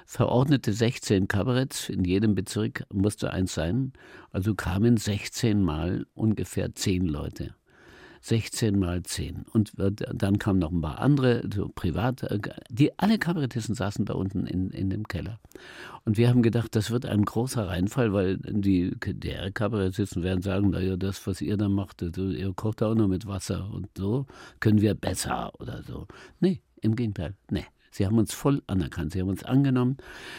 verordnete 0.06 0.72
16 0.72 1.28
Kabaretts, 1.28 1.88
in 1.88 2.04
jedem 2.04 2.34
Bezirk 2.34 2.84
musste 2.92 3.32
eins 3.32 3.54
sein. 3.54 3.92
Also 4.30 4.54
kamen 4.54 4.96
16 4.96 5.62
Mal 5.62 6.06
ungefähr 6.14 6.74
10 6.74 7.06
Leute. 7.06 7.54
16 8.20 8.78
mal 8.78 9.02
10. 9.02 9.46
Und 9.52 9.72
dann 9.76 10.38
kamen 10.38 10.58
noch 10.58 10.72
ein 10.72 10.80
paar 10.80 10.98
andere, 10.98 11.42
so 11.52 11.68
privat, 11.68 12.22
äh, 12.24 12.38
die 12.68 12.98
alle 12.98 13.18
Kabarettisten 13.18 13.74
saßen 13.74 14.04
da 14.04 14.14
unten 14.14 14.46
in, 14.46 14.70
in 14.70 14.90
dem 14.90 15.08
Keller. 15.08 15.40
Und 16.04 16.16
wir 16.16 16.28
haben 16.28 16.42
gedacht, 16.42 16.76
das 16.76 16.90
wird 16.90 17.06
ein 17.06 17.24
großer 17.24 17.68
Reinfall, 17.68 18.12
weil 18.12 18.38
die 18.38 18.94
der 19.06 19.50
Kabarettisten 19.52 20.22
werden 20.22 20.42
sagen, 20.42 20.70
naja, 20.70 20.96
das, 20.96 21.26
was 21.26 21.40
ihr 21.40 21.56
da 21.56 21.68
macht, 21.68 22.02
ihr 22.02 22.52
kocht 22.54 22.82
auch 22.82 22.94
nur 22.94 23.08
mit 23.08 23.26
Wasser 23.26 23.70
und 23.72 23.88
so, 23.96 24.26
können 24.60 24.80
wir 24.80 24.94
besser 24.94 25.52
oder 25.58 25.82
so. 25.82 26.06
Nee, 26.40 26.60
im 26.80 26.96
Gegenteil, 26.96 27.34
nee. 27.50 27.64
Sie 27.92 28.06
haben 28.06 28.18
uns 28.18 28.32
voll 28.32 28.62
anerkannt, 28.68 29.12
sie 29.12 29.20
haben 29.20 29.28
uns 29.28 29.42
angenommen, 29.42 29.96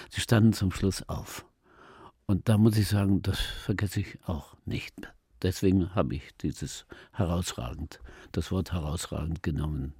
sie 0.10 0.22
standen 0.22 0.54
zum 0.54 0.72
Schluss 0.72 1.08
auf. 1.10 1.46
Und 2.26 2.48
da 2.48 2.58
muss 2.58 2.78
ich 2.78 2.88
sagen, 2.88 3.22
das 3.22 3.40
vergesse 3.40 4.00
ich 4.00 4.20
auch 4.26 4.56
nicht. 4.66 4.96
Deswegen 5.42 5.96
habe 5.96 6.16
ich 6.16 6.24
dieses 6.42 6.86
herausragend, 7.14 8.00
das 8.32 8.52
Wort 8.52 8.74
herausragend 8.74 9.44
genommen. 9.44 9.94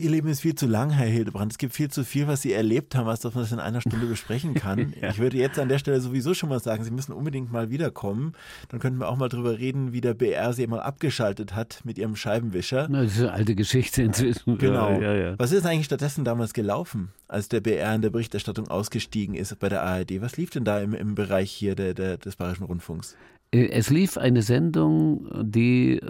Ihr 0.00 0.10
Leben 0.10 0.28
ist 0.28 0.42
viel 0.42 0.54
zu 0.54 0.68
lang, 0.68 0.90
Herr 0.90 1.08
Hildebrand. 1.08 1.50
Es 1.50 1.58
gibt 1.58 1.74
viel 1.74 1.90
zu 1.90 2.04
viel, 2.04 2.28
was 2.28 2.40
Sie 2.42 2.52
erlebt 2.52 2.94
haben, 2.94 3.06
was 3.06 3.24
man 3.24 3.32
das 3.34 3.50
in 3.50 3.58
einer 3.58 3.80
Stunde 3.80 4.06
besprechen 4.06 4.54
kann. 4.54 4.94
ja. 5.00 5.10
Ich 5.10 5.18
würde 5.18 5.36
jetzt 5.36 5.58
an 5.58 5.68
der 5.68 5.80
Stelle 5.80 6.00
sowieso 6.00 6.34
schon 6.34 6.50
mal 6.50 6.60
sagen, 6.60 6.84
Sie 6.84 6.92
müssen 6.92 7.12
unbedingt 7.12 7.50
mal 7.50 7.68
wiederkommen. 7.70 8.34
Dann 8.68 8.78
könnten 8.78 9.00
wir 9.00 9.08
auch 9.08 9.16
mal 9.16 9.28
drüber 9.28 9.58
reden, 9.58 9.92
wie 9.92 10.00
der 10.00 10.14
BR 10.14 10.52
Sie 10.52 10.68
mal 10.68 10.78
abgeschaltet 10.78 11.56
hat 11.56 11.80
mit 11.82 11.98
Ihrem 11.98 12.14
Scheibenwischer. 12.14 12.86
Na, 12.88 13.02
das 13.02 13.14
ist 13.14 13.22
eine 13.22 13.32
alte 13.32 13.56
Geschichte 13.56 14.04
inzwischen. 14.04 14.56
Genau. 14.58 15.00
Ja, 15.00 15.14
ja. 15.14 15.34
Was 15.36 15.50
ist 15.50 15.66
eigentlich 15.66 15.86
stattdessen 15.86 16.24
damals 16.24 16.54
gelaufen, 16.54 17.10
als 17.26 17.48
der 17.48 17.60
BR 17.60 17.92
in 17.92 18.02
der 18.02 18.10
Berichterstattung 18.10 18.68
ausgestiegen 18.68 19.34
ist 19.34 19.58
bei 19.58 19.68
der 19.68 19.82
ARD? 19.82 20.20
Was 20.20 20.36
lief 20.36 20.50
denn 20.50 20.62
da 20.62 20.78
im, 20.80 20.94
im 20.94 21.16
Bereich 21.16 21.50
hier 21.50 21.74
der, 21.74 21.94
der, 21.94 22.18
des 22.18 22.36
Bayerischen 22.36 22.66
Rundfunks? 22.66 23.16
Äh, 23.52 23.68
es 23.68 23.90
lief 23.90 24.16
eine 24.18 24.42
Sendung, 24.42 25.28
die, 25.42 26.00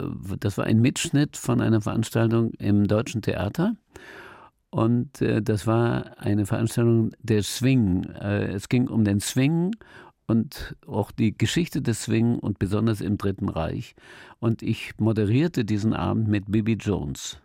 das 0.40 0.58
war 0.58 0.64
ein 0.64 0.80
Mitschnitt 0.80 1.36
von 1.36 1.60
einer 1.60 1.80
Veranstaltung 1.80 2.52
im 2.54 2.86
Deutschen 2.86 3.22
Theater. 3.22 3.74
Und 4.70 5.22
äh, 5.22 5.42
das 5.42 5.66
war 5.66 6.18
eine 6.18 6.46
Veranstaltung 6.46 7.12
der 7.20 7.42
Swing. 7.42 8.04
Äh, 8.04 8.52
es 8.52 8.68
ging 8.68 8.88
um 8.88 9.04
den 9.04 9.20
Swing 9.20 9.74
und 10.26 10.76
auch 10.86 11.10
die 11.10 11.36
Geschichte 11.36 11.80
des 11.80 12.02
Swing 12.02 12.38
und 12.38 12.58
besonders 12.58 13.00
im 13.00 13.16
Dritten 13.16 13.48
Reich. 13.48 13.94
Und 14.40 14.62
ich 14.62 14.92
moderierte 14.98 15.64
diesen 15.64 15.94
Abend 15.94 16.28
mit 16.28 16.50
Bibi 16.52 16.74
Jones. 16.74 17.40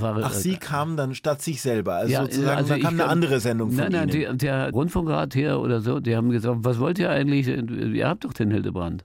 Ach, 0.00 0.32
Sie 0.32 0.56
kamen 0.56 0.96
dann 0.96 1.14
statt 1.14 1.42
sich 1.42 1.60
selber, 1.62 1.94
also 1.94 2.12
ja, 2.12 2.22
sozusagen, 2.22 2.56
also 2.56 2.74
da 2.74 2.80
kam 2.80 2.94
eine 2.94 3.06
andere 3.06 3.40
Sendung 3.40 3.70
von 3.70 3.78
nein, 3.78 3.92
nein, 3.92 4.08
Ihnen. 4.08 4.38
Die, 4.38 4.46
der 4.46 4.70
Rundfunkrat 4.70 5.34
hier 5.34 5.60
oder 5.60 5.80
so, 5.80 6.00
die 6.00 6.16
haben 6.16 6.30
gesagt, 6.30 6.58
was 6.60 6.78
wollt 6.78 6.98
ihr 6.98 7.10
eigentlich? 7.10 7.46
Ihr 7.48 8.08
habt 8.08 8.24
doch 8.24 8.32
den 8.32 8.50
Hildebrand. 8.50 9.04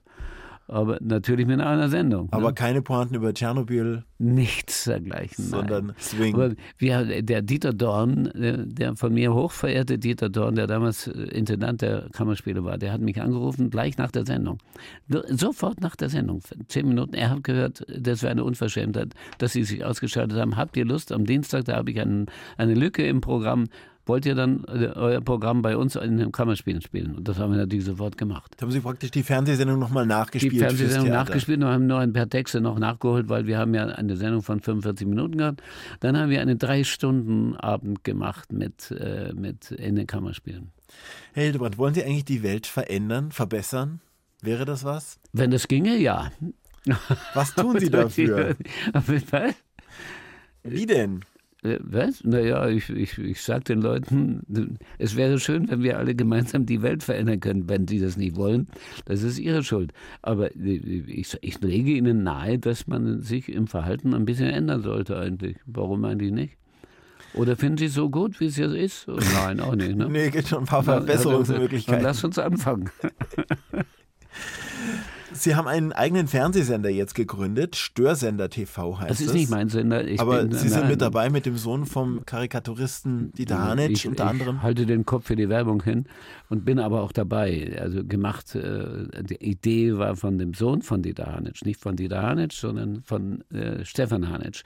Aber 0.68 0.98
natürlich 1.00 1.46
mit 1.46 1.60
einer 1.60 1.88
Sendung. 1.88 2.28
Aber 2.32 2.48
ne? 2.48 2.54
keine 2.54 2.82
Pointen 2.82 3.14
über 3.14 3.32
Tschernobyl. 3.32 4.04
Nichts 4.18 4.84
dergleichen. 4.84 5.44
Sondern 5.44 5.86
nein. 5.86 5.96
Swing. 5.98 6.34
Aber 6.34 6.54
wir, 6.78 7.22
der 7.22 7.42
Dieter 7.42 7.72
Dorn, 7.72 8.30
der 8.34 8.96
von 8.96 9.14
mir 9.14 9.32
hochverehrte 9.32 9.98
Dieter 9.98 10.28
Dorn, 10.28 10.56
der 10.56 10.66
damals 10.66 11.06
Intendant 11.06 11.82
der 11.82 12.08
Kammerspiele 12.12 12.64
war, 12.64 12.78
der 12.78 12.92
hat 12.92 13.00
mich 13.00 13.20
angerufen, 13.20 13.70
gleich 13.70 13.96
nach 13.96 14.10
der 14.10 14.26
Sendung. 14.26 14.58
Sofort 15.28 15.80
nach 15.80 15.94
der 15.94 16.08
Sendung. 16.08 16.40
Zehn 16.66 16.88
Minuten. 16.88 17.14
Er 17.14 17.30
hat 17.30 17.44
gehört, 17.44 17.84
das 17.88 18.22
wäre 18.22 18.32
eine 18.32 18.42
Unverschämtheit, 18.42 19.14
dass 19.38 19.52
Sie 19.52 19.62
sich 19.62 19.84
ausgeschaltet 19.84 20.38
haben. 20.38 20.56
Habt 20.56 20.76
ihr 20.76 20.84
Lust? 20.84 21.12
Am 21.12 21.26
Dienstag, 21.26 21.66
da 21.66 21.76
habe 21.76 21.92
ich 21.92 22.00
einen, 22.00 22.26
eine 22.56 22.74
Lücke 22.74 23.06
im 23.06 23.20
Programm 23.20 23.66
wollt 24.06 24.24
ihr 24.24 24.34
dann 24.34 24.64
äh, 24.68 24.92
euer 24.94 25.20
Programm 25.20 25.62
bei 25.62 25.76
uns 25.76 25.96
in 25.96 26.16
den 26.16 26.32
Kammerspielen 26.32 26.80
spielen? 26.80 27.16
Und 27.16 27.28
das 27.28 27.38
haben 27.38 27.50
wir 27.50 27.58
natürlich 27.58 27.84
sofort 27.84 28.16
gemacht. 28.16 28.54
Da 28.56 28.62
haben 28.62 28.70
Sie 28.70 28.80
praktisch 28.80 29.10
die 29.10 29.22
Fernsehsendung 29.22 29.78
nochmal 29.78 30.06
nachgespielt? 30.06 30.54
Die 30.54 30.58
Fernsehsendung 30.58 31.10
nachgespielt 31.10 31.60
und 31.60 31.66
haben 31.66 31.86
noch 31.86 31.98
ein 31.98 32.12
paar 32.12 32.28
Texte 32.28 32.60
noch 32.60 32.78
nachgeholt, 32.78 33.28
weil 33.28 33.46
wir 33.46 33.58
haben 33.58 33.74
ja 33.74 33.86
eine 33.86 34.16
Sendung 34.16 34.42
von 34.42 34.60
45 34.60 35.06
Minuten 35.06 35.36
gehabt. 35.36 35.62
Dann 36.00 36.16
haben 36.16 36.30
wir 36.30 36.40
einen 36.40 36.58
Drei-Stunden-Abend 36.58 38.04
gemacht 38.04 38.52
mit, 38.52 38.92
äh, 38.92 39.32
mit 39.34 39.72
in 39.72 39.96
den 39.96 40.06
Kammerspielen. 40.06 40.70
Herr 41.32 41.42
Hildebrand, 41.42 41.76
wollen 41.76 41.94
Sie 41.94 42.04
eigentlich 42.04 42.24
die 42.24 42.42
Welt 42.42 42.66
verändern, 42.66 43.32
verbessern? 43.32 44.00
Wäre 44.40 44.64
das 44.64 44.84
was? 44.84 45.18
Wenn 45.32 45.50
das 45.50 45.66
ginge, 45.66 45.96
ja. 45.96 46.30
Was 47.34 47.54
tun 47.54 47.80
Sie 47.80 47.90
dafür? 47.90 48.56
Wie 50.62 50.86
denn? 50.86 51.24
Äh, 51.62 51.78
was? 51.80 52.22
Naja, 52.24 52.68
ich, 52.68 52.90
ich, 52.90 53.18
ich 53.18 53.42
sage 53.42 53.64
den 53.64 53.80
Leuten, 53.80 54.78
es 54.98 55.16
wäre 55.16 55.38
schön, 55.38 55.68
wenn 55.70 55.82
wir 55.82 55.98
alle 55.98 56.14
gemeinsam 56.14 56.66
die 56.66 56.82
Welt 56.82 57.02
verändern 57.02 57.40
können. 57.40 57.68
Wenn 57.68 57.86
sie 57.86 57.98
das 57.98 58.16
nicht 58.16 58.36
wollen, 58.36 58.68
das 59.04 59.22
ist 59.22 59.38
ihre 59.38 59.62
Schuld. 59.62 59.92
Aber 60.22 60.54
ich, 60.54 61.36
ich 61.40 61.60
lege 61.60 61.92
ihnen 61.92 62.22
nahe, 62.22 62.58
dass 62.58 62.86
man 62.86 63.22
sich 63.22 63.48
im 63.48 63.66
Verhalten 63.66 64.14
ein 64.14 64.24
bisschen 64.24 64.48
ändern 64.48 64.82
sollte 64.82 65.18
eigentlich. 65.18 65.56
Warum 65.66 66.04
eigentlich 66.04 66.32
nicht? 66.32 66.56
Oder 67.34 67.56
finden 67.56 67.76
Sie 67.76 67.86
es 67.86 67.94
so 67.94 68.08
gut, 68.08 68.40
wie 68.40 68.46
es 68.46 68.56
jetzt 68.56 68.74
ist? 68.74 69.08
Oh, 69.08 69.18
nein, 69.34 69.60
auch 69.60 69.74
nicht. 69.74 69.94
Ne? 69.94 70.08
nee, 70.08 70.30
gibt 70.30 70.48
schon 70.48 70.60
ein 70.60 70.64
paar 70.66 70.82
Verbesserungsmöglichkeiten. 70.82 72.02
Dann 72.02 72.02
lass 72.02 72.24
uns 72.24 72.38
anfangen. 72.38 72.90
Sie 75.42 75.54
haben 75.54 75.68
einen 75.68 75.92
eigenen 75.92 76.26
Fernsehsender 76.26 76.90
jetzt 76.90 77.14
gegründet, 77.14 77.76
Störsender 77.76 78.48
TV 78.50 78.98
heißt 78.98 79.10
es. 79.10 79.18
Das 79.18 79.26
ist 79.26 79.34
nicht 79.34 79.50
mein 79.50 79.68
Sender. 79.68 80.06
Ich 80.06 80.20
Aber 80.20 80.42
bin, 80.42 80.52
Sie 80.52 80.68
sind 80.68 80.80
nein, 80.80 80.90
mit 80.90 81.00
dabei 81.00 81.30
mit 81.30 81.46
dem 81.46 81.56
Sohn 81.56 81.86
vom 81.86 82.24
Karikaturisten 82.26 83.32
Dieter 83.32 83.58
Hanitsch 83.58 84.04
ich, 84.04 84.08
unter 84.08 84.26
anderem. 84.26 84.56
Ich 84.56 84.62
halte 84.62 84.86
den 84.86 85.04
Kopf 85.04 85.26
für 85.26 85.36
die 85.36 85.48
Werbung 85.48 85.82
hin 85.82 86.06
und 86.48 86.64
bin 86.64 86.78
aber 86.78 87.02
auch 87.02 87.12
dabei. 87.12 87.76
Also 87.80 88.04
gemacht, 88.04 88.54
äh, 88.54 89.22
die 89.22 89.36
Idee 89.36 89.96
war 89.96 90.16
von 90.16 90.38
dem 90.38 90.54
Sohn 90.54 90.82
von 90.82 91.02
Dieter 91.02 91.26
Hanitsch, 91.26 91.64
nicht 91.64 91.80
von 91.80 91.96
Dieter 91.96 92.22
Hanitsch, 92.22 92.58
sondern 92.58 93.02
von 93.02 93.42
äh, 93.50 93.84
Stefan 93.84 94.28
Hanitsch. 94.28 94.64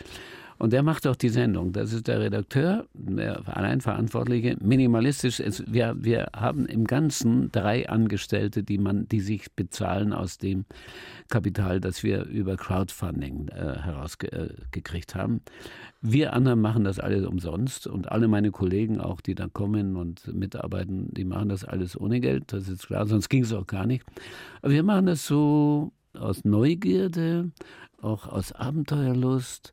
Und 0.61 0.75
der 0.75 0.83
macht 0.83 1.07
auch 1.07 1.17
die 1.17 1.31
Sendung. 1.31 1.73
Das 1.73 1.95
ist 1.95 2.07
der 2.07 2.21
Redakteur, 2.21 2.85
der 2.93 3.57
Alleinverantwortliche. 3.57 4.59
Minimalistisch 4.61 5.41
ist, 5.41 5.73
wir, 5.73 5.97
wir 5.99 6.29
haben 6.37 6.67
im 6.67 6.85
Ganzen 6.85 7.51
drei 7.51 7.89
Angestellte, 7.89 8.63
die 8.63 8.77
man, 8.77 9.09
die 9.09 9.21
sich 9.21 9.51
bezahlen 9.53 10.13
aus 10.13 10.37
dem 10.37 10.67
Kapital, 11.31 11.81
das 11.81 12.03
wir 12.03 12.25
über 12.25 12.59
Crowdfunding 12.59 13.49
äh, 13.49 13.79
herausgekriegt 13.79 15.15
äh, 15.15 15.19
haben. 15.19 15.41
Wir 16.03 16.35
anderen 16.35 16.61
machen 16.61 16.85
das 16.85 17.01
alles 17.01 17.25
umsonst 17.25 17.87
und 17.87 18.13
alle 18.13 18.29
meine 18.29 18.51
Kollegen 18.51 19.01
auch, 19.01 19.23
die 19.23 19.35
da 19.35 19.49
kommen 19.49 19.97
und 19.97 20.27
mitarbeiten, 20.35 21.09
die 21.15 21.25
machen 21.25 21.49
das 21.49 21.65
alles 21.65 21.99
ohne 21.99 22.21
Geld. 22.21 22.53
Das 22.53 22.69
ist 22.69 22.87
klar, 22.87 23.07
sonst 23.07 23.31
ging 23.31 23.45
es 23.45 23.55
auch 23.55 23.67
gar 23.67 23.87
nicht. 23.87 24.05
Aber 24.61 24.73
wir 24.73 24.83
machen 24.83 25.07
das 25.07 25.27
so 25.27 25.93
aus 26.13 26.45
Neugierde, 26.45 27.51
auch 28.03 28.27
aus 28.27 28.53
Abenteuerlust 28.53 29.73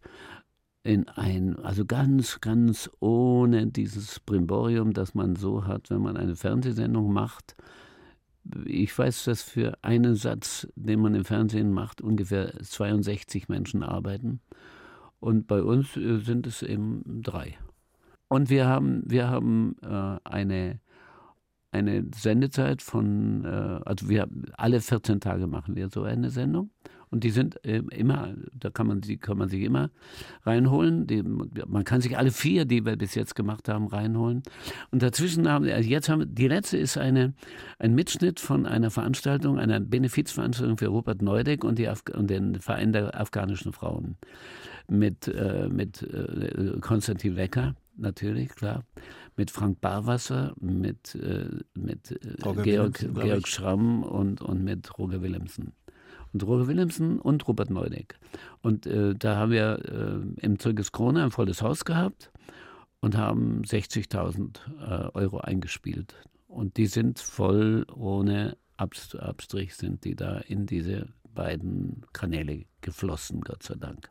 in 0.84 1.07
ein, 1.09 1.57
also 1.57 1.86
ganz, 1.86 2.39
ganz 2.39 2.89
ohne 2.99 3.67
dieses 3.67 4.19
Brimborium, 4.21 4.93
das 4.93 5.13
man 5.13 5.36
so 5.36 5.65
hat, 5.65 5.89
wenn 5.89 6.01
man 6.01 6.17
eine 6.17 6.36
Fernsehsendung 6.36 7.11
macht. 7.11 7.55
Ich 8.65 8.97
weiß, 8.97 9.25
dass 9.25 9.41
für 9.41 9.78
einen 9.82 10.15
Satz, 10.15 10.67
den 10.75 11.01
man 11.01 11.15
im 11.15 11.25
Fernsehen 11.25 11.71
macht, 11.71 11.99
ungefähr 12.01 12.53
62 12.61 13.49
Menschen 13.49 13.84
arbeiten. 13.84 14.39
Und 15.19 15.47
bei 15.47 15.61
uns 15.61 15.97
äh, 15.97 16.19
sind 16.19 16.47
es 16.47 16.61
eben 16.61 17.03
drei. 17.21 17.57
Und 18.30 18.49
wir 18.49 18.67
haben, 18.67 19.03
wir 19.05 19.30
haben 19.30 19.75
äh, 19.82 20.17
eine, 20.23 20.80
eine 21.71 22.05
Sendezeit 22.15 22.82
von, 22.82 23.45
äh, 23.45 23.80
also 23.86 24.09
wir 24.09 24.28
alle 24.57 24.82
14 24.82 25.19
Tage 25.19 25.47
machen 25.47 25.75
wir 25.75 25.89
so 25.89 26.03
eine 26.03 26.30
Sendung. 26.30 26.69
Und 27.09 27.23
die 27.23 27.29
sind 27.29 27.63
äh, 27.65 27.81
immer, 27.91 28.33
da 28.53 28.69
kann 28.69 28.87
man, 28.87 29.01
die 29.01 29.17
kann 29.17 29.37
man 29.37 29.49
sich 29.49 29.61
immer 29.61 29.89
reinholen. 30.43 31.07
Die, 31.07 31.23
man 31.23 31.83
kann 31.83 32.01
sich 32.01 32.17
alle 32.17 32.31
vier, 32.31 32.65
die 32.65 32.85
wir 32.85 32.97
bis 32.97 33.15
jetzt 33.15 33.35
gemacht 33.35 33.69
haben, 33.69 33.87
reinholen. 33.87 34.43
Und 34.91 35.03
dazwischen 35.03 35.47
haben, 35.47 35.69
also 35.69 35.89
jetzt 35.89 36.09
haben, 36.09 36.33
die 36.33 36.47
letzte 36.47 36.77
ist 36.77 36.97
eine, 36.97 37.33
ein 37.79 37.95
Mitschnitt 37.95 38.39
von 38.39 38.65
einer 38.65 38.91
Veranstaltung, 38.91 39.57
einer 39.57 39.79
Benefizveranstaltung 39.79 40.77
für 40.77 40.87
Rupert 40.87 41.21
Neudeck 41.21 41.63
und, 41.63 41.79
die 41.79 41.87
Af 41.87 42.03
und 42.13 42.29
den 42.29 42.59
Verein 42.59 42.91
der 42.91 43.19
afghanischen 43.19 43.71
Frauen 43.71 44.17
mit, 44.89 45.27
äh, 45.27 45.69
mit 45.69 46.01
äh, 46.01 46.77
Konstantin 46.81 47.35
Wecker, 47.35 47.75
natürlich, 47.95 48.49
klar, 48.49 48.83
mit 49.35 49.51
Frank 49.51 49.79
Barwasser, 49.81 50.53
mit, 50.59 51.15
äh, 51.15 51.47
mit 51.73 52.11
äh, 52.11 52.63
Georg, 52.63 53.05
Georg 53.13 53.47
Schramm 53.47 54.03
und, 54.03 54.41
und 54.41 54.63
mit 54.63 54.97
Roger 54.97 55.21
Willemsen 55.21 55.73
und 56.34 56.43
Roger 56.43 56.67
Willemsen 56.67 57.19
und 57.19 57.47
Robert 57.47 57.69
Neudeck. 57.69 58.19
Und 58.61 58.86
äh, 58.86 59.15
da 59.15 59.36
haben 59.36 59.51
wir 59.51 59.80
äh, 59.86 60.45
im 60.45 60.59
Zirkus 60.59 60.91
Krone 60.91 61.23
ein 61.23 61.32
volles 61.32 61.61
Haus 61.61 61.86
gehabt 61.86 62.32
und 62.99 63.17
haben 63.17 63.61
60.000 63.63 64.57
äh, 64.80 65.09
Euro 65.13 65.39
eingespielt. 65.39 66.15
Und 66.47 66.78
die 66.78 66.88
sind 66.88 67.19
voll 67.19 67.86
ohne 67.93 68.57
Abstrich 68.78 69.75
sind 69.75 70.03
die 70.03 70.15
da 70.15 70.38
in 70.38 70.67
diese 70.67 71.07
beiden 71.34 72.05
Kanäle 72.13 72.65
geflossen, 72.82 73.41
Gott 73.41 73.61
sei 73.63 73.75
Dank. 73.75 74.09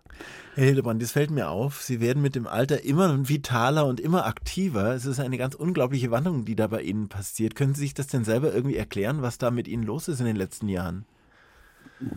Herr 0.55 0.65
Hildebrand, 0.65 1.03
das 1.03 1.13
fällt 1.13 1.31
mir 1.31 1.51
auf. 1.51 1.83
Sie 1.83 2.01
werden 2.01 2.23
mit 2.23 2.37
dem 2.37 2.47
Alter 2.47 2.85
immer 2.85 3.29
vitaler 3.29 3.87
und 3.87 4.01
immer 4.01 4.27
aktiver. 4.27 4.95
Es 4.95 5.07
ist 5.07 5.19
eine 5.19 5.37
ganz 5.37 5.55
unglaubliche 5.55 6.11
Wandlung, 6.11 6.45
die 6.45 6.57
da 6.57 6.69
bei 6.69 6.83
Ihnen 6.83 7.09
passiert. 7.09 7.57
Können 7.57 7.75
Sie 7.75 7.81
sich 7.81 7.95
das 7.95 8.07
denn 8.07 8.25
selber 8.25 8.55
irgendwie 8.55 8.77
erklären, 8.77 9.23
was 9.23 9.39
da 9.39 9.51
mit 9.51 9.67
Ihnen 9.67 9.83
los 9.83 10.09
ist 10.09 10.21
in 10.21 10.27
den 10.27 10.37
letzten 10.37 10.69
Jahren? 10.69 11.05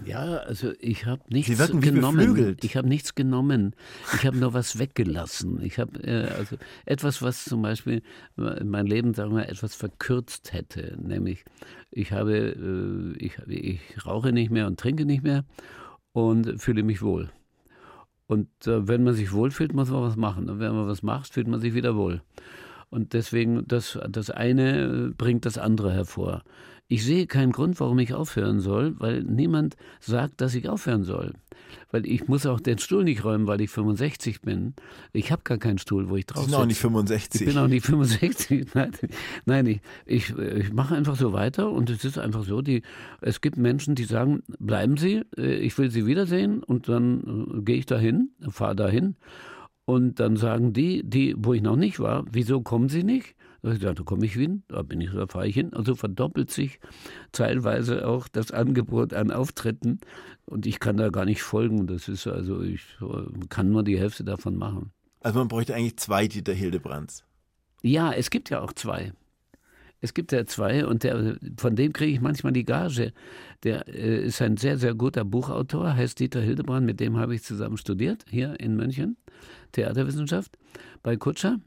Ja, 0.05 0.37
also 0.37 0.73
ich 0.79 1.05
habe 1.05 1.21
nichts 1.29 1.57
genommen. 1.79 2.57
Ich 2.61 2.75
habe 2.75 2.87
nichts 2.87 3.15
genommen. 3.15 3.75
Ich 4.13 4.25
habe 4.25 4.37
nur 4.37 4.53
was 4.53 4.77
weggelassen. 4.77 5.61
Ich 5.61 5.79
habe 5.79 6.03
äh, 6.03 6.27
also 6.37 6.57
etwas, 6.85 7.21
was 7.21 7.45
zum 7.45 7.61
Beispiel 7.61 8.01
mein 8.35 8.85
Leben, 8.85 9.13
sagen 9.13 9.35
wir, 9.35 9.47
etwas 9.47 9.75
verkürzt 9.75 10.51
hätte. 10.51 10.97
Nämlich, 11.01 11.45
ich 11.91 12.11
habe, 12.11 12.35
äh, 12.35 13.17
ich, 13.23 13.37
ich 13.47 14.05
rauche 14.05 14.33
nicht 14.33 14.51
mehr 14.51 14.67
und 14.67 14.79
trinke 14.79 15.05
nicht 15.05 15.23
mehr 15.23 15.45
und 16.11 16.61
fühle 16.61 16.83
mich 16.83 17.01
wohl. 17.01 17.29
Und 18.27 18.49
äh, 18.67 18.87
wenn 18.87 19.03
man 19.03 19.13
sich 19.13 19.31
wohlfühlt, 19.31 19.73
muss 19.73 19.89
man 19.89 20.03
was 20.03 20.17
machen. 20.17 20.49
Und 20.49 20.59
wenn 20.59 20.75
man 20.75 20.87
was 20.87 21.03
macht, 21.03 21.33
fühlt 21.33 21.47
man 21.47 21.61
sich 21.61 21.73
wieder 21.73 21.95
wohl. 21.95 22.21
Und 22.89 23.13
deswegen, 23.13 23.67
das, 23.67 23.97
das 24.09 24.29
eine 24.29 25.13
bringt 25.17 25.45
das 25.45 25.57
andere 25.57 25.93
hervor. 25.93 26.43
Ich 26.91 27.05
sehe 27.05 27.27
keinen 27.27 27.51
Grund, 27.51 27.79
warum 27.79 27.99
ich 27.99 28.15
aufhören 28.15 28.59
soll, 28.61 28.99
weil 28.99 29.21
niemand 29.23 29.77
sagt, 29.99 30.41
dass 30.41 30.55
ich 30.55 30.67
aufhören 30.67 31.03
soll. 31.03 31.33
Weil 31.91 32.07
ich 32.07 32.27
muss 32.27 32.47
auch 32.47 32.59
den 32.59 32.79
Stuhl 32.79 33.03
nicht 33.03 33.23
räumen, 33.23 33.45
weil 33.45 33.61
ich 33.61 33.69
65 33.69 34.41
bin. 34.41 34.73
Ich 35.13 35.31
habe 35.31 35.43
gar 35.43 35.59
keinen 35.59 35.77
Stuhl, 35.77 36.09
wo 36.09 36.15
ich 36.15 36.25
drauf 36.25 36.45
bin. 36.45 36.49
Ich 36.49 36.55
bin 36.55 36.63
auch 36.63 36.65
nicht 36.65 36.79
65. 36.79 37.41
Ich 37.41 37.47
bin 37.47 37.57
auch 37.59 37.67
nicht 37.67 37.85
65. 37.85 38.73
Nein, 38.73 38.91
nein 39.45 39.67
ich, 39.67 39.81
ich, 40.07 40.35
ich 40.35 40.73
mache 40.73 40.95
einfach 40.95 41.15
so 41.15 41.31
weiter 41.31 41.71
und 41.71 41.91
es 41.91 42.03
ist 42.03 42.17
einfach 42.17 42.43
so, 42.43 42.63
die, 42.63 42.81
es 43.21 43.39
gibt 43.39 43.57
Menschen, 43.57 43.93
die 43.93 44.05
sagen, 44.05 44.41
bleiben 44.57 44.97
Sie, 44.97 45.21
äh, 45.37 45.57
ich 45.57 45.77
will 45.77 45.91
Sie 45.91 46.07
wiedersehen 46.07 46.63
und 46.63 46.89
dann 46.89 47.59
äh, 47.59 47.61
gehe 47.61 47.77
ich 47.77 47.85
dahin, 47.85 48.31
fahre 48.49 48.75
dahin 48.75 49.15
und 49.85 50.19
dann 50.19 50.37
sagen 50.37 50.73
die, 50.73 51.03
die, 51.03 51.35
wo 51.37 51.53
ich 51.53 51.61
noch 51.61 51.75
nicht 51.75 51.99
war, 51.99 52.25
wieso 52.31 52.61
kommen 52.61 52.89
Sie 52.89 53.03
nicht? 53.03 53.35
Da 53.61 53.71
ich 53.71 53.79
gesagt, 53.79 53.99
da 53.99 54.03
komme 54.03 54.25
ich 54.25 54.33
hin, 54.33 54.63
da 54.67 54.81
bin 54.81 55.01
ich, 55.01 55.11
da 55.11 55.27
fahre 55.27 55.47
ich 55.47 55.55
hin. 55.55 55.73
Also 55.73 55.95
verdoppelt 55.95 56.49
sich 56.49 56.79
teilweise 57.31 58.07
auch 58.07 58.27
das 58.27 58.51
Angebot 58.51 59.13
an 59.13 59.31
Auftritten 59.31 59.99
und 60.45 60.65
ich 60.65 60.79
kann 60.79 60.97
da 60.97 61.09
gar 61.09 61.25
nicht 61.25 61.41
folgen. 61.41 61.87
Das 61.87 62.07
ist 62.07 62.25
also, 62.27 62.61
ich 62.61 62.81
kann 63.49 63.71
nur 63.71 63.83
die 63.83 63.99
Hälfte 63.99 64.23
davon 64.23 64.55
machen. 64.55 64.91
Also 65.21 65.39
man 65.39 65.47
bräuchte 65.47 65.75
eigentlich 65.75 65.97
zwei 65.97 66.27
Dieter 66.27 66.53
Hildebrands. 66.53 67.25
Ja, 67.81 68.11
es 68.11 68.29
gibt 68.29 68.49
ja 68.49 68.61
auch 68.61 68.73
zwei. 68.73 69.13
Es 70.01 70.13
gibt 70.13 70.31
ja 70.31 70.45
zwei 70.45 70.85
und 70.85 71.03
der, 71.03 71.37
von 71.57 71.75
dem 71.75 71.91
kriege 71.91 72.13
ich 72.13 72.21
manchmal 72.21 72.53
die 72.53 72.63
Gage. 72.63 73.11
Der 73.63 73.87
äh, 73.87 74.25
ist 74.25 74.41
ein 74.41 74.55
sehr, 74.55 74.77
sehr 74.77 74.95
guter 74.95 75.25
Buchautor, 75.25 75.93
heißt 75.93 76.19
Dieter 76.19 76.41
Hildebrand, 76.41 76.85
mit 76.85 77.01
dem 77.01 77.17
habe 77.17 77.35
ich 77.35 77.43
zusammen 77.43 77.77
studiert, 77.77 78.23
hier 78.29 78.57
in 78.59 78.75
München, 78.75 79.17
Theaterwissenschaft 79.73 80.57
bei 81.03 81.17
Kutscher. 81.17 81.59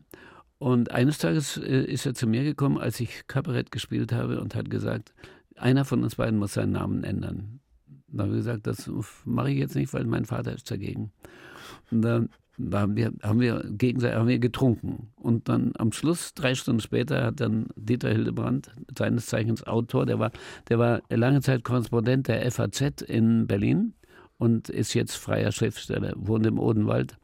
Und 0.63 0.93
eines 0.93 1.19
Tages 1.19 1.57
äh, 1.57 1.83
ist 1.83 2.07
er 2.07 2.15
zu 2.15 2.29
mir 2.29 2.45
gekommen, 2.45 2.79
als 2.79 3.01
ich 3.01 3.27
Kabarett 3.27 3.73
gespielt 3.73 4.13
habe 4.13 4.41
und 4.41 4.55
hat 4.55 4.71
gesagt, 4.71 5.13
einer 5.57 5.85
von 5.85 6.05
uns 6.05 6.15
beiden 6.15 6.39
muss 6.39 6.53
seinen 6.53 6.71
Namen 6.71 7.03
ändern. 7.03 7.59
Da 8.07 8.23
habe 8.23 8.35
ich 8.35 8.39
gesagt, 8.39 8.69
das 8.69 8.89
mache 9.25 9.51
ich 9.51 9.59
jetzt 9.59 9.75
nicht, 9.75 9.93
weil 9.93 10.05
mein 10.05 10.25
Vater 10.25 10.55
ist 10.55 10.71
dagegen. 10.71 11.11
Und 11.91 12.03
dann 12.03 12.29
haben 12.73 12.95
wir, 12.95 13.13
haben 13.25 13.41
wir 13.41 13.65
gegenseitig 13.71 14.17
haben 14.17 14.29
wir 14.29 14.39
getrunken. 14.39 15.09
Und 15.17 15.49
dann 15.49 15.73
am 15.79 15.91
Schluss, 15.91 16.33
drei 16.33 16.55
Stunden 16.55 16.81
später, 16.81 17.25
hat 17.25 17.41
dann 17.41 17.67
Dieter 17.75 18.11
Hildebrand, 18.11 18.71
seines 18.97 19.27
Zeichens 19.27 19.67
Autor, 19.67 20.07
der 20.07 20.21
war, 20.21 20.31
der 20.69 20.79
war 20.79 21.03
lange 21.11 21.41
Zeit 21.41 21.65
Korrespondent 21.65 22.29
der 22.29 22.49
FAZ 22.53 23.03
in 23.03 23.49
Berlin 23.49 23.95
und 24.39 24.69
ist 24.69 24.95
jetzt 24.95 25.17
freier 25.17 25.51
Schriftsteller, 25.51 26.13
wohnt 26.15 26.47
im 26.47 26.61
Odenwald. 26.61 27.19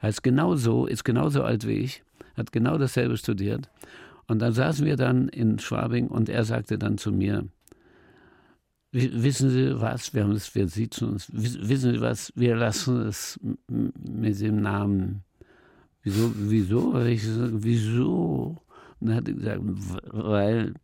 Heißt 0.00 0.22
genauso, 0.22 0.86
ist 0.86 1.02
genauso 1.02 1.42
alt 1.42 1.66
wie 1.66 1.78
ich 1.78 2.03
hat 2.36 2.52
genau 2.52 2.78
dasselbe 2.78 3.16
studiert. 3.16 3.70
Und 4.26 4.38
dann 4.40 4.52
saßen 4.52 4.86
wir 4.86 4.96
dann 4.96 5.28
in 5.28 5.58
Schwabing 5.58 6.08
und 6.08 6.28
er 6.28 6.44
sagte 6.44 6.78
dann 6.78 6.98
zu 6.98 7.12
mir, 7.12 7.46
wissen 8.92 9.50
Sie 9.50 9.80
was, 9.80 10.14
wir 10.14 10.24
haben 10.24 10.32
es, 10.32 10.54
wir 10.54 10.68
sitzen 10.68 11.08
uns, 11.08 11.28
wissen 11.32 11.92
Sie 11.92 12.00
was, 12.00 12.32
wir 12.34 12.56
lassen 12.56 13.02
es 13.06 13.38
mit 13.68 14.40
dem 14.40 14.62
Namen. 14.62 15.24
Wieso, 16.02 16.32
wieso? 16.34 17.00
Ich 17.00 17.22
gesagt, 17.22 17.52
wieso? 17.54 18.62
Und 19.00 19.08
dann 19.08 19.16
hat 19.16 19.28
er 19.28 19.34
gesagt, 19.34 19.62
weil 20.12 20.74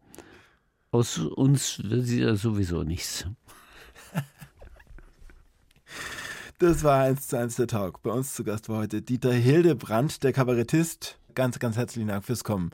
aus 0.90 1.18
uns 1.18 1.82
wird 1.84 2.06
ja 2.08 2.34
sowieso 2.34 2.82
nichts. 2.82 3.26
Das 6.58 6.84
war 6.84 7.04
eins 7.04 7.28
zu 7.28 7.38
eins 7.38 7.56
der 7.56 7.68
Talk. 7.68 8.02
Bei 8.02 8.10
uns 8.10 8.34
zu 8.34 8.44
Gast 8.44 8.68
war 8.68 8.80
heute 8.80 9.00
Dieter 9.00 9.32
Hildebrand, 9.32 10.22
der 10.22 10.34
Kabarettist, 10.34 11.18
Ganz, 11.40 11.58
ganz 11.58 11.78
herzlichen 11.78 12.08
Dank 12.08 12.22
fürs 12.26 12.44
Kommen. 12.44 12.68